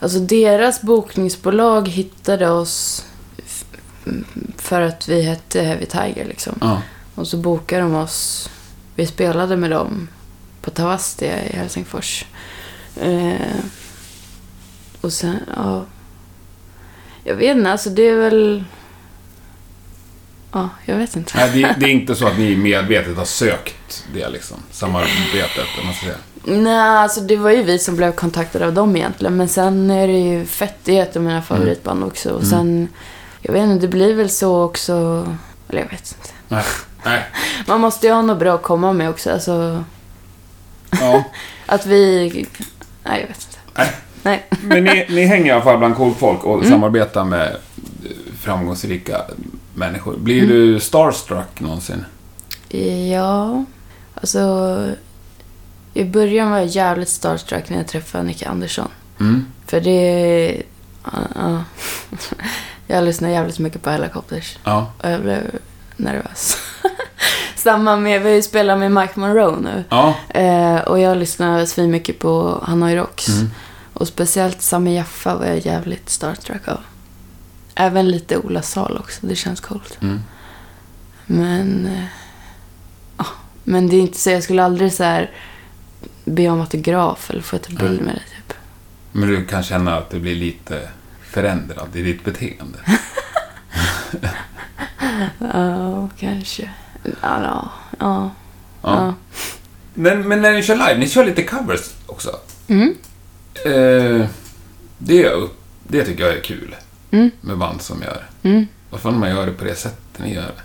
Alltså 0.00 0.18
deras 0.18 0.82
bokningsbolag 0.82 1.88
hittade 1.88 2.50
oss 2.50 3.06
för 4.56 4.80
att 4.80 5.08
vi 5.08 5.22
hette 5.22 5.62
Heavy 5.62 5.86
Tiger 5.86 6.24
liksom. 6.28 6.54
Ja. 6.60 6.82
Och 7.14 7.26
så 7.26 7.36
bokade 7.36 7.82
de 7.82 7.94
oss. 7.94 8.50
Vi 8.94 9.06
spelade 9.06 9.56
med 9.56 9.70
dem 9.70 10.08
på 10.62 10.70
Tavastia 10.70 11.44
i 11.44 11.56
Helsingfors. 11.56 12.24
Eh, 13.00 13.34
och 15.00 15.12
sen, 15.12 15.36
ja. 15.56 15.84
Jag 17.24 17.34
vet 17.34 17.56
inte, 17.56 17.70
alltså 17.72 17.90
det 17.90 18.02
är 18.08 18.16
väl... 18.16 18.64
Ja, 20.52 20.68
jag 20.84 20.96
vet 20.96 21.16
inte. 21.16 21.32
Nej, 21.36 21.50
det, 21.62 21.74
det 21.80 21.86
är 21.86 21.90
inte 21.90 22.14
så 22.14 22.26
att 22.26 22.38
ni 22.38 22.56
medvetet 22.62 23.16
har 23.16 23.24
sökt 23.24 24.04
det 24.14 24.28
liksom, 24.28 24.56
samarbetet, 24.70 25.66
om 25.80 25.86
man 25.86 25.94
ska 25.94 26.06
säga. 26.06 26.16
Nej, 26.44 26.76
alltså 26.78 27.20
det 27.20 27.36
var 27.36 27.50
ju 27.50 27.62
vi 27.62 27.78
som 27.78 27.96
blev 27.96 28.12
kontaktade 28.12 28.66
av 28.66 28.72
dem 28.72 28.96
egentligen. 28.96 29.36
Men 29.36 29.48
sen 29.48 29.90
är 29.90 30.06
det 30.08 30.18
ju 30.18 30.46
Fett, 30.46 30.88
är 30.88 31.02
ett 31.02 31.16
av 31.16 31.22
mina 31.22 31.42
favoritband 31.42 32.04
också. 32.04 32.30
Och 32.30 32.42
Mm. 32.42 32.50
sen, 32.50 32.88
jag 33.40 33.52
vet 33.52 33.62
inte, 33.62 33.86
det 33.86 33.92
blir 33.92 34.14
väl 34.14 34.30
så 34.30 34.62
också... 34.62 34.92
Eller 35.68 35.80
jag 35.80 35.88
vet 35.88 36.14
inte. 36.18 36.30
Nej. 36.48 36.64
Nej. 37.04 37.22
Man 37.66 37.80
måste 37.80 38.06
ju 38.06 38.12
ha 38.12 38.22
något 38.22 38.38
bra 38.38 38.54
att 38.54 38.62
komma 38.62 38.92
med 38.92 39.10
också. 39.10 39.30
Alltså, 39.32 39.84
Ja. 41.00 41.24
att 41.66 41.86
vi... 41.86 42.28
Nej, 43.04 43.20
jag 43.20 43.28
vet 43.28 43.46
inte. 43.48 43.58
Nej. 43.76 43.90
Nej. 44.22 44.46
Men 44.62 44.84
ni, 44.84 45.06
ni 45.10 45.24
hänger 45.24 45.46
i 45.46 45.50
alla 45.50 45.62
fall 45.62 45.78
bland 45.78 45.96
coolt 45.96 46.18
folk 46.18 46.44
och 46.44 46.58
Mm. 46.58 46.70
samarbetar 46.70 47.24
med 47.24 47.56
framgångsrika 48.40 49.22
människor. 49.74 50.16
Blir 50.16 50.36
Mm. 50.42 50.48
du 50.48 50.80
starstruck 50.80 51.60
någonsin? 51.60 52.04
Ja, 53.12 53.64
alltså... 54.14 54.78
I 55.94 56.04
början 56.04 56.50
var 56.50 56.58
jag 56.58 56.66
jävligt 56.66 57.08
starstruck 57.08 57.70
när 57.70 57.76
jag 57.76 57.88
träffade 57.88 58.24
Nicke 58.24 58.48
Andersson. 58.48 58.88
Mm. 59.20 59.46
För 59.66 59.80
det... 59.80 60.62
Ja, 61.04 61.10
ja. 61.34 61.64
jag 62.86 63.04
lyssnar 63.04 63.28
jävligt 63.28 63.58
mycket 63.58 63.82
på 63.82 63.90
Helicopters. 63.90 64.58
Ja. 64.64 64.92
Och 65.02 65.10
jag 65.10 65.20
blev 65.20 65.50
nervös. 65.96 66.56
Samma 67.62 67.96
med, 67.96 68.22
vi 68.22 68.42
spelat 68.42 68.78
med 68.78 68.92
Mike 68.92 69.20
Monroe 69.20 69.60
nu. 69.60 69.84
Ja. 69.88 70.14
Eh, 70.28 70.76
och 70.76 71.00
jag 71.00 71.16
lyssnar 71.18 71.64
svin 71.66 71.90
mycket 71.90 72.18
på 72.18 72.60
Hanoi 72.66 72.96
Rocks. 72.96 73.28
Mm. 73.28 73.50
Och 73.94 74.08
speciellt 74.08 74.62
Sami 74.62 74.96
Jaffa 74.96 75.34
var 75.36 75.46
jag 75.46 75.58
jävligt 75.58 76.08
starstruck 76.10 76.68
av. 76.68 76.80
Även 77.74 78.10
lite 78.10 78.38
Ola 78.38 78.62
Sal 78.62 78.96
också, 78.98 79.26
det 79.26 79.36
känns 79.36 79.60
coolt. 79.60 79.98
Mm. 80.02 80.20
Men... 81.26 81.86
Eh, 81.86 82.04
ja, 83.18 83.26
men 83.64 83.88
det 83.88 83.96
är 83.96 84.00
inte 84.00 84.18
så, 84.18 84.30
jag 84.30 84.42
skulle 84.42 84.64
aldrig 84.64 84.92
så 84.92 85.04
här 85.04 85.30
be 86.24 86.48
om 86.48 86.60
autograf 86.60 87.30
eller 87.30 87.42
få 87.42 87.58
ta 87.58 87.68
bild 87.68 87.82
Mm. 87.82 88.04
med 88.04 88.14
dig 88.14 88.24
typ. 88.36 88.56
Men 89.12 89.28
du 89.28 89.44
kan 89.46 89.62
känna 89.62 89.96
att 89.96 90.10
det 90.10 90.18
blir 90.18 90.34
lite 90.34 90.88
förändrat 91.22 91.96
i 91.96 92.02
ditt 92.02 92.24
beteende. 92.24 92.78
Ja, 95.38 96.08
kanske. 96.18 96.70
Ja, 97.22 97.70
ja. 97.98 98.30
ja. 98.82 99.14
Men, 99.94 100.28
men 100.28 100.42
när 100.42 100.52
ni 100.52 100.62
kör 100.62 100.74
live, 100.74 100.98
ni 100.98 101.08
kör 101.08 101.24
lite 101.24 101.42
covers 101.42 101.90
också. 102.06 102.36
Mm. 102.68 102.94
Eh, 103.66 104.26
det, 104.98 105.32
det 105.88 106.04
tycker 106.04 106.24
jag 106.26 106.36
är 106.36 106.40
kul 106.40 106.74
Mm. 107.10 107.30
med 107.40 107.58
band 107.58 107.82
som 107.82 108.02
gör. 108.02 108.26
Mm. 108.42 108.66
Varför 108.90 109.10
man 109.10 109.30
gör 109.30 109.46
det 109.46 109.52
på 109.52 109.64
det 109.64 109.74
sättet 109.74 110.18
ni 110.18 110.34
gör 110.34 110.42
det? 110.42 110.62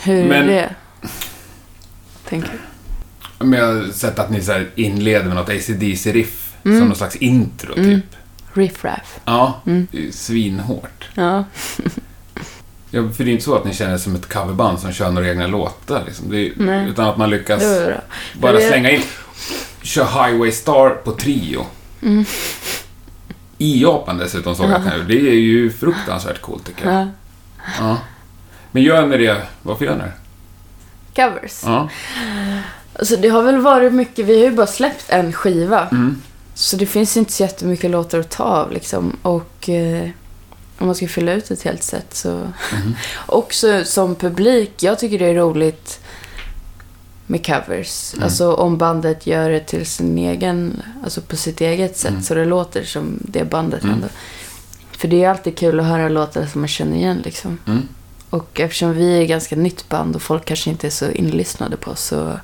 Hur 0.00 0.28
Men- 0.28 0.42
är 0.42 0.46
det? 0.46 0.74
Tänker 2.28 2.50
du? 2.52 2.58
Men 3.44 3.58
jag 3.58 3.66
har 3.66 3.92
sett 3.92 4.18
att 4.18 4.30
ni 4.30 4.40
så 4.42 4.52
här 4.52 4.70
inleder 4.74 5.24
med 5.26 5.34
något 5.36 5.48
ACDC-riff 5.48 6.54
Mm. 6.64 6.78
som 6.78 6.88
någon 6.88 6.96
slags 6.96 7.16
intro, 7.16 7.74
typ. 7.74 7.84
Mm. 7.84 8.00
Riff 8.52 8.84
Raff. 8.84 9.20
Ja, 9.24 9.60
Mm. 9.66 9.86
det 9.92 10.08
är 10.08 10.12
svinhårt. 10.12 11.08
Ja. 11.14 11.44
Ja, 12.94 13.02
för 13.16 13.24
det 13.24 13.30
är 13.30 13.32
inte 13.32 13.44
så 13.44 13.54
att 13.56 13.64
ni 13.64 13.74
känner 13.74 13.94
er 13.94 13.98
som 13.98 14.14
ett 14.14 14.32
coverband 14.32 14.78
som 14.80 14.92
kör 14.92 15.10
några 15.10 15.28
egna 15.30 15.46
låtar. 15.46 16.02
Liksom. 16.06 16.30
Det 16.30 16.36
är, 16.46 16.86
utan 16.88 17.08
att 17.08 17.16
man 17.16 17.30
lyckas 17.30 17.62
bara 18.40 18.52
det- 18.52 18.68
slänga 18.68 18.90
in... 18.90 19.02
Kör 19.82 20.04
Highway 20.04 20.52
Star 20.52 20.90
på 20.90 21.12
trio. 21.12 21.66
Mm. 22.02 22.24
I 23.58 23.82
Japan 23.82 24.18
dessutom 24.18 24.54
såg 24.54 24.70
jag 24.70 24.74
att 24.74 24.84
ni- 25.08 25.14
Det 25.18 25.28
är 25.30 25.34
ju 25.34 25.70
fruktansvärt 25.72 26.40
coolt 26.40 26.66
tycker 26.66 26.90
jag. 26.90 26.94
Ja. 27.00 27.08
Ja. 27.80 27.98
Men 28.72 28.82
gör 28.82 29.06
ni 29.06 29.16
det... 29.18 29.36
Varför 29.62 29.84
gör 29.84 29.94
ni 29.96 30.02
det? 30.04 30.12
Covers. 31.22 31.60
Ja. 31.64 31.88
Alltså 32.98 33.16
det 33.16 33.28
har 33.28 33.42
väl 33.42 33.58
varit 33.58 33.92
mycket, 33.92 34.26
vi 34.26 34.38
har 34.38 34.50
ju 34.50 34.56
bara 34.56 34.66
släppt 34.66 35.04
en 35.08 35.32
skiva. 35.32 35.88
Mm. 35.88 36.22
Så 36.54 36.76
det 36.76 36.86
finns 36.86 37.16
inte 37.16 37.32
så 37.32 37.42
jättemycket 37.42 37.90
låtar 37.90 38.18
att 38.18 38.30
ta 38.30 38.44
av 38.44 38.72
liksom. 38.72 39.16
Och 39.22 39.68
eh, 39.68 40.08
om 40.78 40.86
man 40.86 40.94
ska 40.94 41.08
fylla 41.08 41.32
ut 41.32 41.50
ett 41.50 41.62
helt 41.62 41.82
set 41.82 42.14
så... 42.14 42.30
Mhm. 42.72 42.96
Också 43.26 43.84
som 43.84 44.14
publik, 44.14 44.82
jag 44.82 44.98
tycker 44.98 45.18
det 45.18 45.26
är 45.26 45.34
roligt 45.34 46.00
med 47.26 47.46
covers. 47.46 48.12
Mm. 48.14 48.24
Alltså 48.24 48.52
om 48.54 48.78
bandet 48.78 49.26
gör 49.26 49.50
det 49.50 49.60
till 49.60 49.86
sin 49.86 50.18
egen, 50.18 50.82
alltså 51.04 51.20
på 51.20 51.36
sitt 51.36 51.60
eget 51.60 51.96
sätt. 51.96 52.10
Mm. 52.10 52.22
Så 52.22 52.34
det 52.34 52.44
låter 52.44 52.84
som 52.84 53.18
det 53.20 53.44
bandet 53.44 53.82
Mm. 53.82 53.94
ändå. 53.94 54.08
För 54.98 55.08
det 55.08 55.24
är 55.24 55.30
alltid 55.30 55.58
kul 55.58 55.80
att 55.80 55.86
höra 55.86 56.08
låtar 56.08 56.46
som 56.46 56.60
man 56.60 56.68
känner 56.68 56.96
igen 56.96 57.22
liksom. 57.24 57.58
Mm. 57.66 57.88
Och 58.30 58.60
eftersom 58.60 58.92
vi 58.92 59.18
är 59.22 59.26
ganska 59.26 59.56
nytt 59.56 59.88
band 59.88 60.16
och 60.16 60.22
folk 60.22 60.44
kanske 60.44 60.70
inte 60.70 60.86
är 60.86 60.90
så 60.90 61.10
inlyssnade 61.10 61.76
på 61.76 61.90
oss 61.90 62.00
så 62.00 62.38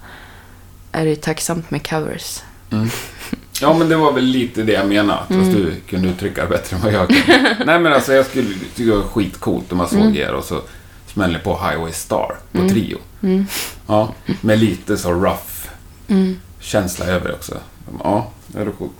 är 0.92 1.04
det 1.04 1.10
ju 1.10 1.16
tacksamt 1.16 1.70
med 1.70 1.88
covers. 1.88 2.42
Mm. 3.62 3.72
Ja, 3.72 3.78
men 3.78 3.88
det 3.88 3.96
var 3.96 4.12
väl 4.12 4.24
lite 4.24 4.62
det 4.62 4.72
jag 4.72 4.88
menade. 4.88 5.18
Fast 5.18 5.30
Mm. 5.32 5.54
du 5.54 5.74
kunde 5.88 6.08
uttrycka 6.08 6.42
det 6.42 6.48
bättre 6.48 6.76
än 6.76 6.82
vad 6.82 6.92
jag 6.92 7.08
kunde. 7.08 7.56
Nej, 7.66 7.78
men 7.80 7.92
alltså 7.92 8.12
jag 8.12 8.26
skulle 8.26 8.48
tycka 8.74 8.90
det 8.90 8.96
var 8.96 9.02
skitcoolt 9.02 9.72
om 9.72 9.78
man 9.78 9.88
såg 9.88 10.00
Mm. 10.00 10.16
er 10.16 10.32
och 10.32 10.44
så 10.44 10.60
smäller 11.06 11.38
på 11.38 11.50
Highway 11.68 11.92
Star 11.92 12.34
på 12.52 12.58
Mm. 12.58 12.68
trio. 12.70 12.98
Mm. 13.22 13.46
Ja, 13.86 14.14
med 14.40 14.58
lite 14.58 14.96
så 14.96 15.12
rough 15.12 15.68
Mm. 16.08 16.36
känsla 16.60 17.06
över 17.06 17.32
också. 17.32 17.56
Ja, 18.04 18.30
det 18.46 18.60
är 18.60 18.70
coolt. 18.70 18.92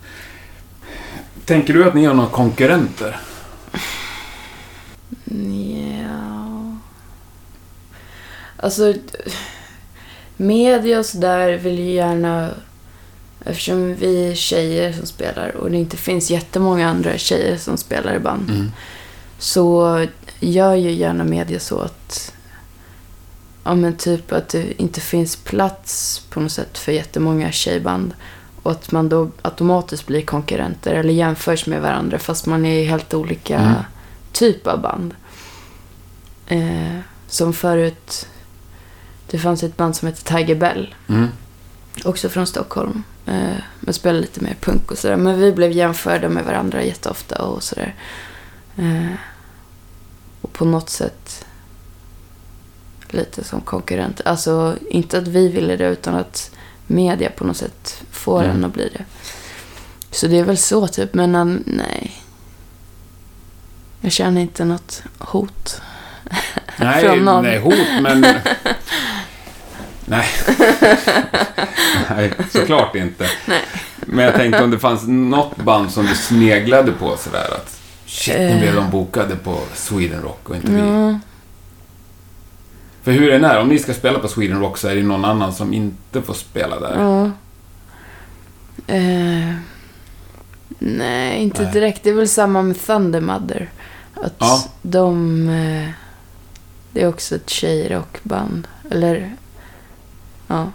Tänker 1.44 1.74
du 1.74 1.84
att 1.88 1.94
ni 1.94 2.04
har 2.04 2.14
några 2.14 2.30
konkurrenter? 2.30 3.20
Ja. 5.24 6.76
Alltså, 8.56 8.94
media 10.36 10.98
och 10.98 11.06
sådär 11.06 11.56
vill 11.56 11.78
ju 11.78 11.90
gärna... 11.92 12.50
Eftersom 13.48 13.94
vi 13.94 14.30
är 14.30 14.34
tjejer 14.34 14.92
som 14.92 15.06
spelar 15.06 15.56
och 15.56 15.70
det 15.70 15.76
inte 15.76 15.96
finns 15.96 16.30
jättemånga 16.30 16.88
andra 16.88 17.18
tjejer 17.18 17.56
som 17.56 17.76
spelar 17.76 18.14
i 18.14 18.18
band 18.18 18.50
Mm. 18.50 18.70
så 19.38 20.06
gör 20.40 20.74
ju 20.74 20.90
gärna 20.92 21.24
media 21.24 21.60
så 21.60 21.80
att... 21.80 22.32
Ja 23.64 23.74
men 23.74 23.96
typ 23.96 24.32
att 24.32 24.48
det 24.48 24.82
inte 24.82 25.00
finns 25.00 25.36
plats 25.36 26.22
på 26.30 26.40
något 26.40 26.52
sätt 26.52 26.78
för 26.78 26.92
jättemånga 26.92 27.52
tjejband. 27.52 28.14
Och 28.62 28.70
att 28.72 28.92
man 28.92 29.08
då 29.08 29.30
automatiskt 29.42 30.06
blir 30.06 30.22
konkurrenter 30.22 30.94
eller 30.94 31.12
jämförs 31.12 31.66
med 31.66 31.82
varandra 31.82 32.18
fast 32.18 32.46
man 32.46 32.64
är 32.66 32.84
helt 32.84 33.14
olika 33.14 33.58
Mm. 33.58 33.74
typ 34.32 34.66
av 34.66 34.80
band. 34.80 35.14
Eh, 36.46 36.98
som 37.28 37.52
förut, 37.52 38.26
det 39.30 39.38
fanns 39.38 39.62
ett 39.62 39.76
band 39.76 39.96
som 39.96 40.08
hette 40.08 40.24
Tiger 40.24 40.54
Bell, 40.54 40.94
Mm. 41.08 41.28
också 42.04 42.28
från 42.28 42.46
Stockholm. 42.46 43.02
Eh, 43.28 43.56
men 43.80 43.94
spelade 43.94 44.20
lite 44.20 44.40
mer 44.40 44.56
punk 44.60 44.90
och 44.90 44.98
sådär. 44.98 45.16
Men 45.16 45.40
vi 45.40 45.52
blev 45.52 45.72
jämförda 45.72 46.28
med 46.28 46.44
varandra 46.44 46.82
jätteofta 46.82 47.42
och 47.42 47.62
sådär. 47.62 47.94
Eh, 48.76 49.12
och 50.40 50.52
på 50.52 50.64
något 50.64 50.90
sätt 50.90 51.44
lite 53.08 53.44
som 53.44 53.60
konkurrenter. 53.60 54.28
Alltså 54.28 54.76
inte 54.90 55.18
att 55.18 55.28
vi 55.28 55.48
ville 55.48 55.76
det 55.76 55.86
utan 55.86 56.14
att 56.14 56.50
media 56.86 57.30
på 57.30 57.44
något 57.44 57.56
sätt 57.56 58.02
får 58.10 58.44
Mm. 58.44 58.56
en 58.56 58.64
att 58.64 58.72
bli 58.72 58.88
det. 58.92 59.04
Så 60.10 60.26
det 60.26 60.38
är 60.38 60.44
väl 60.44 60.58
så 60.58 60.88
typ, 60.88 61.14
men 61.14 61.34
um, 61.34 61.62
nej. 61.66 62.22
Jag 64.00 64.12
känner 64.12 64.40
inte 64.40 64.64
något 64.64 65.02
hot. 65.18 65.80
Nej, 66.76 67.04
Från 67.04 67.18
någon. 67.18 67.44
nej, 67.44 67.58
hot, 67.58 68.02
men... 68.02 68.24
nej. 70.08 70.26
nej, 72.10 72.32
såklart 72.50 72.94
inte. 72.94 73.26
Nej. 73.46 73.62
Men 74.00 74.24
jag 74.24 74.34
tänkte 74.34 74.64
om 74.64 74.70
det 74.70 74.78
fanns 74.78 75.06
något 75.06 75.56
band 75.56 75.90
som 75.90 76.06
du 76.06 76.14
sneglade 76.14 76.92
på 76.92 77.16
sådär 77.16 77.54
att 77.54 77.80
shit, 78.06 78.36
nu 78.36 78.58
blev 78.60 78.74
de 78.74 78.90
bokade 78.90 79.36
på 79.36 79.60
Sweden 79.74 80.22
Rock 80.22 80.48
och 80.50 80.56
inte 80.56 80.70
vi. 80.72 80.78
Ja. 80.78 81.18
För 83.02 83.12
hur 83.12 83.32
är 83.32 83.38
det 83.38 83.46
är, 83.46 83.60
om 83.60 83.68
ni 83.68 83.78
ska 83.78 83.94
spela 83.94 84.18
på 84.18 84.28
Sweden 84.28 84.60
Rock 84.60 84.78
så 84.78 84.88
är 84.88 84.94
det 84.94 85.02
någon 85.02 85.24
annan 85.24 85.52
som 85.52 85.72
inte 85.72 86.22
får 86.22 86.34
spela 86.34 86.80
där. 86.80 86.94
Ja. 87.02 87.30
Eh, 88.94 89.54
nej, 90.78 91.42
inte 91.42 91.62
Nej. 91.62 91.72
direkt. 91.72 92.02
Det 92.02 92.10
är 92.10 92.14
väl 92.14 92.28
samma 92.28 92.62
med 92.62 92.86
Thunder 92.86 93.20
Mother. 93.20 93.70
Att 94.14 94.34
Ja. 94.38 94.64
de... 94.82 95.48
Eh, 95.48 95.88
det 96.92 97.02
är 97.02 97.08
också 97.08 97.34
ett 97.34 97.50
tjejrockband. 97.50 98.68
Eller... 98.90 99.36
Ja. 100.48 100.70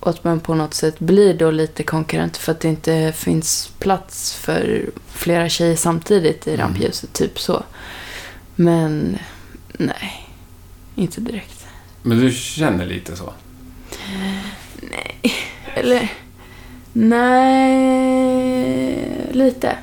Och 0.00 0.10
att 0.10 0.24
man 0.24 0.40
på 0.40 0.54
något 0.54 0.74
sätt 0.74 0.98
blir 0.98 1.34
då 1.34 1.50
lite 1.50 1.82
konkurrent 1.82 2.36
för 2.36 2.52
att 2.52 2.60
det 2.60 2.68
inte 2.68 3.12
finns 3.16 3.70
plats 3.78 4.34
för 4.34 4.90
flera 5.12 5.48
tjejer 5.48 5.76
samtidigt 5.76 6.46
i 6.46 6.50
Mm. 6.54 6.60
rampljuset. 6.66 7.12
Typ 7.12 7.40
så. 7.40 7.62
Men 8.54 9.18
nej, 9.72 10.28
inte 10.94 11.20
direkt. 11.20 11.66
Men 12.02 12.18
du 12.20 12.32
känner 12.32 12.86
lite 12.86 13.16
så? 13.16 13.32
Eller 15.74 16.08
nej, 16.92 17.38
lite. 19.32 19.76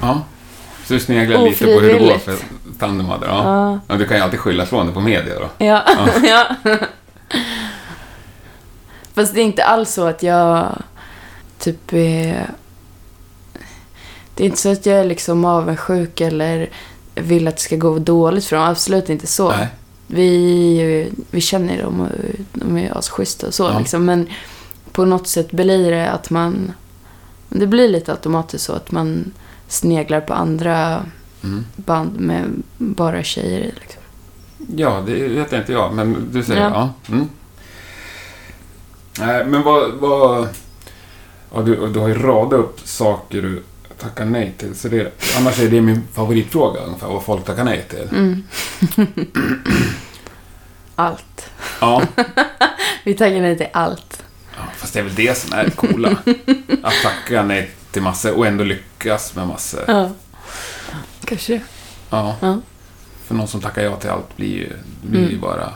Ja. 0.00 0.22
Så 0.86 0.94
du 0.94 1.00
sneglar 1.00 1.44
lite 1.44 1.64
på 1.64 1.70
hur 1.70 1.92
det 1.92 1.98
går 1.98 2.18
för 2.18 2.36
Thundermother? 2.78 3.26
Ja. 3.28 3.42
Ja. 3.44 3.80
ja. 3.88 3.94
Du 3.96 4.06
kan 4.06 4.16
ju 4.16 4.22
alltid 4.22 4.40
skylla 4.40 4.66
från 4.66 4.86
det 4.86 4.92
på 4.92 5.00
media 5.00 5.34
då. 5.40 5.64
Ja. 5.64 5.82
ja. 6.24 6.46
Fast 9.14 9.34
det 9.34 9.40
är 9.40 9.44
inte 9.44 9.64
alls 9.64 9.92
så 9.92 10.06
att 10.06 10.22
jag 10.22 10.82
typ 11.58 11.92
är... 11.92 12.50
Det 14.34 14.42
är 14.42 14.46
inte 14.46 14.58
så 14.60 14.72
att 14.72 14.86
jag 14.86 14.98
är 15.00 15.04
liksom 15.04 15.44
avundsjuk 15.44 16.20
eller 16.20 16.68
vill 17.14 17.48
att 17.48 17.56
det 17.56 17.62
ska 17.62 17.76
gå 17.76 17.98
dåligt 17.98 18.44
för 18.44 18.56
dem. 18.56 18.64
Absolut 18.64 19.08
inte 19.10 19.26
så. 19.26 19.48
Nej. 19.48 19.68
Vi, 20.06 21.12
vi 21.30 21.40
känner 21.40 21.82
dem 21.82 22.00
och 22.00 22.08
de 22.52 22.78
är 22.78 22.98
asschyssta 22.98 23.46
och 23.46 23.54
så 23.54 23.62
Ja. 23.64 23.78
liksom. 23.78 24.04
Men 24.04 24.28
på 24.92 25.04
något 25.04 25.26
sätt 25.28 25.50
blir 25.50 25.90
det 25.90 26.10
att 26.10 26.30
man... 26.30 26.72
Det 27.48 27.66
blir 27.66 27.88
lite 27.88 28.12
automatiskt 28.12 28.64
så 28.64 28.72
att 28.72 28.90
man 28.90 29.32
sneglar 29.68 30.20
på 30.20 30.34
andra 30.34 31.02
Mm. 31.44 31.64
band 31.76 32.20
med 32.20 32.44
bara 32.78 33.22
tjejer 33.22 33.60
i. 33.60 33.72
Liksom. 33.80 34.02
Ja, 34.76 35.02
det 35.06 35.28
vet 35.28 35.52
inte 35.52 35.72
jag, 35.72 35.94
men 35.94 36.28
du 36.32 36.42
säger 36.42 36.60
ja. 36.60 36.92
Ja. 37.06 37.12
Mm. 37.14 37.28
Nej, 39.18 39.44
men 39.46 39.62
vad... 39.62 39.92
vad 39.92 40.48
ja, 41.54 41.62
du, 41.62 41.92
du 41.92 41.98
har 41.98 42.08
ju 42.08 42.14
radat 42.14 42.60
upp 42.60 42.80
saker 42.84 43.42
du 43.42 43.62
tackar 43.98 44.24
nej 44.24 44.54
till. 44.58 44.74
Så 44.74 44.88
det, 44.88 45.12
annars 45.38 45.58
är 45.60 45.68
det 45.68 45.80
min 45.80 46.02
favoritfråga 46.12 46.80
ungefär, 46.80 47.08
vad 47.08 47.22
folk 47.24 47.44
tackar 47.44 47.64
nej 47.64 47.84
till. 47.90 48.08
Mm. 48.12 48.42
allt. 50.96 51.50
Ja, 51.80 52.02
Vi 53.04 53.14
taggar 53.14 53.40
nej 53.40 53.56
till 53.58 53.66
allt. 53.72 54.22
ja, 54.56 54.62
fast 54.76 54.92
det 54.94 54.98
är 55.00 55.04
väl 55.04 55.14
det 55.14 55.38
som 55.38 55.52
är 55.58 55.64
det 55.64 55.70
coola. 55.70 56.10
Att 56.82 56.94
tacka 57.02 57.42
nej 57.42 57.70
till 57.90 58.02
massor 58.02 58.34
och 58.38 58.46
ändå 58.46 58.64
lyckas 58.64 59.34
med 59.34 59.48
massor. 59.48 59.84
Ja. 59.86 60.10
Kanske. 61.24 61.60
Ja, 62.10 62.36
Ja. 62.40 62.58
för 63.26 63.34
någon 63.34 63.48
som 63.48 63.60
tackar 63.60 63.82
ja 63.82 63.96
till 63.96 64.10
allt 64.10 64.36
blir 64.36 64.48
ju, 64.56 64.72
blir 65.02 65.20
ju 65.20 65.26
Mm. 65.28 65.40
bara 65.40 65.72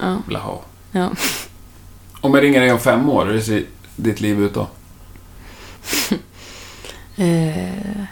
Ja. 0.00 0.16
blaha. 0.26 0.54
Ja. 0.92 1.10
Om 2.26 2.34
jag 2.34 2.42
ringer 2.42 2.60
dig 2.60 2.72
om 2.72 2.80
fem 2.80 3.08
år, 3.08 3.26
hur 3.26 3.40
ser 3.40 3.64
ditt 3.96 4.20
liv 4.20 4.42
ut 4.42 4.54
då? 4.54 4.68
Eh, 7.18 8.04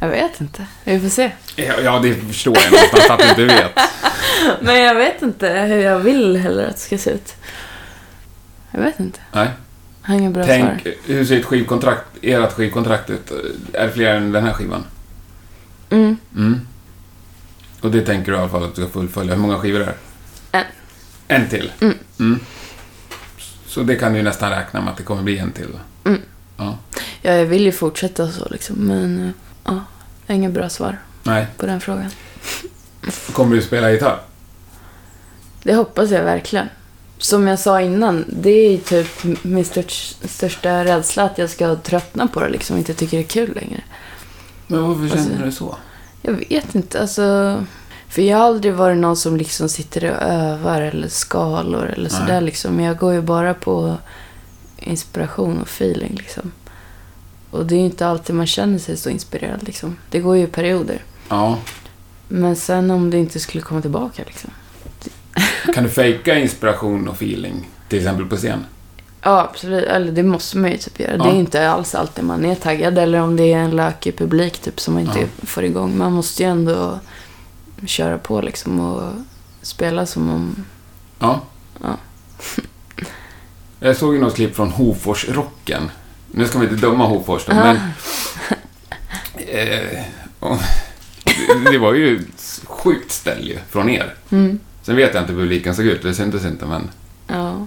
jag 0.00 0.08
vet 0.08 0.40
inte. 0.40 0.66
Vi 0.84 1.00
får 1.00 1.08
se. 1.08 1.32
Ja, 1.56 1.74
ja 1.84 1.98
det 1.98 2.14
förstår 2.14 2.56
jag 2.56 2.72
någonstans 2.72 3.10
att 3.10 3.36
du 3.36 3.42
inte 3.42 3.54
vet. 3.54 3.72
Men 4.60 4.82
jag 4.82 4.94
vet 4.94 5.22
inte 5.22 5.48
hur 5.48 5.78
jag 5.78 5.98
vill 5.98 6.36
heller 6.36 6.66
att 6.66 6.74
det 6.74 6.80
ska 6.80 6.98
se 6.98 7.10
ut. 7.10 7.34
Jag 8.70 8.80
vet 8.80 9.00
inte. 9.00 9.20
Nej. 9.32 9.48
Jag 10.02 10.08
har 10.08 10.18
inga 10.18 10.30
bra 10.30 10.44
Tänk, 10.46 10.82
svar. 10.82 10.94
hur 11.06 11.24
ser 11.24 11.38
ett 11.38 11.44
skivkontrakt, 11.44 12.06
ert 12.22 12.52
skivkontrakt 12.52 13.10
ut? 13.10 13.30
Är 13.72 13.86
det 13.86 13.92
fler 13.92 14.14
än 14.14 14.32
den 14.32 14.44
här 14.44 14.52
skivan? 14.52 14.84
Mm. 15.90 16.16
Mm. 16.36 16.60
Och 17.80 17.90
det 17.90 18.00
tänker 18.02 18.32
du 18.32 18.38
i 18.38 18.40
alla 18.40 18.50
fall 18.50 18.64
att 18.64 18.74
du 18.74 18.82
ska 18.82 18.92
fullfölja. 18.92 19.34
Hur 19.34 19.42
många 19.42 19.58
skivor 19.58 19.80
är 19.80 19.86
det? 19.86 19.94
En. 20.58 20.64
En 21.28 21.48
till? 21.48 21.72
Mm. 21.80 21.98
Mm. 22.20 22.40
Så 23.68 23.82
det 23.82 23.96
kan 23.96 24.12
du 24.12 24.18
ju 24.18 24.24
nästan 24.24 24.50
räkna 24.50 24.80
med 24.80 24.90
att 24.90 24.96
det 24.96 25.02
kommer 25.02 25.22
bli 25.22 25.38
en 25.38 25.52
till. 25.52 25.68
Mm. 26.04 26.20
Ja. 26.56 26.78
Ja, 27.22 27.32
jag 27.32 27.44
vill 27.46 27.62
ju 27.62 27.72
fortsätta 27.72 28.32
så 28.32 28.48
liksom. 28.50 28.76
Men 28.76 29.32
ja, 29.64 29.84
jag 30.26 30.34
har 30.34 30.34
inga 30.34 30.50
bra 30.50 30.68
svar 30.68 30.98
Nej. 31.22 31.46
på 31.56 31.66
den 31.66 31.80
frågan. 31.80 32.10
Kommer 33.32 33.56
du 33.56 33.62
spela 33.62 33.90
gitarr? 33.90 34.20
Det 35.62 35.74
hoppas 35.74 36.10
jag 36.10 36.24
verkligen. 36.24 36.66
Som 37.18 37.46
jag 37.48 37.58
sa 37.58 37.80
innan, 37.80 38.24
det 38.28 38.50
är 38.50 38.78
typ 38.78 39.24
min 39.44 39.64
störst, 39.64 40.28
största 40.30 40.84
rädsla 40.84 41.22
att 41.24 41.38
jag 41.38 41.50
ska 41.50 41.76
tröttna 41.76 42.26
på 42.26 42.40
det 42.40 42.48
liksom 42.48 42.76
inte 42.76 42.94
tycker 42.94 43.16
det 43.16 43.22
är 43.22 43.28
kul 43.28 43.54
längre. 43.54 43.80
Men 44.66 44.82
varför 44.82 45.02
Alltså- 45.02 45.16
känner 45.16 45.46
du 45.46 45.52
så? 45.52 45.76
Jag 46.22 46.32
vet 46.32 46.74
inte, 46.74 47.00
alltså. 47.00 47.56
För 48.08 48.22
jag 48.22 48.38
har 48.38 48.44
aldrig 48.44 48.74
varit 48.74 48.96
någon 48.98 49.16
som 49.16 49.36
liksom 49.36 49.68
sitter 49.68 50.04
och 50.10 50.22
övar 50.22 50.80
eller 50.80 51.08
skalor 51.08 51.84
eller 51.86 52.10
Nej. 52.10 52.20
sådär 52.20 52.40
liksom. 52.40 52.80
Jag 52.80 52.96
går 52.98 53.12
ju 53.12 53.20
bara 53.22 53.54
på 53.54 53.96
inspiration 54.76 55.60
och 55.60 55.66
feeling 55.68 56.14
liksom. 56.14 56.52
Och 57.50 57.66
det 57.66 57.74
är 57.74 57.78
ju 57.78 57.84
inte 57.84 58.06
alltid 58.06 58.36
man 58.36 58.46
känner 58.46 58.78
sig 58.78 58.96
så 58.96 59.10
inspirerad 59.10 59.62
liksom. 59.62 59.96
Det 60.10 60.20
går 60.20 60.36
ju 60.36 60.42
i 60.42 60.46
perioder. 60.46 61.02
Ja. 61.28 61.58
Men 62.28 62.56
sen 62.56 62.90
om 62.90 63.10
det 63.10 63.18
inte 63.18 63.40
skulle 63.40 63.62
komma 63.62 63.80
tillbaka 63.80 64.22
liksom. 64.26 64.50
Kan 65.74 65.84
du 65.84 65.90
fejka 65.90 66.38
inspiration 66.38 67.08
och 67.08 67.14
feeling? 67.14 67.68
Till 67.88 67.98
exempel 67.98 68.26
på 68.26 68.36
scen? 68.36 68.64
Ja, 69.22 69.40
absolut. 69.50 69.84
Eller 69.84 70.12
det 70.12 70.22
måste 70.22 70.58
man 70.58 70.70
ju 70.70 70.76
typ 70.76 71.00
göra. 71.00 71.16
Ja. 71.16 71.24
Det 71.24 71.30
är 71.30 71.34
inte 71.34 71.70
alls 71.70 71.94
alltid 71.94 72.24
man 72.24 72.44
är 72.44 72.54
taggad. 72.54 72.98
Eller 72.98 73.20
om 73.20 73.36
det 73.36 73.52
är 73.52 73.58
en 73.58 73.70
lökig 73.76 74.16
publik 74.18 74.58
typ 74.58 74.80
som 74.80 74.94
man 74.94 75.02
inte 75.02 75.20
Ja. 75.20 75.26
får 75.46 75.64
igång. 75.64 75.98
Man 75.98 76.12
måste 76.12 76.42
ju 76.42 76.48
ändå 76.48 76.98
köra 77.86 78.18
på 78.18 78.40
liksom 78.40 78.80
och 78.80 79.12
spela 79.62 80.06
som 80.06 80.30
om... 80.30 80.64
Ja. 81.18 81.40
Ja. 81.82 81.96
Jag 83.80 83.96
såg 83.96 84.14
ju 84.14 84.20
något 84.20 84.34
klipp 84.34 84.56
från 84.56 84.70
Hofors-rocken. 84.70 85.90
Nu 86.26 86.46
ska 86.46 86.58
vi 86.58 86.64
inte 86.66 86.86
döma 86.86 87.06
Hofors 87.06 87.46
då, 87.46 87.54
men... 87.54 87.78
Eh, 89.50 90.04
och- 90.40 90.58
det, 91.64 91.70
det 91.70 91.78
var 91.78 91.94
ju 91.94 92.16
ett 92.16 92.60
sjukt 92.64 93.12
ställ 93.12 93.48
ju, 93.48 93.58
från 93.68 93.88
er. 93.88 94.14
Mm. 94.30 94.58
Sen 94.82 94.96
vet 94.96 95.14
jag 95.14 95.22
inte 95.22 95.32
hur 95.32 95.40
publiken 95.40 95.74
såg 95.74 95.84
ut, 95.86 96.02
det 96.02 96.14
syntes 96.14 96.44
inte, 96.44 96.66
men... 96.66 96.90
Ja. 97.26 97.66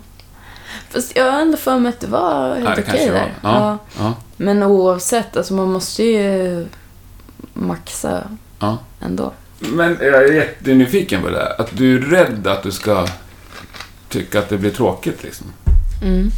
Fast 0.90 1.16
jag 1.16 1.32
har 1.32 1.42
ändå 1.42 1.58
för 1.58 1.80
mig 1.80 1.90
att 1.90 2.00
det 2.00 2.08
var 2.08 2.56
helt 2.56 2.78
Ja, 2.88 2.94
okej 2.94 3.08
där. 3.08 3.34
Ja. 3.42 3.78
Ja. 4.00 4.14
Men 4.38 4.64
oavsett, 4.64 5.38
alltså 5.38 5.54
man 5.54 5.72
måste 5.72 6.04
ju 6.04 6.66
maxa 7.54 8.24
ja. 8.60 8.78
ändå. 9.02 9.34
Men 9.62 9.98
jag 10.02 10.24
är 10.24 10.34
jättenyfiken 10.34 11.22
på 11.22 11.28
det 11.30 11.36
där. 11.36 11.62
Att 11.62 11.78
du 11.78 11.96
är 11.96 12.00
rädd 12.02 12.48
att 12.48 12.64
du 12.64 12.72
ska 12.72 13.08
tycka 14.10 14.40
att 14.40 14.50
det 14.50 14.58
blir 14.58 14.72
tråkigt 14.72 15.24
liksom. 15.24 15.48
Mm. 16.04 16.30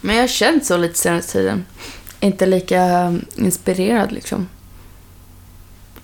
Men 0.00 0.14
jag 0.16 0.22
har 0.22 0.28
känt 0.28 0.64
så 0.66 0.76
lite 0.76 0.98
senaste 0.98 1.32
tiden. 1.32 1.64
Inte 2.20 2.46
lika 2.46 3.14
inspirerad 3.34 4.12
liksom. 4.12 4.48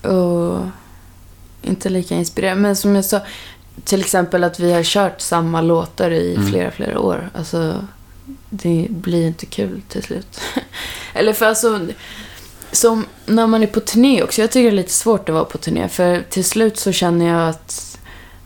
Och 0.02 0.58
inte 1.62 1.88
lika 1.88 2.14
inspirerad. 2.14 2.58
Men 2.58 2.76
som 2.76 2.94
jag 2.94 3.04
sa, 3.04 3.20
till 3.84 4.00
exempel 4.00 4.44
att 4.44 4.60
vi 4.60 4.72
har 4.72 4.82
kört 4.82 5.20
samma 5.20 5.60
låtar 5.62 6.10
i 6.10 6.34
Mm. 6.34 6.50
flera, 6.50 6.70
flera 6.70 7.00
år. 7.00 7.30
Alltså, 7.34 7.86
det 8.50 8.86
blir 8.90 9.26
inte 9.26 9.46
kul 9.46 9.82
till 9.88 10.02
slut. 10.02 10.40
Eller 11.14 11.32
för 11.32 11.46
alltså, 11.46 11.80
som 12.72 13.06
när 13.26 13.46
man 13.46 13.62
är 13.62 13.66
på 13.66 13.80
turné 13.80 14.22
också. 14.22 14.40
Jag 14.40 14.50
tycker 14.50 14.70
det 14.70 14.76
är 14.76 14.82
lite 14.82 14.92
svårt 14.92 15.28
att 15.28 15.34
vara 15.34 15.44
på 15.44 15.58
turné. 15.58 15.88
För 15.88 16.22
till 16.30 16.44
slut 16.44 16.78
så 16.78 16.92
känner 16.92 17.26
jag 17.26 17.48
att, 17.48 17.98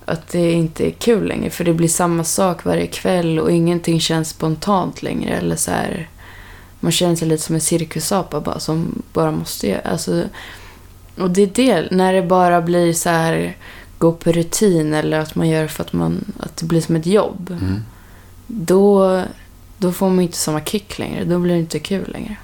att 0.05 0.29
det 0.29 0.53
inte 0.53 0.87
är 0.87 0.91
kul 0.91 1.29
längre. 1.29 1.51
För 1.51 1.65
det 1.65 1.75
blir 1.75 1.89
samma 1.89 2.25
sak 2.25 2.65
varje 2.65 2.87
kväll 2.87 3.39
och 3.39 3.53
ingenting 3.53 4.01
känns 4.01 4.29
spontant 4.29 5.03
längre. 5.03 5.37
Eller 5.37 5.57
så 5.57 5.71
här, 5.71 6.09
man 6.81 6.93
känner 6.93 7.17
sig 7.17 7.29
lite 7.29 7.43
som 7.43 7.55
en 7.55 7.61
cirkusapa 7.61 8.41
bara 8.41 8.61
som 8.61 9.03
bara 9.13 9.31
måste 9.31 9.69
göra. 9.69 9.81
Alltså, 9.81 10.25
och 11.19 11.31
det 11.31 11.43
är 11.43 11.51
det, 11.55 11.91
när 11.91 12.13
det 12.13 12.23
bara 12.23 12.63
blir 12.63 12.93
så 12.93 13.09
här 13.09 13.57
gå 13.99 14.13
på 14.13 14.33
rutin 14.33 14.95
eller 14.95 15.19
att 15.19 15.35
man 15.35 15.49
gör 15.49 15.67
för 15.67 15.85
att, 15.85 15.93
man, 15.93 16.25
att 16.41 16.57
det 16.57 16.67
blir 16.67 16.81
som 16.81 16.97
ett 16.97 17.07
jobb. 17.07 17.51
Mm. 17.51 17.83
Då, 18.47 19.23
då 19.79 19.93
får 19.93 20.11
man 20.11 20.21
inte 20.21 20.37
samma 20.37 20.61
kick 20.61 20.99
längre. 20.99 21.25
Då 21.25 21.39
blir 21.39 21.55
det 21.55 21.61
inte 21.61 21.79
kul 21.79 22.13
längre. 22.13 22.37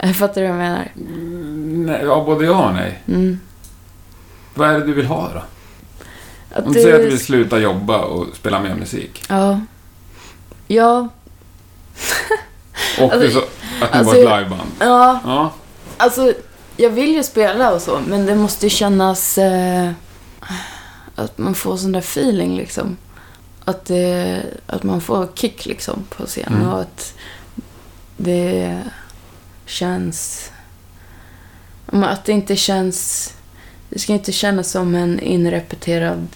Fattar 0.14 0.40
du 0.40 0.48
vad 0.48 0.56
jag 0.56 0.58
menar? 0.58 0.88
Nej, 1.86 2.00
ja, 2.04 2.24
både 2.26 2.44
ja 2.44 2.68
och 2.68 2.74
nej. 2.74 3.02
Mm. 3.08 3.40
Vad 4.54 4.68
är 4.68 4.78
det 4.80 4.86
du 4.86 4.92
vill 4.92 5.06
ha 5.06 5.28
då? 5.34 5.42
Att 6.54 6.66
Om 6.66 6.72
du 6.72 6.80
säger 6.82 6.94
att 6.94 7.00
du 7.02 7.08
vill 7.08 7.24
sluta 7.24 7.58
jobba 7.58 7.98
och 7.98 8.26
spela 8.36 8.60
mer 8.60 8.74
musik. 8.74 9.24
Ja. 9.28 9.60
Ja. 10.66 11.08
Och 13.00 13.12
Alltså, 13.12 13.30
så, 13.30 13.38
att 13.84 13.92
ni 13.92 13.98
alltså- 13.98 14.24
var 14.24 14.38
ett 14.38 14.42
liveband. 14.42 14.70
Ja, 14.80 15.20
Ja. 15.24 15.52
alltså 15.96 16.32
jag 16.76 16.90
vill 16.90 17.14
ju 17.14 17.22
spela 17.22 17.72
och 17.74 17.82
så, 17.82 18.00
men 18.06 18.26
det 18.26 18.34
måste 18.34 18.66
ju 18.66 18.70
kännas 18.70 19.38
eh, 19.38 19.90
att 21.14 21.38
man 21.38 21.54
får 21.54 21.76
sån 21.76 21.92
där 21.92 22.00
feeling 22.00 22.56
liksom. 22.56 22.96
Att, 23.64 23.84
det, 23.84 24.42
att 24.66 24.82
man 24.82 25.00
får 25.00 25.28
kick 25.34 25.66
liksom 25.66 26.04
på 26.16 26.26
scen 26.26 26.54
Mm. 26.54 26.68
och 26.68 26.80
att 26.80 27.14
det 28.16 28.78
känns... 29.70 30.50
Att 31.86 32.24
det 32.24 32.32
inte 32.32 32.56
känns... 32.56 33.32
Det 33.88 33.98
ska 33.98 34.12
inte 34.12 34.32
kännas 34.32 34.70
som 34.70 34.94
en 34.94 35.20
inrepeterad 35.20 36.26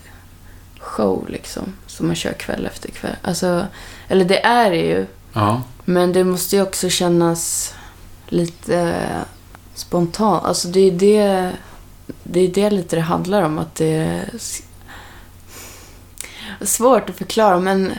show 0.78 1.28
liksom. 1.28 1.72
som 1.86 2.06
man 2.06 2.16
kör 2.16 2.32
kväll 2.32 2.66
efter 2.66 2.88
kväll. 2.88 3.16
Alltså, 3.22 3.66
eller 4.08 4.24
det 4.24 4.44
är 4.44 4.70
det 4.70 4.86
ju. 4.86 5.06
Ja. 5.32 5.62
Men 5.84 6.12
det 6.12 6.24
måste 6.24 6.56
ju 6.56 6.62
också 6.62 6.88
kännas 6.88 7.74
lite 8.28 9.00
spontant. 9.74 10.44
Alltså 10.44 10.68
det 10.68 10.80
är 10.80 10.90
det, 10.90 11.50
det 12.22 12.40
är 12.40 12.48
det 12.48 12.70
lite 12.70 12.96
det 12.96 13.02
handlar 13.02 13.42
om. 13.42 13.58
Att 13.58 13.74
det 13.74 13.94
är 13.94 14.28
svårt 16.60 17.10
att 17.10 17.16
förklara 17.16 17.60
men 17.60 17.92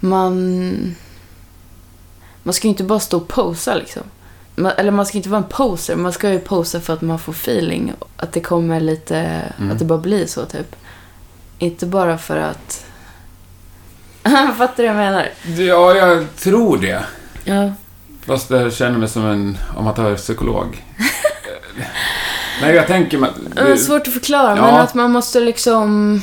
man... 0.00 0.94
Man 2.42 2.54
ska 2.54 2.66
ju 2.66 2.70
inte 2.70 2.84
bara 2.84 3.00
stå 3.00 3.16
och 3.16 3.28
posa 3.28 3.74
liksom. 3.74 4.02
Man, 4.58 4.72
eller 4.76 4.90
man 4.90 5.06
ska 5.06 5.16
inte 5.18 5.28
vara 5.28 5.42
en 5.42 5.48
poser. 5.48 5.96
Man 5.96 6.12
ska 6.12 6.30
ju 6.30 6.38
posa 6.38 6.80
för 6.80 6.92
att 6.92 7.00
man 7.00 7.18
får 7.18 7.32
feeling. 7.32 7.92
Att 8.16 8.32
det 8.32 8.40
kommer 8.40 8.80
lite... 8.80 9.16
Mm. 9.58 9.70
Att 9.70 9.78
det 9.78 9.84
bara 9.84 9.98
blir 9.98 10.26
så 10.26 10.44
typ. 10.44 10.76
Inte 11.58 11.86
bara 11.86 12.18
för 12.18 12.36
att... 12.36 12.84
Fattar 14.58 14.76
du 14.76 14.82
vad 14.82 14.86
jag 14.88 14.96
menar? 14.96 15.28
Ja, 15.56 15.94
jag 15.94 16.36
tror 16.36 16.78
det. 16.78 17.04
Ja. 17.44 17.72
Fast 18.26 18.50
jag 18.50 18.72
känner 18.72 18.98
mig 18.98 19.08
som 19.08 19.24
en 19.26 19.58
amatörpsykolog. 19.76 20.84
Nej, 22.62 22.74
jag 22.74 22.86
tänker 22.86 23.18
mig... 23.18 23.30
Det 23.54 23.60
är 23.60 23.76
svårt 23.76 24.06
att 24.06 24.12
förklara, 24.12 24.56
Ja. 24.56 24.62
men 24.62 24.74
att 24.74 24.94
man 24.94 25.12
måste 25.12 25.40
liksom... 25.40 26.20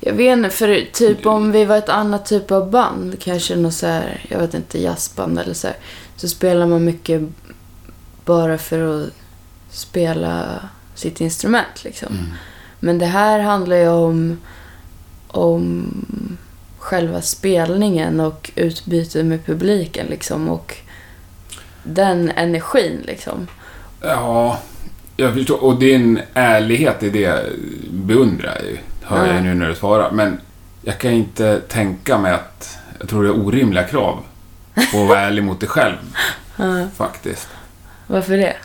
Jag 0.00 0.12
vet 0.12 0.36
inte, 0.38 0.50
för 0.50 0.86
typ 0.92 1.26
om 1.26 1.52
vi 1.52 1.64
var 1.64 1.76
ett 1.76 1.88
annat 1.88 2.26
typ 2.26 2.50
av 2.50 2.70
band, 2.70 3.20
kanske 3.20 3.56
något 3.56 3.74
så 3.74 3.86
här, 3.86 4.26
jag 4.28 4.38
vet 4.38 4.54
inte, 4.54 4.82
jazzband 4.82 5.38
eller 5.38 5.54
så 5.54 5.66
här, 5.66 5.76
så 6.18 6.28
spelar 6.28 6.66
man 6.66 6.84
mycket 6.84 7.22
bara 8.24 8.58
för 8.58 9.04
att 9.04 9.10
spela 9.70 10.60
sitt 10.94 11.20
instrument 11.20 11.84
liksom. 11.84 12.08
Mm. 12.12 12.26
Men 12.80 12.98
det 12.98 13.06
här 13.06 13.40
handlar 13.40 13.76
ju 13.76 13.88
om, 13.88 14.38
om 15.28 15.86
själva 16.78 17.22
spelningen 17.22 18.20
och 18.20 18.50
utbytet 18.54 19.26
med 19.26 19.46
publiken 19.46 20.06
liksom 20.06 20.48
och 20.48 20.74
den 21.82 22.30
energin 22.30 23.02
liksom. 23.06 23.46
Ja, 24.00 24.58
jag 25.16 25.34
förstår. 25.34 25.64
Och 25.64 25.78
din 25.78 26.20
ärlighet 26.34 27.02
i 27.02 27.10
det 27.10 27.44
beundrar 27.90 28.54
jag 28.54 28.64
ju. 28.64 28.78
Hör 29.02 29.26
Ja. 29.26 29.34
jag 29.34 29.42
nu 29.44 29.54
när 29.54 29.68
du 29.68 29.74
svarar. 29.74 30.10
Men 30.10 30.40
jag 30.82 30.98
kan 30.98 31.12
inte 31.12 31.60
tänka 31.60 32.18
mig 32.18 32.32
att... 32.32 32.78
Jag 33.00 33.08
tror 33.08 33.22
det 33.22 33.28
är 33.28 33.46
orimliga 33.46 33.84
krav 33.84 34.22
på 34.92 35.02
att 35.02 35.08
vara 35.08 35.20
ärlig 35.20 35.44
mot 35.44 35.60
dig 35.60 35.68
själv, 35.68 35.96
faktiskt. 36.96 37.48
Varför 38.06 38.36
det? 38.36 38.56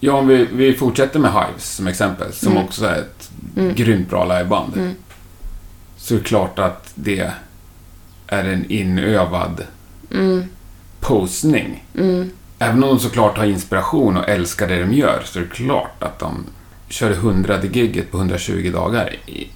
Ja, 0.00 0.12
om 0.12 0.26
vi, 0.28 0.48
vi 0.52 0.74
fortsätter 0.74 1.18
med 1.18 1.32
Hives 1.32 1.74
som 1.76 1.86
exempel, 1.86 2.32
som 2.32 2.52
Mm. 2.52 2.64
också 2.64 2.86
är 2.86 2.98
ett 3.00 3.30
Mm. 3.56 3.74
grymt 3.74 4.10
bra 4.10 4.24
liveband. 4.24 4.76
Mm. 4.76 4.94
Så 5.96 6.14
är 6.14 6.18
det 6.18 6.24
klart 6.24 6.58
att 6.58 6.90
det 6.94 7.32
är 8.26 8.44
en 8.44 8.70
inövad 8.70 9.64
Mm, 10.12 10.44
posning. 11.00 11.84
mm, 11.98 12.30
Även 12.58 12.82
om 12.84 12.88
de 12.88 12.98
såklart 12.98 13.38
har 13.38 13.44
inspiration 13.44 14.16
och 14.16 14.28
älskar 14.28 14.68
det 14.68 14.80
de 14.80 14.92
gör, 14.92 15.22
så 15.24 15.38
är 15.38 15.42
det 15.42 15.48
klart 15.48 16.02
att 16.02 16.18
de 16.18 16.44
kör 16.88 17.10
hundrade 17.14 17.66
gigget 17.66 18.10
på 18.10 18.16
120 18.18 18.70
dagar. 18.72 19.14
I. 19.26 19.48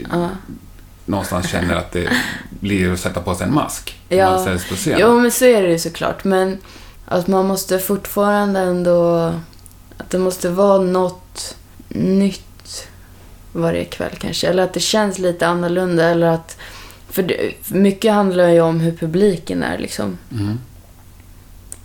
Någonstans 1.11 1.49
känner 1.49 1.77
att 1.77 1.93
det 1.93 2.09
blir 2.51 2.93
att 2.93 3.01
sätta 3.01 3.21
på 3.21 3.35
sig 3.35 3.47
en 3.47 3.55
mask. 3.55 3.99
när 4.09 4.17
Ja. 4.17 4.31
Man 4.31 4.41
ställs 4.41 4.69
på 4.69 4.75
scen. 4.75 4.97
Jo, 5.01 5.21
men 5.21 5.31
så 5.31 5.45
är 5.45 5.63
det 5.63 5.69
ju 5.69 5.79
såklart. 5.79 6.25
Men 6.25 6.59
att 7.07 7.27
man 7.27 7.47
måste 7.47 7.79
fortfarande 7.79 8.61
ändå... 8.61 9.35
Att 9.97 10.11
det 10.11 10.19
måste 10.19 10.49
vara 10.49 10.83
något 10.83 11.57
nytt 11.89 12.89
varje 13.53 13.85
kväll 13.85 14.17
kanske. 14.19 14.49
Eller 14.49 14.63
att 14.63 14.75
det 14.75 14.81
känns 14.81 15.19
lite 15.19 15.47
annorlunda. 15.47 16.05
Eller 16.05 16.27
att... 16.27 16.57
För 17.09 17.23
det, 17.23 17.53
för 17.63 17.75
mycket 17.75 18.13
handlar 18.13 18.49
ju 18.49 18.61
om 18.61 18.81
hur 18.81 18.93
publiken 18.93 19.63
är 19.63 19.79
liksom. 19.79 20.19
Mm. 20.33 20.59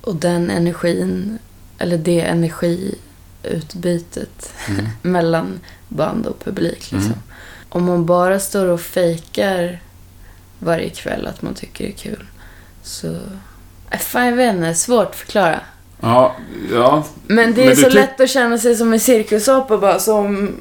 Och 0.02 0.16
den 0.16 0.50
energin, 0.50 1.40
eller 1.78 1.98
det 1.98 2.22
energiutbytet 2.22 4.54
Mm. 4.70 4.88
mellan 5.02 5.60
band 5.88 6.26
och 6.26 6.44
publik. 6.44 6.92
Liksom. 6.92 7.00
Mm. 7.00 7.14
Om 7.76 7.86
man 7.86 8.06
bara 8.06 8.40
står 8.40 8.66
och 8.66 8.82
fejkar 8.82 9.80
varje 10.60 10.90
kväll 10.90 11.28
att 11.28 11.42
man 11.42 11.54
tycker 11.54 11.84
det 11.84 11.92
är 11.92 11.98
kul 11.98 12.26
så... 12.84 13.08
Äh, 13.90 14.00
fan, 14.00 14.26
jag 14.26 14.36
vet 14.36 14.56
inte. 14.56 14.76
Svårt 14.76 15.08
att 15.08 15.16
förklara. 15.16 15.60
Ja, 16.02 16.36
ja. 16.72 17.04
Men 17.28 17.54
det 17.54 17.62
är 17.62 17.66
Men 17.66 17.76
så 17.76 17.90
lätt 17.90 18.20
att 18.20 18.30
känna 18.30 18.58
sig 18.58 18.76
som 18.76 18.94
en 18.94 19.00
cirkusapa 19.00 19.78
bara 19.78 20.00
som... 20.00 20.56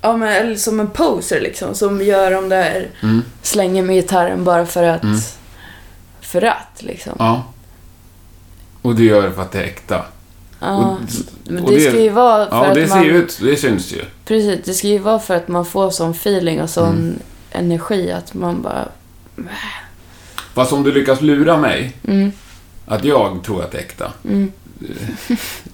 Ja, 0.00 0.16
men, 0.16 0.28
eller 0.28 0.56
som 0.56 0.80
en 0.80 0.90
poser 0.90 1.40
liksom. 1.40 1.74
Som 1.74 2.02
gör 2.02 2.30
de 2.30 2.48
där... 2.48 2.90
Mm. 3.02 3.22
Slänger 3.42 3.82
med 3.82 3.96
gitarren 3.96 4.44
bara 4.44 4.66
för 4.66 4.82
att... 4.82 5.02
Mm. 5.02 5.18
För 6.20 6.42
att 6.42 6.82
liksom. 6.82 7.12
ja. 7.18 7.44
Och 8.82 8.94
det 8.94 9.04
gör 9.04 9.22
det 9.22 9.32
för 9.32 9.42
att 9.42 9.52
det 9.52 9.58
är 9.58 9.64
äkta. 9.64 10.04
Ja. 10.60 10.76
Och, 10.76 10.98
Men 11.44 11.64
och 11.64 11.70
det 11.70 11.80
ska 11.80 12.00
ju 12.00 12.08
vara 12.10 12.48
för 12.48 12.56
Ja, 12.56 12.66
att 12.66 12.74
det 12.74 12.88
ser 12.88 12.94
man... 12.96 13.04
ju 13.04 13.10
ut. 13.10 13.38
Det 13.42 13.56
syns 13.56 13.92
ju. 13.92 14.00
Precis, 14.24 14.60
det 14.64 14.74
ska 14.74 14.88
ju 14.88 14.98
vara 14.98 15.18
för 15.18 15.34
att 15.34 15.48
man 15.48 15.66
får 15.66 15.90
sån 15.90 16.10
feeling 16.10 16.62
och 16.62 16.70
sån 16.70 16.88
Mm. 16.88 17.18
energi 17.50 18.12
att 18.12 18.34
man 18.34 18.62
bara... 18.62 18.88
Fast 20.54 20.72
om 20.72 20.82
du 20.82 20.92
lyckas 20.92 21.20
lura 21.20 21.56
mig 21.56 21.92
Mm, 22.08 22.32
att 22.86 23.04
jag 23.04 23.42
tror 23.44 23.62
att 23.64 23.70
det 23.72 23.78
är 23.78 23.82
äkta, 23.82 24.12
mm. 24.24 24.52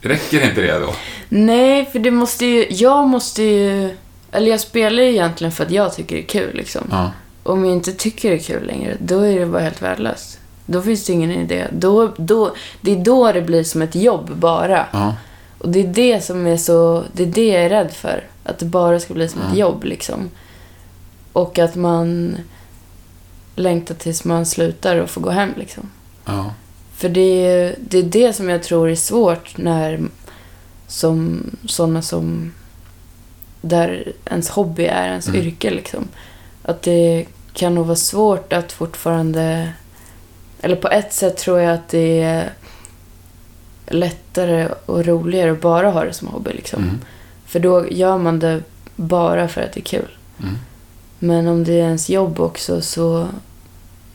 räcker 0.00 0.44
inte 0.44 0.60
det 0.60 0.78
då? 0.78 0.94
Nej, 1.28 1.88
för 1.92 1.98
det 1.98 2.10
måste 2.10 2.46
ju... 2.46 2.66
Jag 2.70 3.08
måste 3.08 3.42
ju... 3.42 3.96
Eller 4.32 4.50
jag 4.50 4.60
spelar 4.60 5.02
ju 5.02 5.08
egentligen 5.10 5.52
för 5.52 5.64
att 5.64 5.70
jag 5.70 5.94
tycker 5.94 6.16
det 6.16 6.22
är 6.22 6.26
kul 6.26 6.50
liksom. 6.56 6.82
Ja. 6.90 7.10
Om 7.42 7.64
jag 7.64 7.74
inte 7.74 7.92
tycker 7.92 8.30
det 8.30 8.36
är 8.36 8.38
kul 8.42 8.66
längre, 8.66 8.96
då 9.00 9.20
är 9.20 9.40
det 9.40 9.46
bara 9.46 9.62
helt 9.62 9.82
värdelöst. 9.82 10.38
Då 10.66 10.82
finns 10.82 11.04
det 11.06 11.12
ingen 11.12 11.30
idé. 11.30 11.66
Då, 11.72 12.12
då, 12.16 12.54
det 12.80 12.92
är 12.92 12.96
då 13.04 13.32
det 13.32 13.42
blir 13.42 13.64
som 13.64 13.82
ett 13.82 13.94
jobb 13.94 14.30
bara. 14.36 14.86
Ja. 14.92 15.14
Och 15.58 15.68
det 15.68 15.80
är 15.80 15.86
det 15.88 16.20
som 16.24 16.46
är 16.46 16.56
så... 16.56 17.04
Det 17.12 17.22
är 17.22 17.26
det 17.26 17.48
jag 17.48 17.64
är 17.64 17.68
rädd 17.68 17.92
för. 17.92 18.24
Att 18.44 18.58
det 18.58 18.64
bara 18.66 19.00
ska 19.00 19.14
bli 19.14 19.28
som 19.28 19.40
ett 19.40 19.46
Ja. 19.52 19.58
jobb 19.58 19.84
liksom. 19.84 20.30
Och 21.32 21.58
att 21.58 21.74
man 21.74 22.36
längtar 23.56 23.94
tills 23.94 24.24
man 24.24 24.46
slutar 24.46 24.96
och 24.96 25.10
får 25.10 25.20
gå 25.20 25.30
hem 25.30 25.50
liksom. 25.56 25.90
Ja. 26.24 26.54
För 26.96 27.08
det 27.08 27.20
är, 27.46 27.74
det 27.78 27.98
är 27.98 28.02
det 28.02 28.32
som 28.32 28.48
jag 28.48 28.62
tror 28.62 28.90
är 28.90 28.94
svårt 28.94 29.56
när 29.58 30.00
som 30.86 31.42
sådana 31.66 32.02
som 32.02 32.52
där 33.60 34.12
ens 34.24 34.48
hobby 34.50 34.84
är 34.84 35.06
ens 35.08 35.28
Mm. 35.28 35.40
yrke 35.40 35.70
liksom. 35.70 36.08
Att 36.62 36.82
det 36.82 37.26
kan 37.52 37.74
nog 37.74 37.86
vara 37.86 37.96
svårt 37.96 38.52
att 38.52 38.72
fortfarande 38.72 39.72
eller 40.62 40.76
på 40.76 40.88
ett 40.88 41.12
sätt 41.12 41.36
tror 41.36 41.60
jag 41.60 41.74
att 41.74 41.88
det 41.88 42.22
är 42.22 42.52
lättare 43.86 44.68
och 44.86 45.04
roligare 45.04 45.52
att 45.52 45.60
bara 45.60 45.90
ha 45.90 46.04
det 46.04 46.12
som 46.12 46.28
hobby 46.28 46.52
liksom. 46.52 46.82
Mm. 46.82 47.00
För 47.46 47.60
då 47.60 47.88
gör 47.90 48.18
man 48.18 48.38
det 48.38 48.62
bara 48.96 49.48
för 49.48 49.60
att 49.60 49.72
det 49.72 49.80
är 49.80 49.84
kul. 49.84 50.08
Mm. 50.42 50.58
Men 51.18 51.48
om 51.48 51.64
det 51.64 51.72
är 51.72 51.84
ens 51.84 52.10
jobb 52.10 52.40
också 52.40 52.80
så 52.80 53.28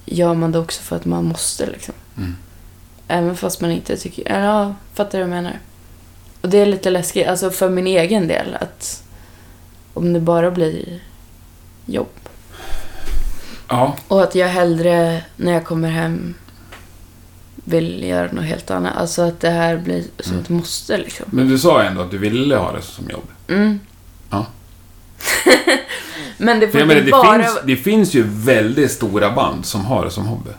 gör 0.06 0.34
man 0.34 0.52
det 0.52 0.60
också 0.60 0.82
för 0.82 0.96
att 0.96 1.06
man 1.06 1.26
måste 1.26 1.66
liksom. 1.66 1.94
Mm. 2.18 2.36
Även 3.08 3.36
fast 3.36 3.62
man 3.62 3.72
inte 3.72 3.98
tycker... 3.98 4.32
eller 4.32 4.46
Ja, 4.46 4.76
fattar 4.94 5.18
du 5.18 5.24
vad 5.24 5.38
jag 5.38 5.44
menar? 5.44 5.60
Och 6.42 6.50
det 6.50 6.58
är 6.58 6.66
lite 6.66 6.90
läskigt, 6.90 7.28
alltså 7.28 7.52
för 7.52 7.70
min 7.70 7.88
egen 7.88 8.28
del, 8.28 8.58
att 8.62 9.04
om 9.94 10.14
det 10.14 10.20
bara 10.20 10.52
blir 10.52 11.00
jobb. 11.86 12.27
Ja. 13.68 13.96
Och 14.08 14.24
att 14.24 14.36
jag 14.36 14.48
hellre, 14.48 15.24
när 15.36 15.52
jag 15.54 15.66
kommer 15.66 15.90
hem, 15.90 16.34
vill 17.56 18.04
göra 18.04 18.32
något 18.32 18.46
helt 18.46 18.72
annat. 18.72 18.98
Alltså 18.98 19.22
att 19.22 19.40
det 19.40 19.50
här 19.50 19.78
blir 19.78 20.04
som 20.20 20.32
Mm. 20.34 20.44
ett 20.44 20.50
måste 20.50 20.98
liksom. 20.98 21.26
Men 21.30 21.48
du 21.50 21.60
sa 21.60 21.84
ändå 21.84 22.02
att 22.02 22.12
du 22.12 22.18
ville 22.18 22.56
ha 22.56 22.72
det 22.72 22.82
som 22.82 23.10
jobb. 23.10 23.28
Mm. 23.48 23.80
Ja. 24.30 24.46
Men 26.38 26.60
det 26.60 26.68
får 26.68 26.82
inte 26.82 27.02
det, 27.02 27.12
bara... 27.12 27.44
finns, 27.44 27.60
det 27.66 27.76
finns 27.76 28.14
ju 28.14 28.24
väldigt 28.28 28.92
stora 28.92 29.32
band 29.32 29.66
som 29.66 29.86
har 29.86 30.06
det 30.06 30.12
som 30.12 30.26
hobby. 30.26 30.50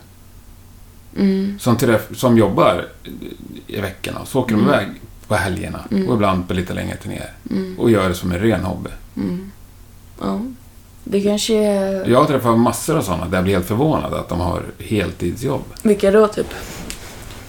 Mm. 1.16 1.58
Som, 1.60 1.76
träff, 1.76 2.02
som 2.16 2.38
jobbar 2.38 2.86
i 3.66 3.80
veckorna. 3.80 4.24
Så 4.24 4.40
åker 4.40 4.54
de 4.54 4.60
Mm. 4.60 4.74
iväg 4.74 4.88
på 5.26 5.34
helgerna. 5.34 5.80
Mm. 5.90 6.08
Och 6.08 6.14
ibland 6.14 6.48
på 6.48 6.54
lite 6.54 6.74
längre 6.74 6.96
turnéer. 6.96 7.32
Mm. 7.50 7.78
Och 7.78 7.90
gör 7.90 8.08
det 8.08 8.14
som 8.14 8.32
en 8.32 8.38
ren 8.38 8.64
hobby. 8.64 8.90
Mm. 9.16 9.50
Ja. 10.20 10.40
Det 11.10 11.20
kanske 11.20 11.54
är... 11.54 12.08
Jag 12.10 12.18
har 12.18 12.26
träffat 12.26 12.58
massor 12.58 12.96
av 12.98 13.02
sådana 13.02 13.26
där 13.28 13.36
jag 13.36 13.44
blir 13.44 13.54
helt 13.54 13.66
förvånad 13.66 14.14
att 14.14 14.28
de 14.28 14.40
har 14.40 14.62
heltidsjobb. 14.78 15.62
Vilka 15.82 16.10
då, 16.10 16.28
typ? 16.28 16.46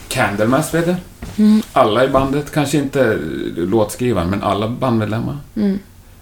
Candlemass 0.08 0.74
vet 0.74 0.88
jag. 0.88 0.96
Mm. 1.38 1.62
Alla 1.74 2.06
i 2.06 2.08
bandet, 2.08 2.52
kanske 2.52 2.78
inte 2.78 3.18
låtskrivaren, 3.56 4.30
men 4.30 4.44
alla 4.44 4.68
bandmedlemmar. 4.68 5.38
Mm. 5.56 5.80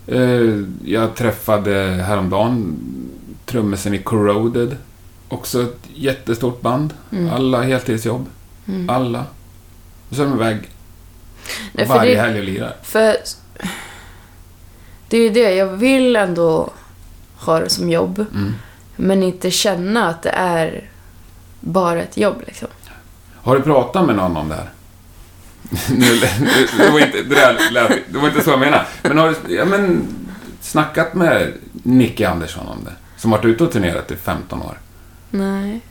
Eh, 0.08 0.64
Jag 0.92 1.16
träffade 1.16 1.74
häromdagen 2.08 2.76
trummisen 3.46 3.94
i 3.94 3.98
Corroded. 3.98 4.76
Också 5.30 5.62
ett 5.64 5.80
jättestort 5.94 6.62
band. 6.62 6.94
Mm. 7.12 7.34
Alla 7.34 7.62
heltidsjobb. 7.62 8.26
Mm. 8.68 8.90
Alla. 8.90 9.24
Och 10.10 10.16
så 10.16 10.22
är 10.22 10.26
de 10.26 10.34
iväg 10.36 10.58
Nej, 11.72 11.86
varje 11.86 12.16
det- 12.16 12.22
helg 12.22 12.40
och 12.40 12.46
lirar. 12.46 12.76
För 12.84 13.16
det 15.10 15.18
är 15.18 15.22
ju 15.22 15.30
det, 15.30 15.52
jag 15.56 15.68
vill 15.68 16.16
ändå 16.16 16.70
ha 17.40 17.60
det 17.60 17.70
som 17.70 17.90
jobb. 17.90 18.26
Mm. 18.34 18.54
Men 18.96 19.24
inte 19.24 19.52
känna 19.52 20.10
att 20.10 20.24
det 20.24 20.30
är 20.30 20.90
bara 21.60 22.02
ett 22.02 22.18
jobb 22.18 22.44
liksom. 22.48 22.68
Har 23.36 23.56
du 23.56 23.62
pratat 23.62 24.06
med 24.06 24.16
någon 24.16 24.38
om 24.38 24.50
det 24.50 24.56
här? 24.56 24.70
nu, 25.98 26.20
det, 26.78 26.90
var 26.92 27.00
inte, 27.00 27.24
det, 27.24 27.36
där 27.36 27.72
lät, 27.72 27.92
det 28.10 28.18
var 28.20 28.28
inte 28.28 28.44
så 28.44 28.50
jag 28.50 28.60
menade. 28.60 28.86
Men 29.02 29.18
har 29.18 29.36
du 29.48 29.56
ja, 29.56 29.66
men, 29.66 30.08
snackat 30.62 31.14
med 31.14 31.54
Nicky 31.84 32.24
Andersson 32.24 32.68
om 32.68 32.84
det? 32.84 32.94
Som 33.18 33.32
varit 33.32 33.46
ute 33.46 33.64
och 33.64 33.72
turnerat 33.72 34.12
i 34.12 34.16
15 34.16 34.62
år. 34.62 34.80
Nej. 35.30 35.82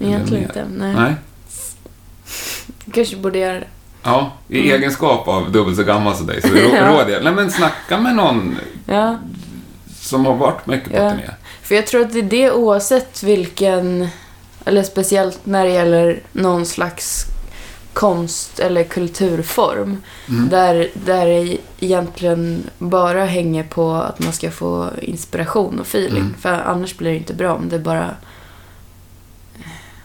Egentligen 0.00 0.42
inte. 0.44 0.66
Nej. 0.76 0.94
Nej. 0.94 1.14
Kanske 2.92 3.16
borde 3.16 3.38
göra 3.38 3.60
det. 3.60 3.66
Ja, 4.02 4.32
i 4.48 4.58
Mm. 4.60 4.70
egenskap 4.74 5.28
av 5.28 5.52
dubbelt 5.52 5.76
så 5.76 5.82
gammal 5.84 6.16
som 6.16 6.26
dig 6.26 6.42
så 6.42 6.48
råder 6.48 7.08
jag. 7.12 7.24
Nej 7.24 7.32
men 7.32 7.50
snacka 7.50 8.00
med 8.00 8.14
någon 8.16 8.56
Ja. 8.86 9.18
Som 10.08 10.26
har 10.26 10.34
varit 10.34 10.66
mycket 10.66 10.90
på 10.90 10.96
Ja. 10.96 11.10
turné. 11.10 11.30
För 11.62 11.74
jag 11.74 11.86
tror 11.86 12.00
att 12.02 12.12
det 12.12 12.18
är 12.18 12.22
det 12.22 12.52
oavsett 12.52 13.22
vilken, 13.22 14.08
eller 14.64 14.82
speciellt 14.82 15.46
när 15.46 15.64
det 15.64 15.72
gäller 15.72 16.20
någon 16.32 16.66
slags 16.66 17.24
konst 17.92 18.58
eller 18.58 18.84
kulturform. 18.84 20.02
Mm. 20.28 20.48
Där, 20.48 20.88
där 20.94 21.26
det 21.26 21.58
egentligen 21.80 22.62
bara 22.78 23.24
hänger 23.24 23.64
på 23.64 23.92
att 23.92 24.18
man 24.18 24.32
ska 24.32 24.50
få 24.50 24.90
inspiration 25.02 25.80
och 25.80 25.86
feeling. 25.86 26.22
Mm. 26.22 26.34
För 26.40 26.52
annars 26.52 26.96
blir 26.96 27.10
det 27.10 27.16
inte 27.16 27.34
bra 27.34 27.54
om 27.54 27.68
det 27.68 27.78
bara... 27.78 28.10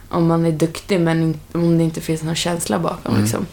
Om 0.08 0.26
man 0.26 0.46
är 0.46 0.52
duktig 0.52 1.00
men 1.00 1.40
om 1.52 1.78
det 1.78 1.84
inte 1.84 2.00
finns 2.00 2.22
någon 2.22 2.34
känsla 2.34 2.78
bakom. 2.78 3.12
Mm. 3.12 3.22
Liksom. 3.22 3.46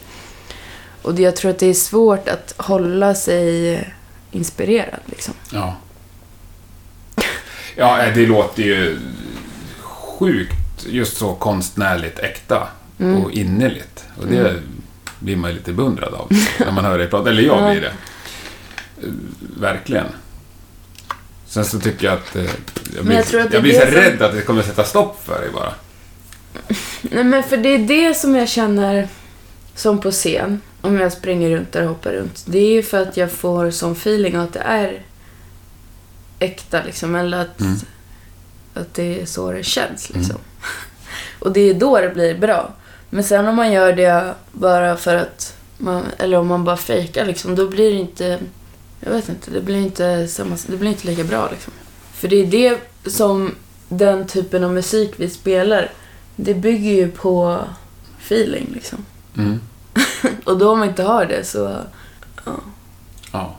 Och 1.02 1.16
det, 1.16 1.22
jag 1.22 1.36
tror 1.36 1.52
att 1.52 1.60
det 1.60 1.68
är 1.68 1.74
svårt 1.74 2.28
att 2.28 2.54
hålla 2.58 3.16
sig 3.16 3.94
inspirerad. 4.32 5.00
Liksom. 5.06 5.34
Ja. 5.52 5.76
Ja, 7.82 8.02
eh, 8.02 8.14
det 8.14 8.26
låter 8.26 8.64
ju 8.64 9.00
sjukt 9.80 10.86
just 10.90 11.18
så 11.18 11.34
konstnärligt 11.34 12.20
äkta 12.20 12.68
Mm. 13.00 13.24
och 13.24 13.32
innerligt. 13.32 14.06
Och 14.18 14.28
det 14.28 14.56
blir 15.20 15.36
man 15.36 15.50
ju 15.50 15.56
lite 15.56 15.74
beundrad 15.74 16.14
av 16.14 16.28
när 16.60 16.72
man 16.72 16.86
hör 16.86 16.98
dig 16.98 17.08
prata. 17.08 17.30
Eller 17.30 17.44
jag 17.44 17.62
Ja. 17.62 17.72
blir 17.72 17.82
det. 17.82 17.88
Eh, 19.04 19.10
Verkligen. 19.60 20.06
Sen 21.48 21.66
så 21.66 21.80
tycker 21.80 22.06
jag 22.08 22.14
att... 22.14 22.36
eh, 22.36 22.44
Jag 22.96 23.06
blir, 23.06 23.16
jag 23.16 23.26
tror 23.26 23.42
att 23.42 23.54
jag 23.54 23.62
blir 23.64 23.74
så 23.74 23.80
som- 23.86 23.90
rädd 23.96 24.22
att 24.22 24.34
det 24.34 24.42
kommer 24.42 24.62
sätta 24.62 24.84
stopp 24.84 25.24
för 25.26 25.42
dig 25.42 25.50
bara. 25.54 25.74
Nej 27.02 27.24
men 27.24 27.44
för 27.44 27.58
det 27.58 27.70
är 27.70 27.80
det 27.80 28.14
som 28.14 28.36
jag 28.36 28.50
känner 28.50 29.08
som 29.76 30.02
på 30.02 30.12
scen. 30.12 30.62
Om 30.82 31.00
jag 31.00 31.12
springer 31.12 31.50
runt 31.50 31.72
där 31.72 31.82
och 31.84 31.90
hoppar 31.90 32.12
runt. 32.12 32.44
Det 32.46 32.58
är 32.60 32.72
ju 32.72 32.84
för 32.84 33.02
att 33.02 33.18
jag 33.18 33.32
får 33.32 33.72
sån 33.72 33.92
feeling 33.92 34.36
att 34.36 34.54
det 34.54 34.60
är 34.60 35.02
äkta 36.42 36.84
liksom. 36.84 37.16
Eller 37.16 37.42
att, 37.42 37.60
Mm. 37.62 37.76
att 38.74 38.94
det 38.94 39.22
är 39.22 39.26
så 39.26 39.52
det 39.52 39.64
känns 39.64 40.10
liksom. 40.10 40.38
Och 41.40 41.52
det 41.52 41.62
är 41.70 41.74
då 41.74 42.00
det 42.02 42.10
blir 42.10 42.38
bra. 42.38 42.74
Men 43.10 43.24
sen 43.24 43.48
om 43.48 43.56
man 43.56 43.72
gör 43.72 43.94
det 43.94 44.34
bara 44.52 44.98
för 44.98 45.16
att 45.16 45.56
man, 45.78 46.04
eller 46.18 46.38
om 46.38 46.48
man 46.48 46.64
bara 46.64 46.78
fejkar 46.78 47.26
liksom, 47.26 47.56
då 47.56 47.68
blir 47.68 47.92
det 47.92 47.98
inte, 48.00 48.40
jag 49.00 49.12
vet 49.12 49.30
inte, 49.30 49.52
det 49.52 49.62
blir 49.62 49.76
inte 49.78 50.28
samma, 50.28 50.58
det 50.68 50.78
blir 50.78 50.90
inte 50.90 51.08
lika 51.08 51.24
bra 51.24 51.50
liksom. 51.52 51.74
För 52.14 52.28
det 52.28 52.36
är 52.36 52.46
det 52.46 52.80
som 53.12 53.56
den 53.90 54.28
typen 54.28 54.64
av 54.64 54.74
musik 54.74 55.14
vi 55.18 55.30
spelar, 55.30 55.92
det 56.36 56.54
bygger 56.54 56.92
ju 56.92 57.12
på 57.12 57.60
feeling 58.20 58.70
liksom. 58.74 59.06
Mm. 59.38 59.60
Och 60.44 60.58
då 60.58 60.72
om 60.72 60.80
man 60.80 60.90
inte 60.90 61.04
har 61.04 61.26
det 61.26 61.44
så, 61.44 61.76
ja. 62.46 62.52
Ja. 63.32 63.56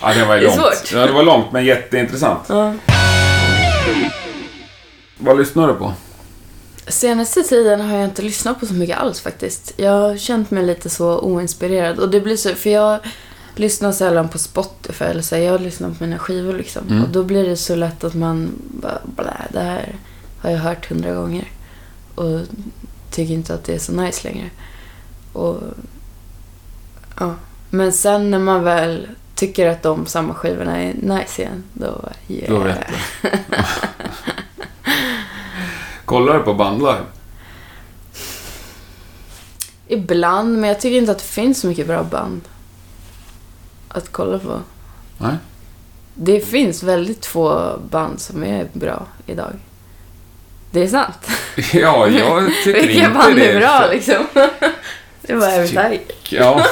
Ja, 0.00 0.14
det 0.14 0.24
var 0.24 0.34
ju 0.34 0.40
Det 0.40 0.46
är 0.46 0.56
långt. 0.56 0.76
svårt. 0.76 0.92
Ja, 0.92 1.06
det 1.06 1.12
var 1.12 1.22
långt, 1.22 1.52
men 1.52 1.64
jätteintressant. 1.64 2.40
ja. 2.48 2.74
Vad 5.18 5.38
lyssnar 5.38 5.68
du 5.68 5.74
på? 5.74 5.92
Senaste 6.86 7.42
tiden 7.42 7.80
har 7.80 7.96
jag 7.96 8.04
inte 8.04 8.22
lyssnat 8.22 8.60
på 8.60 8.66
så 8.66 8.74
mycket 8.74 8.98
alls 8.98 9.20
faktiskt. 9.20 9.72
Jag 9.76 9.90
har 9.92 10.16
känt 10.16 10.50
mig 10.50 10.64
lite 10.66 10.90
så 10.90 11.18
oinspirerad. 11.20 11.98
Och 11.98 12.08
det 12.10 12.20
blir 12.20 12.36
så, 12.36 12.54
för 12.54 12.70
jag 12.70 12.98
lyssnar 13.54 13.92
sällan 13.92 14.28
på 14.28 14.38
Spotify 14.38 15.04
eller 15.04 15.22
så. 15.22 15.36
Jag 15.36 15.60
lyssnar 15.60 15.88
på 15.88 15.94
mina 16.04 16.18
skivor 16.18 16.52
liksom. 16.54 16.82
Mm. 16.88 17.02
Och 17.04 17.08
då 17.08 17.22
blir 17.22 17.48
det 17.48 17.56
så 17.56 17.74
lätt 17.76 18.04
att 18.04 18.14
man 18.14 18.52
bara, 18.64 18.98
blä, 19.04 19.32
det 19.52 19.60
här 19.60 19.94
har 20.42 20.50
jag 20.50 20.58
hört 20.58 20.88
hundra 20.90 21.14
gånger. 21.14 21.50
Och 22.14 22.40
tycker 23.10 23.34
inte 23.34 23.54
att 23.54 23.64
det 23.64 23.74
är 23.74 23.78
så 23.78 23.92
nice 23.92 24.28
längre. 24.28 24.50
Och, 25.32 25.56
ja. 27.20 27.34
Men 27.70 27.92
sen 27.92 28.30
när 28.30 28.38
man 28.38 28.64
väl 28.64 29.08
tycker 29.38 29.66
att 29.68 29.82
de 29.82 30.06
samma 30.06 30.34
skivorna 30.34 30.82
är 30.82 30.94
nice 30.94 31.42
igen, 31.42 31.64
då, 31.72 32.08
yeah. 32.28 32.50
Då 32.54 32.58
vet 32.58 32.78
du. 33.22 33.28
Kollar 36.04 36.34
du 36.38 36.40
på 36.40 36.54
bandlive? 36.54 37.00
Ibland, 39.88 40.58
men 40.58 40.68
jag 40.68 40.80
tycker 40.80 40.98
inte 40.98 41.12
att 41.12 41.18
det 41.18 41.24
finns 41.24 41.60
så 41.60 41.66
mycket 41.66 41.86
bra 41.86 42.02
band 42.02 42.40
att 43.88 44.12
kolla 44.12 44.38
på. 44.38 44.60
Nej. 45.18 45.36
Det 46.14 46.40
finns 46.40 46.82
väldigt 46.82 47.26
få 47.26 47.78
band 47.90 48.20
som 48.20 48.44
är 48.44 48.68
bra 48.72 49.06
idag. 49.26 49.52
Det 50.70 50.82
är 50.82 50.88
sant. 50.88 51.28
Ja, 51.72 52.08
jag 52.08 52.52
tycker 52.64 52.86
Vilka 52.86 53.04
inte 53.06 53.18
band 53.18 53.36
det. 53.36 53.52
är 53.52 53.60
bra 53.60 53.86
liksom? 53.92 54.26
det 55.22 55.34
var 55.34 55.46
Heavy 55.46 55.68
Tiger. 55.68 56.62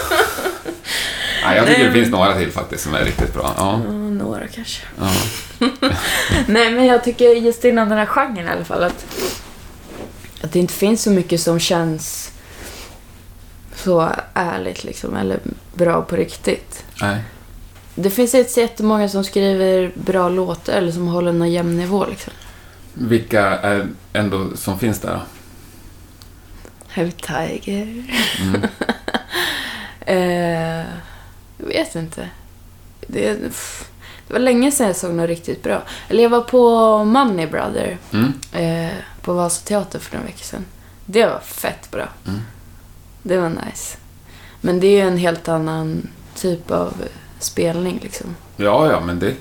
Ja. 1.51 1.57
Jag 1.57 1.66
tycker 1.66 1.78
Nej, 1.78 1.88
det 1.88 2.01
finns 2.01 2.11
några 2.11 2.34
till 2.34 2.53
faktiskt 2.53 2.84
som 2.84 2.94
är 2.94 3.05
riktigt 3.05 3.34
bra. 3.34 3.55
Ja. 3.57 3.80
Ja, 3.84 3.92
några 3.92 4.47
kanske. 4.47 4.82
ja. 4.99 5.11
Nej, 6.47 6.72
men 6.72 6.86
jag 6.86 7.05
tycker 7.05 7.24
just 7.24 7.64
inom 7.64 7.88
den 7.88 7.99
här 7.99 8.07
genren 8.07 8.47
i 8.47 8.51
alla 8.51 8.64
fall 8.64 8.82
att, 8.82 9.07
att 10.42 10.53
det 10.53 10.59
inte 10.59 10.74
finns 10.74 11.03
så 11.03 11.11
mycket 11.11 11.40
som 11.40 11.61
känns 11.61 12.32
så 13.74 14.11
ärligt 14.34 14.84
liksom, 14.84 15.16
eller 15.16 15.40
bra 15.74 16.03
på 16.03 16.16
riktigt. 16.16 16.84
Nej. 17.01 17.20
Det 17.94 18.11
finns 18.11 18.34
inte 18.34 18.51
så 18.51 18.61
jättemånga 18.61 19.09
som 19.09 19.24
skriver 19.24 19.92
bra 19.94 20.28
låtar 20.28 20.72
eller 20.72 20.92
som 20.92 21.09
håller 21.09 21.32
någon 21.32 21.53
jämn 21.53 21.76
nivå 21.76 22.07
liksom. 22.07 22.32
Vilka 22.94 23.42
är 23.42 23.86
ändå 24.12 24.57
som 24.57 24.78
finns 24.78 25.01
där 25.01 25.11
då? 25.11 25.20
Heavy 26.88 27.11
Tiger. 27.11 28.05
Mm. 28.40 28.62
eh, 30.80 30.86
jag 31.72 31.84
vet 31.84 31.94
inte. 31.94 32.28
Det, 33.06 33.32
det 34.26 34.32
var 34.32 34.38
länge 34.38 34.72
sedan 34.72 34.86
jag 34.86 34.96
såg 34.96 35.14
något 35.14 35.28
riktigt 35.28 35.62
bra. 35.62 35.82
Eller 36.08 36.22
jag 36.22 36.30
var 36.30 36.40
på 36.40 37.04
Money 37.04 37.46
Brother 37.46 37.98
Mm. 38.12 38.32
eh, 38.52 38.94
på 39.22 39.32
Vasateatern 39.32 40.00
för 40.00 40.14
några 40.16 40.26
veckor 40.26 40.44
sedan. 40.44 40.64
Det 41.06 41.26
var 41.26 41.40
fett 41.40 41.90
bra. 41.90 42.08
Mm. 42.26 42.40
Det 43.22 43.36
var 43.38 43.48
nice. 43.48 43.96
Men 44.60 44.80
det 44.80 44.86
är 44.86 44.90
ju 45.02 45.08
en 45.08 45.16
helt 45.18 45.48
annan 45.48 46.08
typ 46.34 46.70
av 46.70 46.94
spelning 47.38 48.00
liksom. 48.02 48.36
Ja, 48.56 48.90
ja, 48.90 49.00
men 49.00 49.18
det 49.18 49.34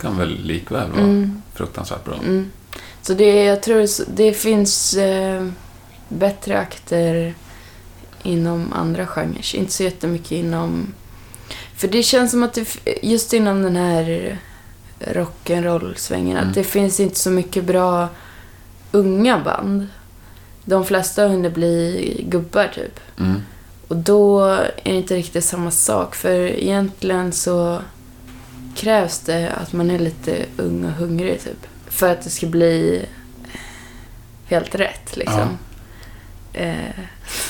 kan 0.00 0.18
väl 0.18 0.40
likväl 0.44 0.90
vara 0.90 1.00
Mm. 1.02 1.42
fruktansvärt 1.54 2.04
bra. 2.04 2.14
Mm. 2.14 2.50
Så 3.02 3.14
det, 3.14 3.44
jag 3.44 3.62
tror 3.62 3.86
det 4.16 4.32
finns 4.32 4.94
eh, 4.94 5.48
bättre 6.08 6.58
akter 6.58 7.34
inom 8.22 8.72
andra 8.72 9.06
genrer. 9.06 9.54
Inte 9.56 9.72
så 9.72 9.82
jättemycket 9.82 10.32
inom... 10.32 10.94
För 11.76 11.88
det 11.88 12.02
känns 12.02 12.30
som 12.30 12.42
att 12.42 12.54
det, 12.54 12.78
just 13.02 13.32
inom 13.32 13.62
den 13.62 13.76
här 13.76 14.38
rock'n'roll-svängen, 15.00 16.36
Mm. 16.36 16.48
att 16.48 16.54
det 16.54 16.64
finns 16.64 17.00
inte 17.00 17.18
så 17.18 17.30
mycket 17.30 17.64
bra 17.64 18.08
unga 18.92 19.38
band. 19.38 19.86
De 20.64 20.84
flesta 20.84 21.22
har 21.22 21.28
hunnit 21.28 21.54
bli 21.54 22.26
gubbar 22.28 22.70
typ. 22.74 23.00
Mm. 23.18 23.42
Och 23.88 23.96
då 23.96 24.44
är 24.44 24.70
det 24.84 24.90
inte 24.90 25.16
riktigt 25.16 25.44
samma 25.44 25.70
sak. 25.70 26.14
För 26.14 26.30
egentligen 26.30 27.32
så 27.32 27.80
krävs 28.76 29.18
det 29.18 29.50
att 29.50 29.72
man 29.72 29.90
är 29.90 29.98
lite 29.98 30.44
ung 30.56 30.84
och 30.84 30.90
hungrig 30.90 31.40
typ. 31.44 31.66
För 31.86 32.12
att 32.12 32.22
det 32.22 32.30
ska 32.30 32.46
bli 32.46 33.04
helt 34.46 34.74
rätt 34.74 35.16
liksom. 35.16 35.58
Eh, 36.52 36.74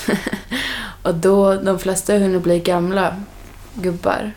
och 1.01 1.15
då, 1.15 1.55
de 1.55 1.79
flesta 1.79 2.13
har 2.13 2.19
hunnit 2.19 2.43
bli 2.43 2.59
gamla 2.59 3.15
gubbar. 3.75 4.31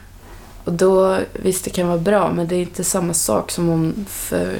Och 0.65 0.73
då, 0.73 1.19
visst 1.33 1.65
det 1.65 1.71
kan 1.71 1.89
vara 1.89 1.99
bra, 1.99 2.33
men 2.33 2.49
det 2.49 2.57
är 2.57 2.61
inte 2.61 2.85
samma 2.85 3.15
sak 3.15 3.51
som 3.51 3.69
om 3.69 4.07
för 4.09 4.57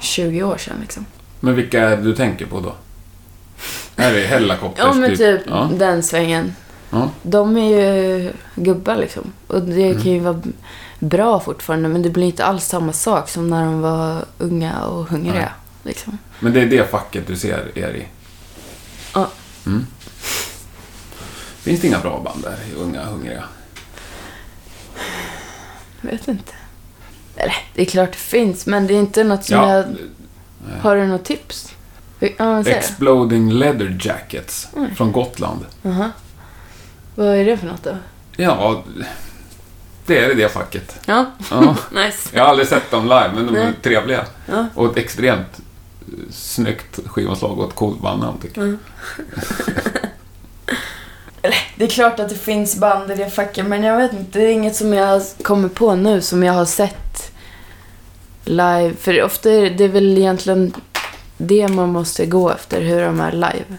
20 0.00 0.42
år 0.42 0.56
sedan 0.56 0.76
liksom. 0.80 1.06
Men 1.40 1.54
vilka 1.54 1.80
är 1.88 1.96
det 1.96 2.02
du 2.02 2.14
tänker 2.14 2.46
på 2.46 2.60
då? 2.60 2.74
Är 3.96 4.12
det 4.14 4.20
Hellacopters? 4.26 4.84
Ja, 4.84 4.94
men 4.94 5.16
typ 5.16 5.40
Ja. 5.46 5.70
den 5.78 6.02
svängen. 6.02 6.54
Ja. 6.90 7.10
De 7.22 7.56
är 7.56 7.80
ju 7.80 8.32
gubbar 8.54 8.96
liksom. 8.96 9.32
Och 9.46 9.62
det 9.62 9.82
Mm. 9.90 10.02
kan 10.02 10.12
ju 10.12 10.18
vara 10.20 10.42
bra 10.98 11.40
fortfarande, 11.40 11.88
men 11.88 12.02
det 12.02 12.10
blir 12.10 12.26
inte 12.26 12.44
alls 12.44 12.64
samma 12.66 12.92
sak 12.92 13.28
som 13.28 13.50
när 13.50 13.64
de 13.64 13.80
var 13.80 14.24
unga 14.38 14.84
och 14.84 15.04
hungriga. 15.08 15.34
Nej. 15.34 15.48
Liksom. 15.84 16.18
Men 16.40 16.52
det 16.52 16.60
är 16.60 16.66
det 16.66 16.90
facket 16.90 17.26
du 17.26 17.36
ser 17.36 17.78
er 17.78 17.88
i? 17.94 18.06
Ja. 19.14 19.28
Mm. 19.66 19.86
Finns 21.62 21.80
det 21.80 21.86
inga 21.86 21.98
bra 21.98 22.20
band 22.24 22.42
där, 22.42 22.56
unga 22.78 23.04
hungriga? 23.04 23.44
Jag 26.02 26.10
vet 26.10 26.28
inte. 26.28 26.52
Eller, 27.36 27.54
det 27.74 27.82
är 27.82 27.86
klart 27.86 28.12
det 28.12 28.18
finns, 28.18 28.66
men 28.66 28.86
det 28.86 28.94
är 28.94 28.98
inte 28.98 29.24
något 29.24 29.44
som 29.44 29.56
Ja. 29.56 29.70
jag... 29.76 29.84
Har 30.80 30.96
du 30.96 31.06
något 31.06 31.24
tips? 31.24 31.72
Ja. 32.38 32.64
Exploding 32.66 33.52
Leather 33.52 33.98
Jackets 34.00 34.68
Oj. 34.72 34.94
från 34.96 35.12
Gotland. 35.12 35.66
Jaha. 35.82 36.10
Vad 37.14 37.26
är 37.36 37.44
det 37.44 37.56
för 37.56 37.66
något 37.66 37.82
då? 37.82 37.96
Ja, 38.36 38.82
det 40.06 40.18
är 40.18 40.34
det 40.34 40.48
facket. 40.52 41.00
Ja, 41.06 41.26
Ja. 41.50 41.76
nice. 41.92 42.28
Jag 42.32 42.42
har 42.42 42.48
aldrig 42.50 42.68
sett 42.68 42.90
dem 42.90 43.02
live, 43.04 43.30
men 43.34 43.46
de 43.46 43.56
är 43.56 43.64
Nej. 43.64 43.72
trevliga. 43.82 44.24
Ja. 44.46 44.66
Och 44.74 44.90
ett 44.90 44.96
extremt 44.96 45.60
snyggt 46.30 46.98
skivomslag 47.06 47.58
och 47.58 47.68
ett 47.68 47.74
coolt 47.74 48.00
bandnamn 48.00 48.38
tycker 48.38 48.60
jag. 48.60 48.76
Det 51.76 51.84
är 51.84 51.88
klart 51.88 52.20
att 52.20 52.28
det 52.28 52.34
finns 52.34 52.76
band 52.76 53.10
i 53.10 53.14
det 53.14 53.30
facket, 53.30 53.66
men 53.66 53.82
jag 53.82 53.96
vet 53.96 54.12
inte. 54.12 54.38
Det 54.38 54.44
är 54.44 54.50
inget 54.52 54.76
som 54.76 54.92
jag 54.92 55.22
kommer 55.42 55.68
på 55.68 55.94
nu 55.94 56.20
som 56.20 56.42
jag 56.42 56.52
har 56.52 56.64
sett 56.64 57.32
live. 58.44 58.92
För 59.00 59.22
ofta 59.22 59.50
är 59.50 59.62
det, 59.62 59.68
det 59.70 59.84
är 59.84 59.88
väl 59.88 60.18
egentligen 60.18 60.74
det 61.36 61.68
man 61.68 61.88
måste 61.88 62.26
gå 62.26 62.50
efter, 62.50 62.80
hur 62.80 63.02
de 63.02 63.20
är 63.20 63.32
live. 63.32 63.64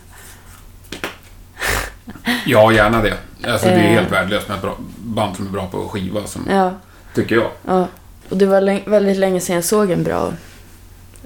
Ja, 2.45 2.72
gärna 2.72 3.01
det. 3.01 3.14
Alltså 3.47 3.68
det 3.68 3.74
är 3.74 3.78
Eh. 3.78 3.89
helt 3.93 4.11
värdelöst 4.11 4.47
med 4.49 4.57
band 4.97 5.36
som 5.36 5.47
är 5.47 5.51
bra 5.51 5.68
på 5.68 5.89
skiva, 5.89 6.28
som, 6.28 6.47
Ja, 6.49 6.74
tycker 7.16 7.36
jag. 7.36 7.49
ja. 7.68 7.88
Och 8.30 8.38
det 8.38 8.45
var 8.45 8.89
väldigt 8.89 9.18
länge 9.18 9.39
sedan 9.39 9.55
jag 9.55 9.66
såg 9.66 9.91
en 9.91 10.03
bra 10.03 10.34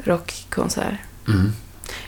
rockkonsert. 0.04 0.94
Mm. 1.28 1.54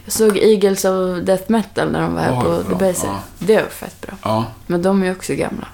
Jag 0.06 0.14
såg 0.14 0.38
Eagles 0.38 0.86
of 0.86 1.20
Death 1.24 1.44
Metal 1.52 1.92
när 1.92 2.02
de 2.02 2.14
var 2.14 2.22
här 2.22 2.32
Ja, 2.34 2.42
på 2.42 2.48
bra. 2.50 2.78
Debaser. 2.78 3.08
Ja. 3.08 3.20
Det 3.40 3.56
var 3.56 3.70
fett 3.70 4.02
bra. 4.02 4.16
Ja, 4.24 4.46
Men 4.68 4.82
de 4.82 5.04
är 5.04 5.12
också 5.12 5.34
gamla. 5.34 5.68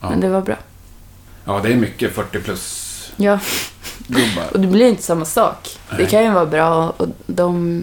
ja. 0.00 0.10
Men 0.10 0.20
det 0.20 0.28
var 0.28 0.40
bra. 0.40 0.56
ja, 1.44 1.60
det 1.62 1.72
är 1.72 1.76
mycket 1.76 2.12
40 2.14 2.40
plus 2.40 2.86
Ja, 3.16 3.38
gubbar. 4.06 4.44
och 4.52 4.60
det 4.60 4.66
blir 4.66 4.88
inte 4.88 5.02
samma 5.02 5.24
sak. 5.24 5.78
Det 5.90 5.96
Nej. 5.96 6.06
kan 6.10 6.24
ju 6.24 6.30
vara 6.30 6.46
bra 6.46 6.90
och 6.90 7.06
de 7.26 7.82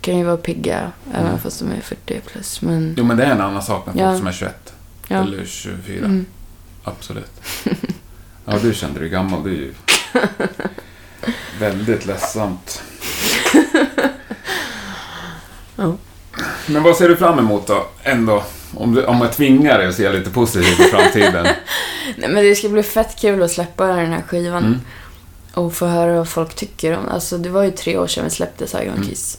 kan 0.00 0.18
ju 0.18 0.24
vara 0.24 0.36
pigga 0.36 0.92
även 1.14 1.26
Mm. 1.26 1.38
fast 1.38 1.58
de 1.60 1.70
är 1.72 1.80
40 1.80 2.20
plus. 2.20 2.62
Men 2.62 2.94
Jo, 2.98 3.04
men 3.04 3.16
det 3.16 3.24
är 3.24 3.30
en 3.30 3.40
annan 3.40 3.62
sak 3.62 3.86
med 3.86 3.94
folk 3.94 4.04
Ja. 4.06 4.18
som 4.18 4.26
är 4.26 4.32
21 4.32 4.72
ja. 5.08 5.16
eller 5.22 5.44
24. 5.44 5.98
Mm. 6.04 6.26
Absolut. 6.84 7.40
Ja, 8.44 8.58
du 8.62 8.74
kände 8.74 9.00
dig 9.00 9.08
gammal. 9.08 9.42
Det 9.44 9.50
är 9.50 9.52
ju 9.54 9.74
väldigt 11.60 12.06
ledsamt. 12.06 12.82
Ja. 15.76 15.96
Men 16.66 16.82
vad 16.82 16.96
ser 16.96 17.08
du 17.08 17.16
fram 17.16 17.38
emot 17.38 17.66
då? 17.66 17.86
Ändå. 18.02 18.44
Om, 18.74 18.94
du, 18.94 19.04
om 19.04 19.20
jag 19.20 19.32
tvingar 19.32 19.78
dig 19.78 19.86
att 19.88 19.94
se 19.94 20.12
lite 20.12 20.30
positivt 20.30 20.76
på 20.76 20.82
framtiden. 20.82 21.46
Nej, 22.16 22.28
men 22.30 22.44
det 22.44 22.54
ska 22.56 22.68
bli 22.68 22.82
fett 22.82 23.16
kul 23.20 23.42
att 23.42 23.50
släppa 23.50 23.86
den 23.86 24.12
här 24.12 24.22
skivan. 24.22 24.64
Mm. 24.64 24.80
Och 25.54 25.74
få 25.74 25.86
höra 25.86 26.16
vad 26.16 26.28
folk 26.28 26.54
tycker 26.54 26.96
om 26.98 27.08
Alltså 27.08 27.38
det 27.38 27.48
var 27.48 27.62
ju 27.62 27.70
tre 27.70 27.98
år 27.98 28.06
sedan 28.06 28.24
vi 28.24 28.30
släppte 28.30 28.66
Saigon 28.66 28.94
Mm. 28.94 29.08
Kiss. 29.08 29.38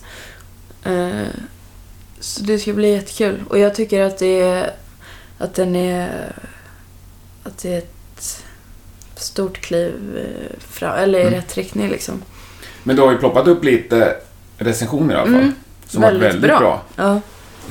Eh, 0.84 1.28
så 2.20 2.44
det 2.44 2.60
ska 2.60 2.74
bli 2.74 2.92
jättekul. 2.92 3.44
Och 3.50 3.60
jag 3.60 3.76
tycker 3.76 4.02
att 4.02 4.18
det 4.18 4.42
är... 4.42 4.72
Att 5.38 5.54
den 5.56 5.76
är... 5.76 6.32
Att 7.44 7.58
det 7.58 7.74
är 7.74 7.78
ett 7.78 8.44
stort 9.16 9.58
kliv 9.62 10.18
eh, 10.18 10.60
fram, 10.60 10.96
eller 10.98 11.20
i 11.20 11.22
Mm. 11.22 11.34
rätt 11.34 11.58
riktning 11.58 11.90
liksom. 11.90 12.22
Men 12.84 12.96
du 12.96 13.02
har 13.02 13.12
ju 13.12 13.18
ploppat 13.18 13.48
upp 13.48 13.64
lite 13.64 14.16
recensioner 14.58 15.14
i 15.16 15.18
alla 15.18 15.26
fall. 15.26 15.36
Mm. 15.36 15.54
Som 15.88 16.02
var 16.02 16.12
väldigt 16.12 16.42
bra. 16.42 16.60
bra. 16.60 16.82
Ja, 16.96 17.22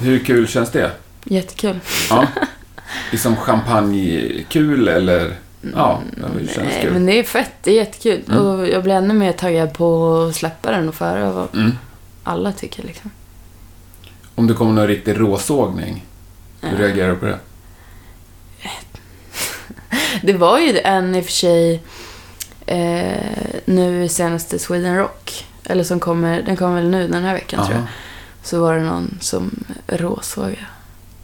Hur 0.01 0.19
kul 0.19 0.47
känns 0.49 0.71
det? 0.71 0.91
jättekul. 1.25 1.81
Ja. 2.11 2.27
Liksom 3.11 3.37
champagnekul 3.37 4.89
eller? 4.89 5.35
Ja, 5.75 6.01
det 6.17 6.47
känns 6.53 6.57
Nej, 6.69 6.79
kul. 6.83 6.93
men 6.93 7.07
det 7.07 7.19
är 7.19 7.23
fett. 7.23 7.53
Det 7.63 7.71
är 7.71 7.75
jättekul. 7.75 8.23
Mm. 8.29 8.39
Och 8.47 8.69
jag 8.69 8.83
blir 8.83 8.95
ännu 8.95 9.15
mer 9.15 9.33
taggad 9.33 9.73
på 9.73 10.17
att 10.29 10.37
släppa 10.37 10.71
den 10.71 10.89
och 10.89 10.95
få 10.95 11.05
höra 11.05 11.31
vad 11.33 11.55
Mm. 11.55 11.73
alla 12.25 12.53
tycker 12.53 12.83
liksom. 12.83 13.11
Om 14.35 14.47
det 14.47 14.55
kommer 14.55 14.73
någon 14.73 14.87
riktig 14.87 15.21
råsågning, 15.21 16.05
hur 16.61 16.79
reagerar 16.79 17.09
du 17.11 17.17
på 17.17 17.27
det? 17.27 17.39
Det 20.23 20.33
var 20.33 20.59
ju 20.59 20.79
en 20.79 21.15
i 21.15 21.21
och 21.21 21.25
för 21.25 21.33
sig 21.33 21.83
eh, 22.67 23.31
nu 23.65 24.09
senaste 24.09 24.59
Sweden 24.59 24.97
Rock. 24.97 25.45
Eller 25.67 25.85
som 25.85 26.01
kommer, 26.01 26.43
den 26.43 26.57
kommer 26.57 26.75
väl 26.75 26.91
nu 26.91 27.09
den 27.09 27.25
här 27.25 27.35
veckan 27.35 27.61
tror 27.61 27.73
jag. 27.73 27.79
Aha. 27.79 27.89
Så 28.43 28.61
var 28.61 28.77
det 28.77 28.83
någon 28.83 29.19
som 29.21 29.65
råsågade. 29.87 30.67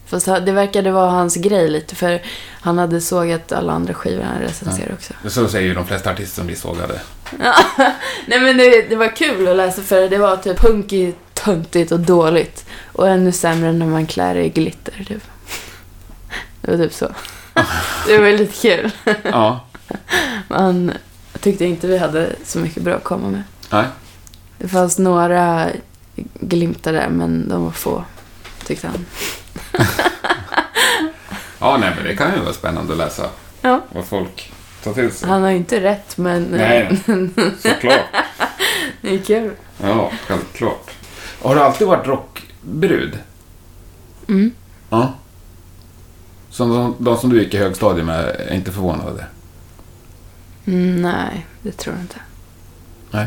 Fast 0.07 0.26
det 0.26 0.53
verkade 0.53 0.90
vara 0.90 1.11
hans 1.11 1.36
grej 1.36 1.68
lite 1.70 1.95
för 1.95 2.22
han 2.61 2.78
hade 2.78 3.01
sågat 3.01 3.53
alla 3.53 3.72
andra 3.72 3.95
skivor 3.95 4.22
han 4.22 4.40
recenserade 4.40 4.95
också. 4.95 5.14
Så 5.28 5.49
säger 5.49 5.68
ju 5.68 5.74
de 5.74 5.86
flesta 5.86 6.11
artister 6.11 6.36
som 6.36 6.47
blir 6.47 6.57
sågade. 6.57 7.01
Nej 8.26 8.40
men 8.40 8.57
det, 8.57 8.88
det 8.88 8.97
var 8.97 9.16
kul 9.16 9.49
att 9.49 9.57
läsa 9.57 9.82
för 9.82 10.09
det 10.09 10.18
var 10.18 10.36
typ 10.36 10.61
punkigt, 10.61 11.18
töntigt 11.34 11.93
och 11.93 12.01
dåligt. 12.01 12.64
Och 12.93 13.09
ännu 13.09 13.32
sämre 13.32 13.72
när 13.72 13.86
man 13.86 14.07
klär 14.07 14.34
i 14.34 14.49
glitter 14.49 15.05
typ. 15.09 15.22
Det 16.61 16.70
var 16.70 16.78
typ 16.78 16.95
så. 16.95 17.09
Det 18.07 18.16
var 18.18 18.24
väldigt 18.24 18.62
kul. 18.62 18.90
Ja. 19.22 19.66
Man 20.49 20.93
tyckte 21.40 21.64
inte 21.64 21.86
vi 21.86 21.99
hade 21.99 22.32
så 22.45 22.59
mycket 22.59 22.82
bra 22.82 22.95
att 22.95 23.05
komma 23.05 23.28
med. 23.28 23.43
Nej. 23.70 23.84
Det 24.62 24.68
fanns 24.68 24.98
några 24.98 25.68
glimtar 26.40 26.92
där, 26.92 27.08
men 27.08 27.48
de 27.48 27.64
var 27.64 27.70
få, 27.70 28.04
tyckte 28.66 28.86
han. 28.88 29.06
Ja, 31.58 31.76
nej, 31.76 31.92
men 31.96 32.04
det 32.04 32.16
kan 32.16 32.34
ju 32.34 32.40
vara 32.40 32.52
spännande 32.52 32.92
att 32.92 32.98
läsa 32.98 33.30
Ja. 33.60 33.80
vad 33.92 34.04
folk 34.04 34.52
tar 34.84 34.92
till 34.92 35.10
sig. 35.12 35.28
Han 35.28 35.42
har 35.42 35.50
ju 35.50 35.56
inte 35.56 35.80
rätt, 35.80 36.16
men 36.18 36.42
Nej, 36.42 37.00
såklart. 37.62 38.00
det 39.00 39.14
är 39.14 39.18
kul. 39.18 39.50
Ja, 39.82 40.10
självklart. 40.26 40.90
Har 41.42 41.54
du 41.54 41.60
alltid 41.60 41.86
varit 41.86 42.06
rockbrud? 42.06 43.18
Mm. 44.28 44.50
Ja. 44.90 45.12
Som 46.50 46.70
de, 46.70 46.94
de 46.98 47.16
som 47.16 47.30
du 47.30 47.42
gick 47.42 47.54
i 47.54 47.58
högstadiet 47.58 48.06
med 48.06 48.24
är 48.24 48.54
inte 48.54 48.72
förvånade? 48.72 49.26
Mm, 50.66 51.02
nej, 51.02 51.46
det 51.62 51.72
tror 51.72 51.94
jag 51.96 52.04
inte. 52.04 52.16
Nej. 53.10 53.26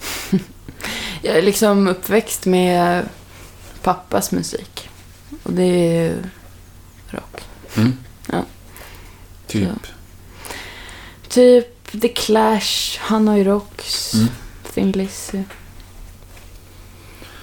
Jag 1.22 1.38
är 1.38 1.42
liksom 1.42 1.88
uppväxt 1.88 2.46
med 2.46 3.08
pappas 3.82 4.32
musik. 4.32 4.88
Och 5.42 5.52
det 5.52 5.62
är 5.62 6.02
ju 6.04 6.22
rock. 7.08 7.42
Mm. 7.76 7.96
Ja. 8.32 8.44
Typ. 9.46 9.68
Typ 11.28 12.00
The 12.00 12.08
Clash, 12.08 12.98
Hanoi 13.00 13.44
Rocks, 13.44 14.14
Mm. 14.14 14.28
Thin 14.74 14.92
Lizzy. 14.92 15.42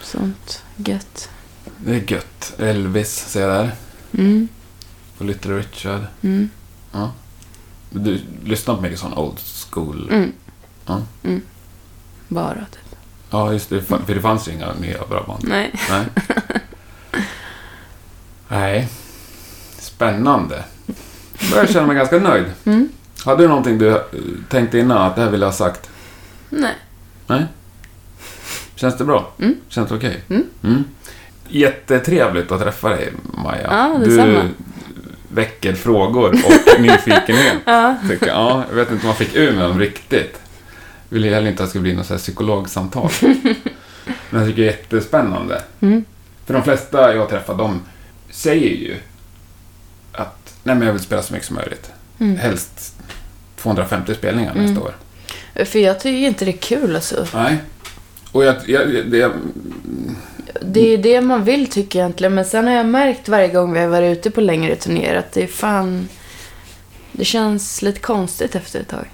Sånt 0.04 0.64
gött. 0.76 1.30
Det 1.78 1.92
är 1.96 2.12
gött. 2.12 2.54
Elvis, 2.60 3.16
ser 3.30 3.42
jag 3.42 3.50
där. 3.50 3.76
Mm, 4.18 4.48
Och 5.18 5.26
Little 5.26 5.58
Richard. 5.58 6.02
mm, 6.22 6.50
Ja. 6.92 7.12
Du 7.90 8.22
lyssnar 8.46 8.76
på 8.76 8.82
mycket 8.82 9.00
sån 9.00 9.14
old 9.14 9.40
school? 9.40 10.10
mm. 10.12 10.32
Ja. 10.86 11.02
Mm. 11.24 11.42
Bara 12.28 12.54
typ. 12.56 12.96
Ja, 13.30 13.54
just 13.54 13.70
det. 13.70 13.82
För 13.82 14.16
det 14.16 14.22
fanns 14.22 14.48
ju 14.48 14.52
inga 14.52 14.74
nya 14.74 15.06
bra 15.10 15.24
band. 15.28 15.44
Nej. 15.48 15.72
Nej. 15.90 16.06
Nej. 18.48 18.88
Spännande. 19.80 20.64
Jag 21.40 21.50
börjar 21.52 21.66
känna 21.68 21.88
mig 21.88 21.96
ganska 21.96 22.18
nöjd. 22.20 22.46
Mm. 22.66 22.90
Hade 23.26 23.44
du 23.44 23.48
någonting 23.48 23.78
du 23.78 23.90
eh, 23.90 23.98
tänkte 24.50 24.80
innan 24.80 24.98
att 24.98 25.16
det 25.16 25.22
här 25.22 25.30
vill 25.30 25.42
jag 25.42 25.48
ha 25.48 25.54
sagt? 25.54 25.90
Nej. 26.50 26.76
Nej? 27.28 27.46
Känns 28.76 28.98
det 28.98 29.04
bra? 29.06 29.32
Mm. 29.40 29.56
Känns 29.70 29.90
det 29.90 29.96
okej? 29.96 30.24
Mm. 30.30 30.84
Jättetrevligt 31.48 32.52
att 32.52 32.62
träffa 32.62 32.90
dig, 32.90 33.14
Maja. 33.34 33.68
Ja, 33.72 34.00
du 34.06 34.42
väcker 35.30 35.74
frågor 35.74 36.30
och 36.30 36.82
nyfikenhet. 36.82 37.58
Ja. 37.66 37.96
Tycker, 38.10 38.28
jag. 38.28 38.36
ja, 38.36 38.64
jag 38.70 38.76
vet 38.76 38.92
inte 38.92 39.02
om 39.02 39.08
man 39.08 39.16
fick 39.16 39.36
ur 39.36 39.52
med 39.52 39.64
dem 39.70 39.80
riktigt. 39.80 40.40
Vill 41.10 41.26
ju 41.26 41.34
heller 41.34 41.50
inte 41.50 41.64
att 41.64 41.68
det 41.68 41.72
ska 41.72 41.80
bli 41.80 41.94
något 41.94 42.06
så 42.06 42.14
här 42.14 42.20
psykologsamtal. 42.20 43.12
Men 44.30 44.40
jag 44.40 44.46
tycker 44.50 44.62
det 44.62 44.68
är 44.68 44.72
jättespännande. 44.72 45.62
Mm. 45.80 46.06
För 46.46 46.54
de 46.54 46.64
flesta 46.64 47.16
jag 47.16 47.30
träffar, 47.30 47.56
de 47.56 47.82
säger 48.30 48.70
ju 48.78 48.96
att 50.12 50.54
nej 50.64 50.76
men 50.76 50.86
jag 50.88 50.94
vill 50.94 51.02
spela 51.04 51.22
så 51.22 51.34
mycket 51.34 51.48
som 51.48 51.56
möjligt. 51.56 51.92
Mm. 52.20 52.38
Helst 52.38 52.96
250 53.56 54.16
spelningar 54.16 54.52
Mm. 54.52 54.66
nästa 54.66 54.82
år. 54.82 54.96
För 55.66 55.80
jag 55.80 56.00
tycker 56.00 56.28
inte 56.28 56.46
det 56.46 56.52
är 56.52 56.58
kul 56.58 56.96
alltså. 56.96 57.28
Nej. 57.34 57.58
Och 58.32 58.44
jag, 58.44 58.56
jag, 58.70 58.88
det, 58.88 59.32
Det 60.62 60.80
är 60.80 60.90
ju 60.90 60.98
det 60.98 61.22
man 61.22 61.44
vill 61.44 61.68
tycker 61.70 62.00
jag 62.00 62.04
egentligen. 62.06 62.36
Men 62.36 62.46
sen 62.46 62.68
har 62.68 62.74
jag 62.74 62.86
märkt 62.86 63.30
varje 63.30 63.48
gång 63.48 63.74
vi 63.74 63.80
har 63.80 63.88
varit 63.88 64.18
ute 64.18 64.32
på 64.32 64.42
längre 64.42 64.76
turnéer 64.76 65.16
att 65.16 65.32
det 65.32 65.44
är 65.44 65.48
fan... 65.48 66.08
Det 67.12 67.26
känns 67.26 67.82
lite 67.82 68.00
konstigt 68.00 68.56
efter 68.56 68.80
ett 68.80 68.88
tag. 68.88 69.08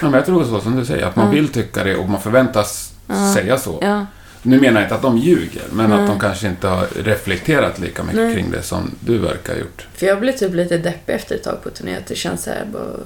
Ja, 0.00 0.10
men 0.10 0.12
jag 0.12 0.26
tror 0.26 0.44
så 0.44 0.60
som 0.60 0.76
du 0.76 0.84
säger, 0.84 1.06
att 1.06 1.16
man 1.16 1.30
vill 1.30 1.48
tycka 1.48 1.84
det 1.84 1.96
och 1.96 2.08
man 2.08 2.20
förväntas 2.20 2.92
säga 3.34 3.58
så. 3.58 3.78
Ja. 3.82 4.06
Nu 4.42 4.60
menar 4.60 4.80
jag 4.80 4.86
inte 4.86 4.94
att 4.94 5.02
de 5.02 5.18
ljuger, 5.18 5.62
men 5.72 5.90
Nej. 5.90 6.00
att 6.00 6.06
de 6.06 6.20
kanske 6.20 6.48
inte 6.48 6.68
har 6.68 6.86
reflekterat 6.96 7.78
lika 7.78 8.02
mycket 8.02 8.20
Nej. 8.20 8.34
kring 8.34 8.50
det 8.50 8.62
som 8.62 8.90
du 9.00 9.18
verkar 9.18 9.52
ha 9.52 9.60
gjort. 9.60 9.86
För 9.94 10.06
jag 10.06 10.20
blir 10.20 10.32
typ 10.32 10.54
lite 10.54 10.78
deppig 10.78 11.14
efter 11.14 11.34
ett 11.34 11.42
tag 11.42 11.62
på 11.62 11.70
turné. 11.70 11.96
Att 11.96 12.06
det 12.06 12.14
känns 12.14 12.42
så 12.42 12.50
här 12.50 12.64
bara... 12.72 12.96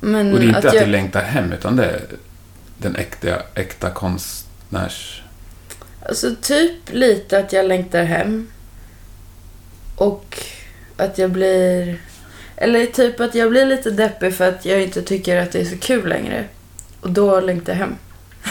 Men 0.00 0.32
Och 0.32 0.38
det 0.38 0.44
är 0.44 0.46
inte 0.46 0.58
att, 0.58 0.64
att 0.64 0.74
jag... 0.74 0.86
du 0.86 0.90
längtar 0.90 1.22
hem, 1.22 1.52
utan 1.52 1.76
det 1.76 1.84
är 1.84 2.00
den 2.78 2.96
äkta, 2.96 3.42
äkta 3.54 3.90
konstnärs... 3.90 5.22
Alltså 6.08 6.34
typ 6.42 6.92
lite 6.92 7.38
att 7.38 7.52
jag 7.52 7.66
längtar 7.66 8.04
hem. 8.04 8.48
Och 9.96 10.38
att 10.96 11.18
jag 11.18 11.30
blir... 11.30 11.98
Eller 12.62 12.86
typ 12.86 13.20
att 13.20 13.34
jag 13.34 13.50
blir 13.50 13.66
lite 13.66 13.90
deppig 13.90 14.34
för 14.34 14.48
att 14.48 14.64
jag 14.64 14.82
inte 14.82 15.02
tycker 15.02 15.36
att 15.36 15.52
det 15.52 15.60
är 15.60 15.64
så 15.64 15.78
kul 15.78 16.08
längre. 16.08 16.44
Och 17.00 17.10
då 17.10 17.40
längtar 17.40 17.72
jag 17.72 17.78
hem. 17.78 17.94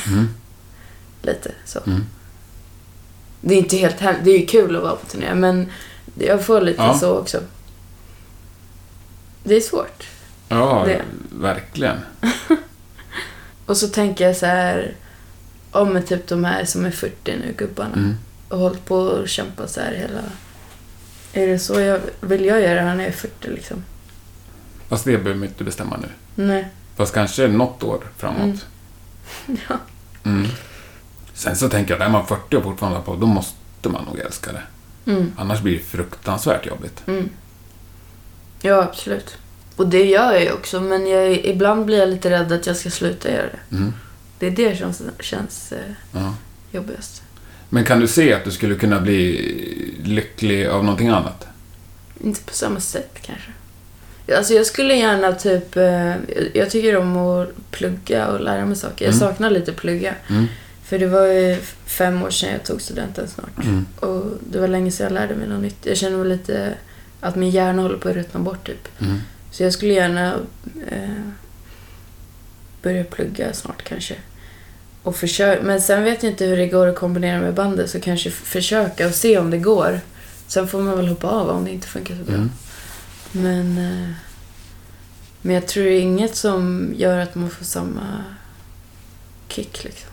Mm. 0.07 0.27
Lite 1.21 1.51
så. 1.65 1.79
Mm. 1.87 2.05
Det 3.41 3.53
är 3.55 3.57
inte 3.57 3.77
helt 3.77 3.99
hem. 3.99 4.15
Det 4.23 4.31
är 4.31 4.37
ju 4.39 4.45
kul 4.45 4.75
att 4.75 4.81
vara 4.83 4.95
på 4.95 5.05
turné 5.05 5.33
men 5.35 5.71
jag 6.19 6.43
får 6.45 6.61
lite 6.61 6.81
Ja. 6.81 6.93
så 6.99 7.17
också. 7.17 7.39
Det 9.43 9.55
är 9.55 9.61
svårt. 9.61 10.07
Ja, 10.49 10.83
Det. 10.87 11.01
verkligen. 11.41 11.97
Och 13.65 13.77
så 13.77 13.87
tänker 13.87 14.27
jag 14.27 14.35
så 14.37 14.45
här. 14.45 14.95
Om 15.71 16.01
typ 16.03 16.27
de 16.27 16.43
här 16.43 16.65
som 16.65 16.85
är 16.85 16.91
40 16.91 17.13
nu, 17.25 17.53
gubbarna. 17.57 17.93
Mm. 17.95 18.15
och 18.49 18.59
hållit 18.59 18.85
på 18.85 18.95
och 18.97 19.27
kämpat 19.29 19.69
så 19.71 19.79
här 19.79 19.93
hela... 19.93 20.21
Är 21.33 21.47
det 21.47 21.59
så 21.59 21.79
jag 21.79 21.99
vill 22.21 22.45
jag 22.45 22.61
göra 22.61 22.83
när 22.83 22.95
jag 23.03 23.07
är 23.07 23.11
40 23.11 23.49
liksom? 23.49 23.83
Fast 24.91 25.05
det 25.05 25.17
behöver 25.17 25.39
man 25.39 25.47
inte 25.47 25.63
bestämma 25.63 25.97
nu. 25.97 26.07
Nej. 26.43 26.67
Fast 26.95 27.13
kanske 27.13 27.47
något 27.47 27.83
år 27.83 28.03
framåt. 28.17 28.39
Mm. 28.39 28.57
Ja. 29.69 29.75
Mm. 30.23 30.47
Sen 31.33 31.55
så 31.55 31.69
tänker 31.69 31.93
jag, 31.93 32.01
är 32.05 32.09
man 32.09 32.27
40 32.27 32.55
och 32.55 32.63
fortfarande 32.63 32.99
på, 33.01 33.15
då 33.15 33.27
måste 33.27 33.89
man 33.89 34.05
nog 34.05 34.19
älska 34.19 34.51
det. 34.51 34.61
Mm. 35.11 35.31
Annars 35.37 35.61
blir 35.61 35.73
det 35.73 35.83
fruktansvärt 35.83 36.65
jobbigt. 36.65 37.03
Mm. 37.07 37.29
Ja, 38.61 38.83
absolut. 38.83 39.37
Och 39.75 39.87
det 39.87 40.03
gör 40.05 40.31
jag 40.33 40.41
ju 40.43 40.51
också, 40.51 40.81
men 40.81 41.07
jag, 41.07 41.31
ibland 41.45 41.85
blir 41.85 41.99
jag 41.99 42.09
lite 42.09 42.29
rädd 42.29 42.51
att 42.51 42.67
jag 42.67 42.77
ska 42.77 42.89
sluta 42.89 43.31
göra 43.31 43.47
det. 43.69 43.75
Mm. 43.75 43.93
Det 44.39 44.47
är 44.47 44.51
det 44.51 44.77
som 44.77 44.93
känns 45.19 45.71
eh, 45.71 45.93
Ja. 46.13 46.33
jobbigast. 46.71 47.23
Men 47.69 47.85
kan 47.85 47.99
du 47.99 48.07
se 48.07 48.33
att 48.33 48.43
du 48.43 48.51
skulle 48.51 48.75
kunna 48.75 49.01
bli 49.01 49.97
lycklig 50.03 50.67
av 50.67 50.83
någonting 50.83 51.07
annat? 51.09 51.47
Inte 52.23 52.41
på 52.41 52.53
samma 52.53 52.79
sätt 52.79 53.17
kanske. 53.21 53.51
Alltså 54.37 54.53
jag 54.53 54.65
skulle 54.65 54.93
gärna 54.95 55.31
typ... 55.31 55.77
Eh, 55.77 56.13
jag 56.53 56.69
tycker 56.69 56.97
om 56.97 57.17
att 57.17 57.49
plugga 57.71 58.27
och 58.27 58.41
lära 58.41 58.65
mig 58.65 58.75
saker. 58.75 59.05
Jag 59.05 59.13
Mm. 59.13 59.19
saknar 59.19 59.49
lite 59.49 59.71
plugga. 59.71 60.15
Mm. 60.29 60.45
För 60.83 60.99
det 60.99 61.07
var 61.07 61.25
ju 61.25 61.57
fem 61.85 62.23
år 62.23 62.29
sedan 62.29 62.51
jag 62.51 62.63
tog 62.63 62.81
studenten 62.81 63.27
snart. 63.27 63.63
Mm. 63.63 63.85
Och 63.99 64.25
det 64.49 64.59
var 64.59 64.67
länge 64.67 64.91
sedan 64.91 65.03
jag 65.03 65.13
lärde 65.13 65.35
mig 65.35 65.47
något 65.47 65.61
nytt. 65.61 65.85
Jag 65.85 65.97
känner 65.97 66.17
väl 66.17 66.27
lite 66.29 66.73
att 67.19 67.35
min 67.35 67.49
hjärna 67.49 67.81
håller 67.81 67.97
på 67.97 68.09
att 68.09 68.15
ruttna 68.15 68.39
bort 68.39 68.65
typ. 68.67 68.87
Mm. 69.01 69.17
Så 69.51 69.63
jag 69.63 69.73
skulle 69.73 69.93
gärna 69.93 70.33
eh, 70.91 71.09
börja 72.83 73.03
plugga 73.03 73.53
snart 73.53 73.83
kanske. 73.83 74.15
Och 75.03 75.15
försöka, 75.15 75.61
men 75.63 75.81
sen 75.81 76.03
vet 76.03 76.23
jag 76.23 76.31
inte 76.31 76.45
hur 76.45 76.57
det 76.57 76.67
går 76.67 76.87
att 76.87 76.95
kombinera 76.95 77.39
med 77.39 77.53
bandet 77.53 77.89
så 77.89 77.99
kanske 77.99 78.31
försöka 78.31 79.07
och 79.07 79.13
se 79.13 79.37
om 79.37 79.49
det 79.51 79.57
går. 79.57 79.99
Sen 80.47 80.67
får 80.67 80.81
man 80.81 80.97
väl 80.97 81.07
hoppa 81.07 81.27
av 81.27 81.49
om 81.49 81.65
det 81.65 81.71
inte 81.71 81.87
funkar 81.87 82.15
så 82.15 82.23
bra. 82.31 82.35
Men, 83.31 83.77
eh, 83.77 84.09
men 85.41 85.55
jag 85.55 85.67
tror 85.67 85.83
det 85.83 85.89
är 85.93 86.01
inget 86.01 86.35
som 86.35 86.93
gör 86.95 87.17
att 87.17 87.35
man 87.35 87.49
får 87.49 87.65
samma 87.65 88.23
kick 89.47 89.83
liksom. 89.83 90.09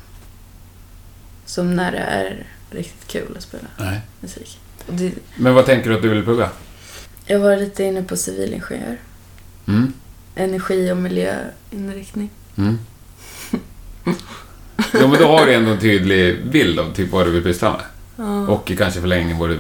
Som 1.47 1.77
när 1.77 1.93
det 1.93 1.99
är 1.99 2.47
riktigt 2.71 3.07
kul 3.09 3.37
att 3.37 3.43
spela 3.43 3.69
Nej. 3.79 4.01
musik. 4.21 4.61
Det, 4.89 5.13
Men 5.37 5.55
vad 5.55 5.67
tänker 5.67 5.91
du 5.91 5.97
att 5.97 6.03
du 6.03 6.09
vill 6.09 6.25
plugga? 6.25 6.51
jag 7.27 7.39
var 7.39 7.57
lite 7.57 7.85
inne 7.85 8.03
på 8.03 8.17
civilingenjör. 8.17 8.97
Mm. 9.67 9.93
Energi 10.35 10.93
och 10.93 10.97
miljöinriktning. 10.97 12.31
Mm. 12.57 12.79
Jo, 14.95 15.09
men 15.09 15.19
då 15.21 15.27
har 15.27 15.47
du 15.47 15.55
ändå 15.55 15.71
en 15.71 15.79
tydlig 15.81 16.47
bild 16.47 16.79
av 16.79 16.93
typ 16.95 17.11
vad 17.13 17.27
du 17.27 17.31
vill 17.31 17.43
pyssla 17.43 17.71
med. 17.73 17.81
Ja. 18.17 18.49
Och 18.49 18.71
i 18.71 18.77
kanske 18.77 19.01
förlängning 19.01 19.39
vad 19.39 19.51
du 19.51 19.59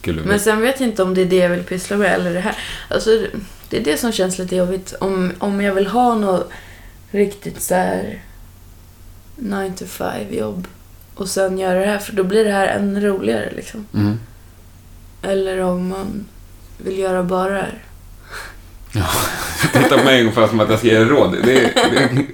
skulle. 0.00 0.22
Men 0.22 0.40
sen 0.40 0.60
vet 0.60 0.80
jag 0.80 0.88
inte 0.88 1.02
om 1.02 1.14
det 1.14 1.20
är 1.22 1.26
det 1.26 1.36
jag 1.36 1.48
vill 1.50 1.62
pyssla 1.64 1.96
med 1.96 2.12
eller 2.14 2.34
det 2.34 2.40
här. 2.40 2.56
Alltså, 2.88 3.10
det 3.68 3.76
är 3.76 3.84
det 3.84 3.96
som 3.96 4.12
känns 4.12 4.38
lite 4.38 4.56
jobbigt. 4.56 4.94
Om, 5.00 5.32
om 5.38 5.60
jag 5.60 5.74
vill 5.74 5.86
ha 5.86 6.14
något 6.14 6.50
riktigt 7.10 7.62
så 7.62 7.74
här 7.74 8.22
9 9.36 9.72
to 9.78 9.84
5 9.86 10.10
jobb 10.30 10.66
och 11.14 11.28
sen 11.28 11.58
göra 11.58 11.78
det 11.80 11.86
här, 11.86 11.98
för 11.98 12.12
då 12.12 12.24
blir 12.24 12.44
det 12.44 12.52
här 12.52 12.66
ännu 12.66 13.00
roligare 13.08 13.52
liksom. 13.56 13.86
Mm. 13.94 14.18
Eller 15.22 15.58
om 15.60 15.88
man 15.88 16.24
vill 16.78 16.98
göra 16.98 17.22
bara 17.22 17.52
det 17.52 17.58
här. 17.58 17.82
Titta 19.72 19.98
på 19.98 20.04
mig 20.04 20.20
ungefär 20.20 20.48
som 20.48 20.60
att 20.60 20.70
jag 20.70 20.78
ska 20.78 20.88
ge 20.88 21.04
råd. 21.04 21.32
Det, 21.32 21.38
det, 21.42 22.26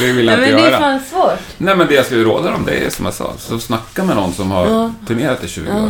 det 0.00 0.12
vill 0.12 0.26
jag 0.26 0.38
Nej, 0.40 0.50
inte 0.50 0.62
men 0.62 0.64
det 0.64 0.70
göra. 0.70 0.76
är 0.76 0.80
fan 0.80 1.00
svårt. 1.10 1.38
Nej, 1.58 1.76
men 1.76 1.86
det 1.86 1.94
jag 1.94 2.06
skulle 2.06 2.24
råda 2.24 2.50
dem, 2.50 2.64
det 2.66 2.72
är 2.86 2.90
som 2.90 3.04
jag 3.04 3.14
sa. 3.14 3.34
Så 3.38 3.58
snacka 3.58 4.04
med 4.04 4.16
någon 4.16 4.32
som 4.32 4.50
har 4.50 4.66
Ja. 4.66 4.92
turnerat 5.06 5.44
i 5.44 5.48
20 5.48 5.66
Ja. 5.68 5.88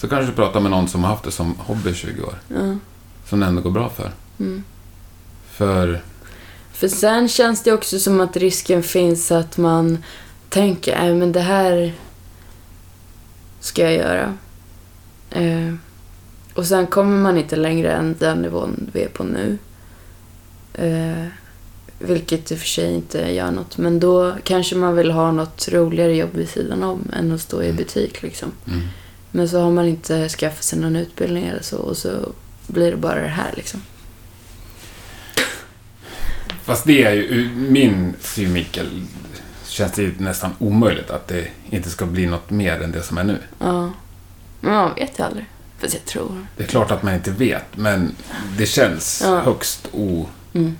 Så 0.00 0.08
kanske 0.08 0.30
du 0.32 0.36
pratar 0.36 0.60
med 0.60 0.70
någon 0.70 0.88
som 0.88 1.04
har 1.04 1.10
haft 1.10 1.24
det 1.24 1.30
som 1.30 1.54
hobby 1.58 1.90
i 1.90 1.94
20 1.94 2.22
år. 2.22 2.34
Ja. 2.48 2.76
Som 3.28 3.40
det 3.40 3.46
ändå 3.46 3.62
går 3.62 3.70
bra 3.70 3.88
för. 3.88 4.12
Mm. 4.38 4.64
För... 5.50 6.02
För 6.72 6.88
sen 6.88 7.28
känns 7.28 7.62
det 7.62 7.72
också 7.72 7.98
som 7.98 8.20
att 8.20 8.36
risken 8.36 8.82
finns 8.82 9.32
att 9.32 9.56
man 9.58 9.98
tänker, 10.48 10.98
nej 10.98 11.14
men 11.14 11.32
det 11.32 11.40
här 11.40 11.94
ska 13.60 13.82
jag 13.82 13.92
göra. 13.92 14.34
Eh, 15.30 15.74
och 16.54 16.66
sen 16.66 16.86
kommer 16.86 17.18
man 17.18 17.38
inte 17.38 17.56
längre 17.56 17.92
än 17.92 18.16
den 18.18 18.42
nivån 18.42 18.90
vi 18.92 19.02
är 19.02 19.08
på 19.08 19.24
nu. 19.24 19.58
Eh, 20.74 21.26
vilket 21.98 22.52
i 22.52 22.54
och 22.54 22.58
för 22.58 22.66
sig 22.66 22.94
inte 22.94 23.18
gör 23.34 23.50
något. 23.50 23.78
Men 23.78 24.00
då 24.00 24.34
kanske 24.44 24.76
man 24.76 24.96
vill 24.96 25.10
ha 25.10 25.32
något 25.32 25.68
roligare 25.68 26.16
jobb 26.16 26.34
vid 26.34 26.48
sidan 26.48 26.82
om 26.82 27.10
än 27.12 27.32
att 27.32 27.40
stå 27.40 27.62
i 27.62 27.64
Mm. 27.64 27.76
butik 27.76 28.22
liksom. 28.22 28.52
Mm. 28.66 28.80
Men 29.30 29.48
så 29.48 29.60
har 29.60 29.70
man 29.70 29.86
inte 29.86 30.28
skaffat 30.28 30.64
sig 30.64 30.78
någon 30.78 30.96
utbildning 30.96 31.46
eller 31.46 31.62
så 31.62 31.76
och 31.78 31.96
så 31.96 32.32
blir 32.66 32.90
det 32.90 32.96
bara 32.96 33.20
det 33.22 33.28
här 33.28 33.52
liksom. 33.56 33.82
Fast 36.64 36.84
det 36.84 37.02
är 37.04 37.12
ju, 37.12 37.22
ur 37.22 37.50
min 37.54 38.14
synvinkel, 38.20 39.06
känns 39.64 39.92
det 39.92 40.02
ju 40.02 40.14
nästan 40.18 40.50
omöjligt 40.58 41.10
att 41.10 41.28
det 41.28 41.48
inte 41.70 41.90
ska 41.90 42.06
bli 42.06 42.26
något 42.26 42.50
mer 42.50 42.80
än 42.82 42.92
det 42.92 43.02
som 43.02 43.18
är 43.18 43.24
nu. 43.24 43.38
Ja. 43.58 43.92
Men 44.60 44.72
man 44.72 44.94
vet 44.94 45.18
ju 45.18 45.22
aldrig. 45.24 45.46
Fast 45.78 45.94
jag 45.94 46.04
tror. 46.04 46.46
Det 46.56 46.62
är 46.62 46.68
klart 46.68 46.90
att 46.90 47.02
man 47.02 47.14
inte 47.14 47.30
vet, 47.30 47.76
men 47.76 48.14
det 48.58 48.66
känns 48.66 49.20
Ja. 49.24 49.40
högst 49.40 49.88
Mm. 50.54 50.76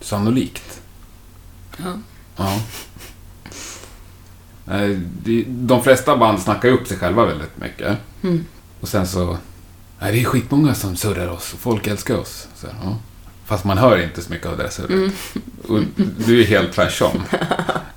osannolikt. 0.00 0.80
Ja. 1.76 1.98
Ja. 2.36 2.60
Det- 5.22 5.44
De 5.48 5.82
flesta 5.82 6.16
band 6.16 6.40
snackar 6.40 6.68
ju 6.68 6.74
upp 6.74 6.86
sig 6.88 6.96
själva 6.96 7.24
väldigt 7.24 7.56
mycket. 7.56 7.96
Mm. 8.22 8.44
Och 8.80 8.88
sen 8.88 9.06
så... 9.06 9.38
Nej, 9.98 10.12
det 10.12 10.20
är 10.20 10.24
skitmånga 10.24 10.74
som 10.74 10.96
surrar 10.96 11.28
oss 11.28 11.52
och 11.52 11.58
folk 11.60 11.86
älskar 11.86 12.14
oss. 12.16 12.48
Så, 12.56 12.66
ja. 12.84 12.96
Fast 13.46 13.64
man 13.64 13.78
hör 13.78 14.02
inte 14.02 14.22
så 14.22 14.30
mycket 14.32 14.46
av 14.46 14.56
det 14.58 14.70
surret. 14.70 14.90
Mm. 14.90 15.12
Och 15.68 15.80
du 16.26 16.40
är 16.40 16.44
helt 16.44 16.72
tvärsom. 16.72 17.22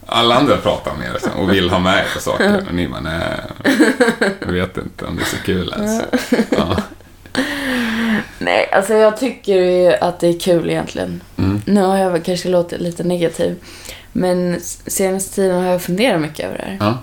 Alla 0.05 0.35
andra 0.35 0.57
pratar 0.57 0.95
med 0.97 1.07
er 1.07 1.39
och 1.41 1.51
vill 1.53 1.69
ha 1.69 1.79
med 1.79 1.97
er 1.97 2.05
på 2.15 2.19
saker. 2.21 2.63
Och 2.67 2.73
ni 2.75 2.87
bara, 2.87 3.01
nej, 3.01 3.39
jag 4.39 4.51
vet 4.51 4.77
inte 4.77 5.05
om 5.05 5.15
det 5.15 5.21
är 5.21 5.25
så 5.25 5.37
kul 5.45 5.73
ens. 5.77 6.01
Ja. 6.49 6.77
Nej, 8.39 8.69
alltså 8.71 8.93
jag 8.93 9.17
tycker 9.17 9.55
ju 9.55 9.93
att 9.93 10.19
det 10.19 10.27
är 10.27 10.39
kul 10.39 10.69
egentligen. 10.69 11.21
Mm. 11.37 11.61
Nu 11.65 11.81
har 11.81 11.97
jag 11.97 12.25
kanske 12.25 12.49
låtit 12.49 12.81
lite 12.81 13.03
negativ. 13.03 13.55
Men 14.13 14.59
senaste 14.87 15.35
tiden 15.35 15.61
har 15.61 15.71
jag 15.71 15.81
funderat 15.81 16.21
mycket 16.21 16.45
över 16.45 16.57
det 16.57 16.63
här. 16.63 16.77
Ja. 16.79 16.97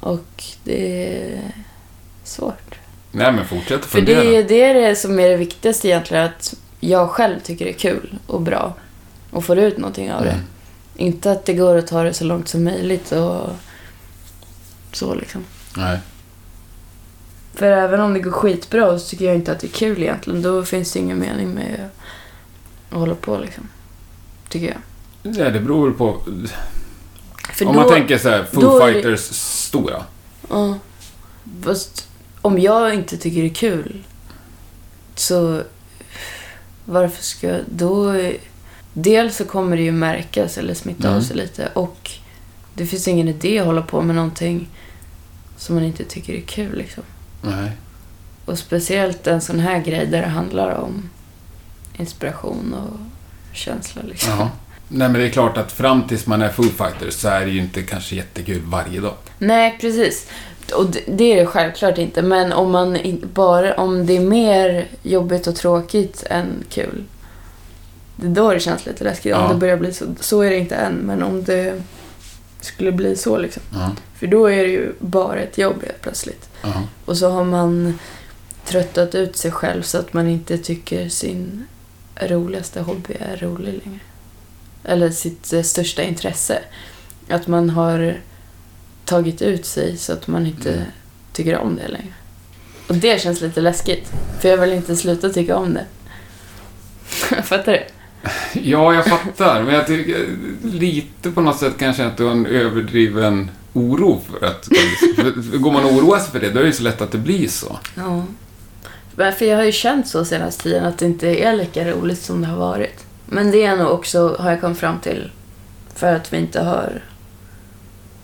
Och 0.00 0.44
det 0.64 1.06
är 1.32 1.52
svårt. 2.24 2.74
Nej, 3.12 3.32
men 3.32 3.44
fortsätt 3.44 3.80
att 3.80 3.86
För 3.86 3.98
fundera. 3.98 4.20
det 4.20 4.36
är 4.36 4.44
det, 4.44 4.72
det 4.72 4.96
som 4.96 5.18
är 5.20 5.28
det 5.28 5.36
viktigaste 5.36 5.88
egentligen. 5.88 6.24
Att 6.24 6.54
jag 6.80 7.10
själv 7.10 7.40
tycker 7.40 7.64
det 7.64 7.70
är 7.70 7.78
kul 7.78 8.18
och 8.26 8.40
bra. 8.40 8.74
Och 9.30 9.44
får 9.44 9.58
ut 9.58 9.78
någonting 9.78 10.12
av 10.12 10.24
det. 10.24 10.30
Mm. 10.30 10.44
Inte 10.96 11.32
att 11.32 11.44
det 11.44 11.54
går 11.54 11.76
att 11.76 11.86
ta 11.86 12.02
det 12.02 12.12
så 12.14 12.24
långt 12.24 12.48
som 12.48 12.64
möjligt 12.64 13.12
och 13.12 13.50
så 14.92 15.14
liksom. 15.14 15.44
Nej. 15.76 15.98
För 17.54 17.72
även 17.72 18.00
om 18.00 18.14
det 18.14 18.20
går 18.20 18.30
skitbra 18.30 18.98
så 18.98 19.08
tycker 19.08 19.24
jag 19.24 19.34
inte 19.34 19.52
att 19.52 19.60
det 19.60 19.66
är 19.66 19.72
kul 19.72 20.02
egentligen. 20.02 20.42
Då 20.42 20.64
finns 20.64 20.92
det 20.92 20.98
ingen 20.98 21.18
mening 21.18 21.50
med 21.50 21.88
att 22.90 22.98
hålla 22.98 23.14
på 23.14 23.38
liksom. 23.38 23.68
Tycker 24.48 24.66
jag. 24.66 24.78
Ja, 25.22 25.50
det 25.50 25.60
beror 25.60 25.90
på. 25.92 26.20
För 27.54 27.66
Om 27.66 27.74
då, 27.74 27.80
man 27.80 27.88
tänker 27.90 28.18
så 28.18 28.28
här, 28.28 28.44
Foo 28.52 28.60
då 28.60 28.78
är 28.82 28.86
det- 28.86 28.92
Fighters 28.92 29.20
stora. 29.30 30.04
Ja. 30.50 30.78
Fast 31.62 32.08
om 32.42 32.58
jag 32.58 32.94
inte 32.94 33.16
tycker 33.16 33.40
det 33.42 33.48
är 33.48 33.54
kul 33.54 34.04
så 35.14 35.62
varför 36.84 37.22
ska 37.22 37.48
jag... 37.48 37.60
Då... 37.66 38.14
Dels 38.92 39.36
så 39.36 39.44
kommer 39.44 39.76
det 39.76 39.82
ju 39.82 39.92
märkas 39.92 40.58
eller 40.58 40.74
smitta 40.74 41.08
Mm. 41.08 41.18
av 41.18 41.22
sig 41.22 41.36
lite 41.36 41.68
och 41.74 42.10
det 42.74 42.86
finns 42.86 43.08
ingen 43.08 43.28
idé 43.28 43.58
att 43.58 43.66
hålla 43.66 43.82
på 43.82 44.02
med 44.02 44.16
någonting 44.16 44.68
som 45.56 45.74
man 45.74 45.84
inte 45.84 46.04
tycker 46.04 46.32
är 46.34 46.40
kul 46.40 46.76
liksom. 46.78 47.02
Nej. 47.42 47.70
Och 48.44 48.58
speciellt 48.58 49.26
en 49.26 49.40
sån 49.40 49.60
här 49.60 49.78
grej 49.82 50.06
där 50.06 50.20
det 50.22 50.28
handlar 50.28 50.74
om 50.74 51.10
inspiration 51.96 52.74
och 52.74 52.96
känsla 53.56 54.02
liksom. 54.02 54.32
Ja. 54.38 54.50
Nej, 54.88 55.08
men 55.08 55.20
det 55.20 55.26
är 55.26 55.30
klart 55.30 55.56
att 55.56 55.72
fram 55.72 56.08
tills 56.08 56.26
man 56.26 56.42
är 56.42 56.48
Foo 56.48 56.62
Fighters 56.62 57.14
så 57.14 57.28
är 57.28 57.46
det 57.46 57.50
ju 57.50 57.60
inte 57.60 57.82
kanske 57.82 58.16
jättekul 58.16 58.62
varje 58.64 59.00
dag. 59.00 59.14
Nej, 59.38 59.78
precis. 59.80 60.26
Och 60.74 60.86
det, 61.06 61.32
är 61.32 61.36
det 61.36 61.46
självklart 61.46 61.98
inte. 61.98 62.22
Men 62.22 62.52
om 62.52 62.70
man 62.70 62.98
bara, 63.34 63.74
om 63.74 64.06
det 64.06 64.16
är 64.16 64.20
mer 64.20 64.88
jobbigt 65.02 65.46
och 65.46 65.56
tråkigt 65.56 66.24
än 66.30 66.64
kul. 66.68 67.04
Det 68.16 68.26
är 68.26 68.30
då 68.30 68.52
det 68.52 68.60
känns 68.60 68.86
lite 68.86 69.04
läskigt. 69.04 69.30
Ja. 69.30 69.44
Om 69.44 69.52
det 69.52 69.58
börjar 69.58 69.76
bli 69.76 69.92
så. 69.92 70.04
Så 70.20 70.40
är 70.40 70.50
det 70.50 70.56
inte 70.56 70.74
än, 70.74 70.94
men 70.94 71.22
om 71.22 71.44
det 71.44 71.82
skulle 72.60 72.92
bli 72.92 73.16
så 73.16 73.38
liksom. 73.38 73.62
Ja. 73.72 73.90
För 74.14 74.26
då 74.26 74.46
är 74.46 74.62
det 74.62 74.70
ju 74.70 74.92
bara 74.98 75.40
ett 75.40 75.58
jobb 75.58 75.82
helt 75.86 76.02
plötsligt. 76.02 76.48
Ja. 76.62 76.82
Och 77.04 77.16
så 77.16 77.30
har 77.30 77.44
man 77.44 77.98
tröttat 78.64 79.14
ut 79.14 79.36
sig 79.36 79.50
själv 79.50 79.82
så 79.82 79.98
att 79.98 80.12
man 80.12 80.28
inte 80.28 80.58
tycker 80.58 81.08
sin 81.08 81.66
roligaste 82.20 82.80
hobby 82.80 83.14
är 83.20 83.36
rolig 83.36 83.80
längre. 83.84 84.00
Eller 84.88 85.10
sitt 85.10 85.52
eh, 85.52 85.62
största 85.62 86.02
intresse. 86.02 86.58
Att 87.28 87.46
man 87.46 87.70
har 87.70 88.20
tagit 89.04 89.42
ut 89.42 89.66
sig 89.66 89.96
så 89.96 90.12
att 90.12 90.26
man 90.26 90.46
inte 90.46 90.72
Mm. 90.72 90.84
tycker 91.32 91.58
om 91.58 91.76
det 91.76 91.88
längre. 91.88 92.12
Och 92.88 92.94
det 92.94 93.20
känns 93.22 93.40
lite 93.40 93.60
läskigt. 93.60 94.12
För 94.40 94.48
jag 94.48 94.56
vill 94.58 94.72
inte 94.72 94.96
sluta 94.96 95.28
tycka 95.30 95.56
om 95.56 95.74
det. 95.74 95.84
Fattar 97.42 97.72
du? 97.72 97.82
Ja, 98.62 98.94
jag 98.94 99.04
fattar. 99.06 99.62
Men 99.62 99.74
jag 99.74 99.86
tycker 99.86 100.26
lite 100.64 101.30
på 101.30 101.40
något 101.40 101.58
sätt 101.58 101.74
kanske 101.78 102.04
att 102.06 102.16
du 102.16 102.24
har 102.24 102.30
en 102.32 102.46
överdriven 102.46 103.50
oro 103.72 104.20
för 104.30 104.46
att... 104.46 104.64
För 105.16 105.58
går 105.58 105.72
man 105.72 105.84
och 105.84 105.92
oroar 105.92 106.18
sig 106.18 106.30
för 106.30 106.40
det, 106.40 106.50
då 106.50 106.58
är 106.58 106.62
det 106.62 106.68
ju 106.68 106.72
så 106.74 106.82
lätt 106.82 107.00
att 107.00 107.12
det 107.12 107.18
blir 107.18 107.48
så. 107.48 107.78
Ja. 107.94 108.24
För 109.16 109.44
jag 109.44 109.56
har 109.56 109.64
ju 109.64 109.72
känt 109.72 110.08
så 110.08 110.24
senaste 110.24 110.62
tiden 110.62 110.84
att 110.84 110.98
det 110.98 111.06
inte 111.06 111.28
är 111.28 111.56
lika 111.56 111.90
roligt 111.90 112.22
som 112.22 112.40
det 112.40 112.46
har 112.46 112.58
varit. 112.58 113.04
Men 113.28 113.50
det 113.50 113.64
är 113.64 113.76
nog 113.76 113.90
också, 113.90 114.36
har 114.38 114.50
jag 114.50 114.60
kommit 114.60 114.78
fram 114.78 114.98
till, 115.00 115.30
för 115.94 116.14
att 116.14 116.32
vi 116.32 116.36
inte 116.36 116.60
har 116.60 117.02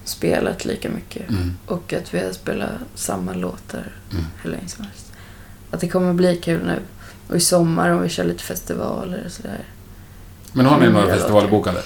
spelat 0.04 0.64
lika 0.64 0.88
mycket. 0.88 1.30
Mm. 1.30 1.56
Och 1.66 1.92
att 1.92 2.14
vi 2.14 2.18
har 2.24 2.32
spelat 2.32 2.70
samma 2.94 3.32
låtar 3.32 3.92
Mm. 4.12 4.24
hur 4.42 4.50
länge 4.50 4.68
som 4.68 4.84
helst. 4.84 5.12
Att 5.70 5.80
det 5.80 5.88
kommer 5.88 6.12
bli 6.12 6.36
kul 6.36 6.66
nu. 6.66 6.78
Och 7.28 7.36
i 7.36 7.40
sommar 7.40 7.90
om 7.90 8.02
vi 8.02 8.08
kör 8.08 8.24
lite 8.24 8.42
festivaler 8.42 9.22
och 9.26 9.32
sådär. 9.32 9.64
Men 10.52 10.66
har 10.66 10.80
ni 10.80 10.88
några 10.88 11.08
jag 11.08 11.16
festivaler 11.18 11.48
bokade? 11.48 11.82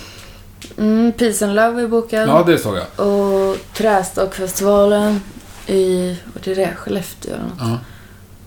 Mm, 0.78 1.12
Peace 1.12 1.44
and 1.46 1.54
Love 1.54 1.82
är 1.82 1.88
bokad. 1.88 2.28
Ja, 2.28 2.42
det 2.46 2.58
såg 2.58 2.76
jag. 2.76 3.06
Och 3.06 3.56
Trästockfestivalen 3.74 5.20
i, 5.66 6.16
vad 6.34 6.48
är 6.48 6.54
det, 6.56 6.74
Skellefteå 6.76 7.34
eller 7.34 7.44
något. 7.44 7.58
Ja. 7.60 7.78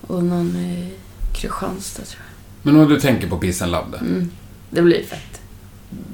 Och 0.06 0.22
någon 0.24 0.56
i 0.56 0.92
Kristianstad 1.34 2.02
tror 2.02 2.22
Men 2.62 2.76
om 2.80 2.88
du 2.88 3.00
tänker 3.00 3.28
på 3.28 3.38
Peace 3.38 3.64
and 3.64 3.72
Love 3.72 3.86
jag. 3.92 4.00
Mm. 4.00 4.30
Det 4.74 4.82
blir 4.82 5.04
fett. 5.04 5.40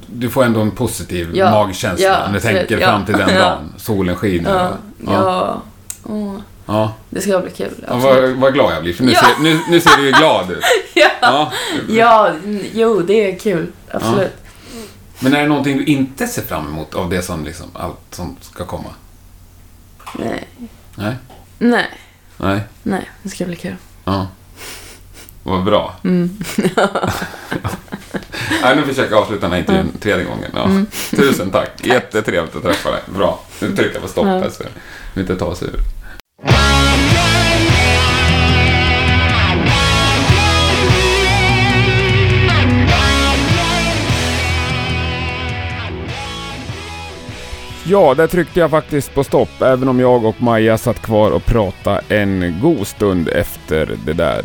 Du 0.06 0.30
får 0.30 0.44
ändå 0.44 0.60
en 0.60 0.70
positiv 0.70 1.30
Ja. 1.36 1.50
magkänsla 1.50 2.06
Ja, 2.06 2.26
om 2.26 2.32
du 2.32 2.40
tänker 2.40 2.78
Ja. 2.78 2.86
fram 2.88 3.04
till 3.04 3.14
den 3.16 3.28
Ja. 3.34 3.40
dagen. 3.40 3.74
Solen 3.76 4.16
skiner. 4.16 4.50
Ja. 4.54 4.70
Ja. 5.06 5.12
Ja. 5.12 5.62
Åh, 6.02 6.34
ja. 6.66 6.92
det 7.10 7.20
ska 7.20 7.38
bli 7.40 7.50
kul. 7.50 7.84
ja 7.88 7.96
vad, 7.96 8.30
vad 8.30 8.54
glad 8.54 8.72
jag 8.74 8.82
blir, 8.82 8.94
för 8.94 9.04
nu, 9.04 9.12
Ja. 9.12 9.20
ser, 9.20 9.42
nu, 9.42 9.60
nu 9.68 9.80
ser 9.80 9.96
du 9.96 10.06
ju 10.06 10.12
glad 10.12 10.50
ut. 10.50 10.62
Ja. 10.94 11.10
Ja. 11.20 11.52
Ja, 11.88 12.32
jo, 12.74 13.00
det 13.00 13.32
är 13.32 13.38
kul. 13.38 13.66
Absolut. 13.90 14.32
Men 15.20 15.34
är 15.34 15.40
det 15.40 15.46
någonting 15.48 15.78
du 15.78 15.84
inte 15.84 16.26
ser 16.26 16.42
fram 16.42 16.66
emot 16.66 16.94
av 16.94 17.10
det 17.10 17.22
som 17.22 17.44
liksom, 17.44 17.66
allt 17.72 17.98
som 18.10 18.36
ska 18.40 18.64
komma? 18.64 18.88
Nej. 20.18 20.48
Nej? 20.94 21.14
Nej. 21.58 21.86
Nej? 22.36 22.60
Nej, 22.82 23.10
det 23.22 23.28
ska 23.28 23.44
bli 23.44 23.56
kul. 23.56 23.76
Ja. 24.04 24.26
Vad 25.48 25.64
bra. 25.64 25.94
Mm. 26.04 26.30
Nej, 28.62 28.76
nu 28.76 28.82
försöker 28.82 29.10
jag 29.14 29.22
avsluta 29.22 29.40
den 29.40 29.50
här 29.52 29.58
intervjun 29.58 29.92
tredje 30.00 30.24
gången. 30.24 30.50
Ja. 30.54 30.64
Mm. 30.64 30.86
Tusen 31.10 31.50
tack. 31.50 31.70
Jättetrevligt 31.86 32.56
att 32.56 32.62
träffa 32.62 32.90
dig. 32.90 33.00
Bra. 33.06 33.40
Nu 33.60 33.66
tryckte 33.76 33.92
jag 33.92 34.02
på 34.02 34.08
stopp 34.08 34.26
Ja. 34.26 34.38
här 34.38 34.50
så 34.50 34.64
vi 35.14 35.20
inte 35.20 35.36
tar 35.36 35.46
oss 35.46 35.62
ur. 35.62 35.80
Ja, 47.90 48.14
där 48.14 48.26
tryckte 48.26 48.60
jag 48.60 48.70
faktiskt 48.70 49.14
på 49.14 49.24
stopp, 49.24 49.62
även 49.62 49.88
om 49.88 50.00
jag 50.00 50.24
och 50.24 50.42
Maja 50.42 50.78
satt 50.78 51.02
kvar 51.02 51.30
och 51.30 51.44
pratade 51.44 52.00
en 52.08 52.58
god 52.62 52.86
stund 52.86 53.28
efter 53.28 53.96
det 54.06 54.12
där. 54.12 54.42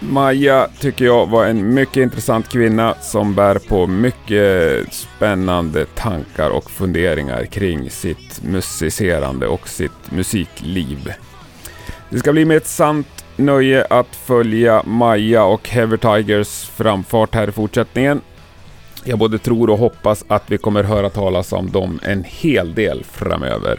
Maja 0.00 0.68
tycker 0.80 1.04
jag 1.04 1.26
var 1.26 1.46
en 1.46 1.74
mycket 1.74 1.96
intressant 1.96 2.48
kvinna 2.48 2.94
som 3.00 3.34
bär 3.34 3.58
på 3.68 3.86
mycket 3.86 4.92
spännande 4.94 5.84
tankar 5.84 6.50
och 6.50 6.70
funderingar 6.70 7.44
kring 7.44 7.90
sitt 7.90 8.42
musicerande 8.42 9.46
och 9.46 9.68
sitt 9.68 10.10
musikliv. 10.10 11.12
Det 12.10 12.18
ska 12.18 12.32
bli 12.32 12.44
med 12.44 12.56
ett 12.56 12.66
sant 12.66 13.24
nöje 13.36 13.84
att 13.90 14.16
följa 14.16 14.82
Maja 14.86 15.44
och 15.44 15.68
Heavy 15.68 15.96
Tigers 15.96 16.68
framfart 16.68 17.34
här 17.34 17.48
i 17.48 17.52
fortsättningen. 17.52 18.20
Jag 19.04 19.18
både 19.18 19.38
tror 19.38 19.70
och 19.70 19.78
hoppas 19.78 20.24
att 20.28 20.42
vi 20.46 20.58
kommer 20.58 20.82
höra 20.82 21.10
talas 21.10 21.52
om 21.52 21.70
dem 21.70 22.00
en 22.02 22.24
hel 22.24 22.74
del 22.74 23.04
framöver. 23.04 23.78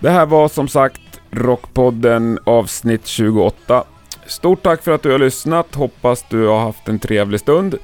Det 0.00 0.10
här 0.10 0.26
var 0.26 0.48
som 0.48 0.68
sagt 0.68 1.00
Rockpodden 1.30 2.38
avsnitt 2.44 3.06
28. 3.06 3.84
Stort 4.26 4.62
tack 4.62 4.82
för 4.82 4.92
att 4.92 5.02
du 5.02 5.10
har 5.10 5.18
lyssnat. 5.18 5.74
Hoppas 5.74 6.24
du 6.28 6.46
har 6.46 6.60
haft 6.60 6.88
en 6.88 6.98
trevlig 6.98 7.40
stund. 7.40 7.74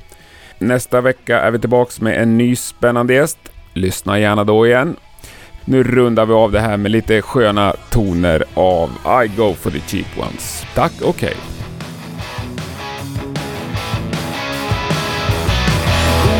Nästa 0.58 1.00
vecka 1.00 1.40
är 1.40 1.50
vi 1.50 1.58
tillbaks 1.58 2.00
med 2.00 2.22
en 2.22 2.38
ny 2.38 2.56
spännande 2.56 3.14
gäst. 3.14 3.38
Lyssna 3.74 4.18
gärna 4.18 4.44
då 4.44 4.66
igen. 4.66 4.96
Nu 5.64 5.82
rundar 5.82 6.26
vi 6.26 6.32
av 6.32 6.52
det 6.52 6.60
här 6.60 6.76
med 6.76 6.90
lite 6.90 7.22
sköna 7.22 7.74
toner 7.90 8.44
av 8.54 8.90
I 9.24 9.28
Go 9.36 9.54
For 9.54 9.70
The 9.70 9.80
Cheap 9.80 10.18
Ones. 10.18 10.64
Tack, 10.74 10.92
och 11.02 11.22
I 11.22 11.26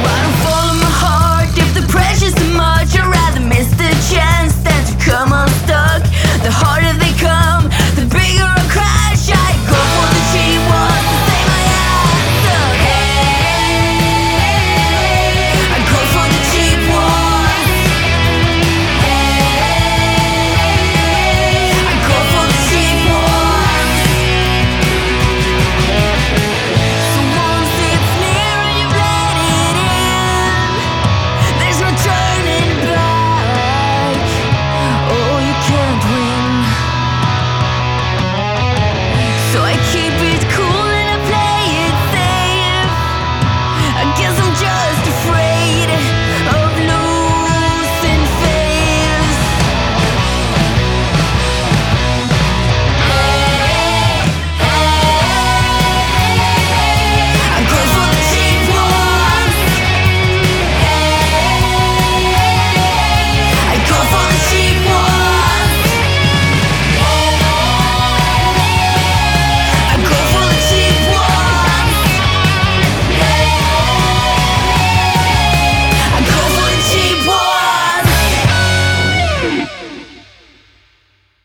don't 0.06 0.32
follow 0.44 0.74
my 0.74 0.90
heart 0.90 1.58
if 1.58 1.74
the 1.74 1.98
pressure's 1.98 2.38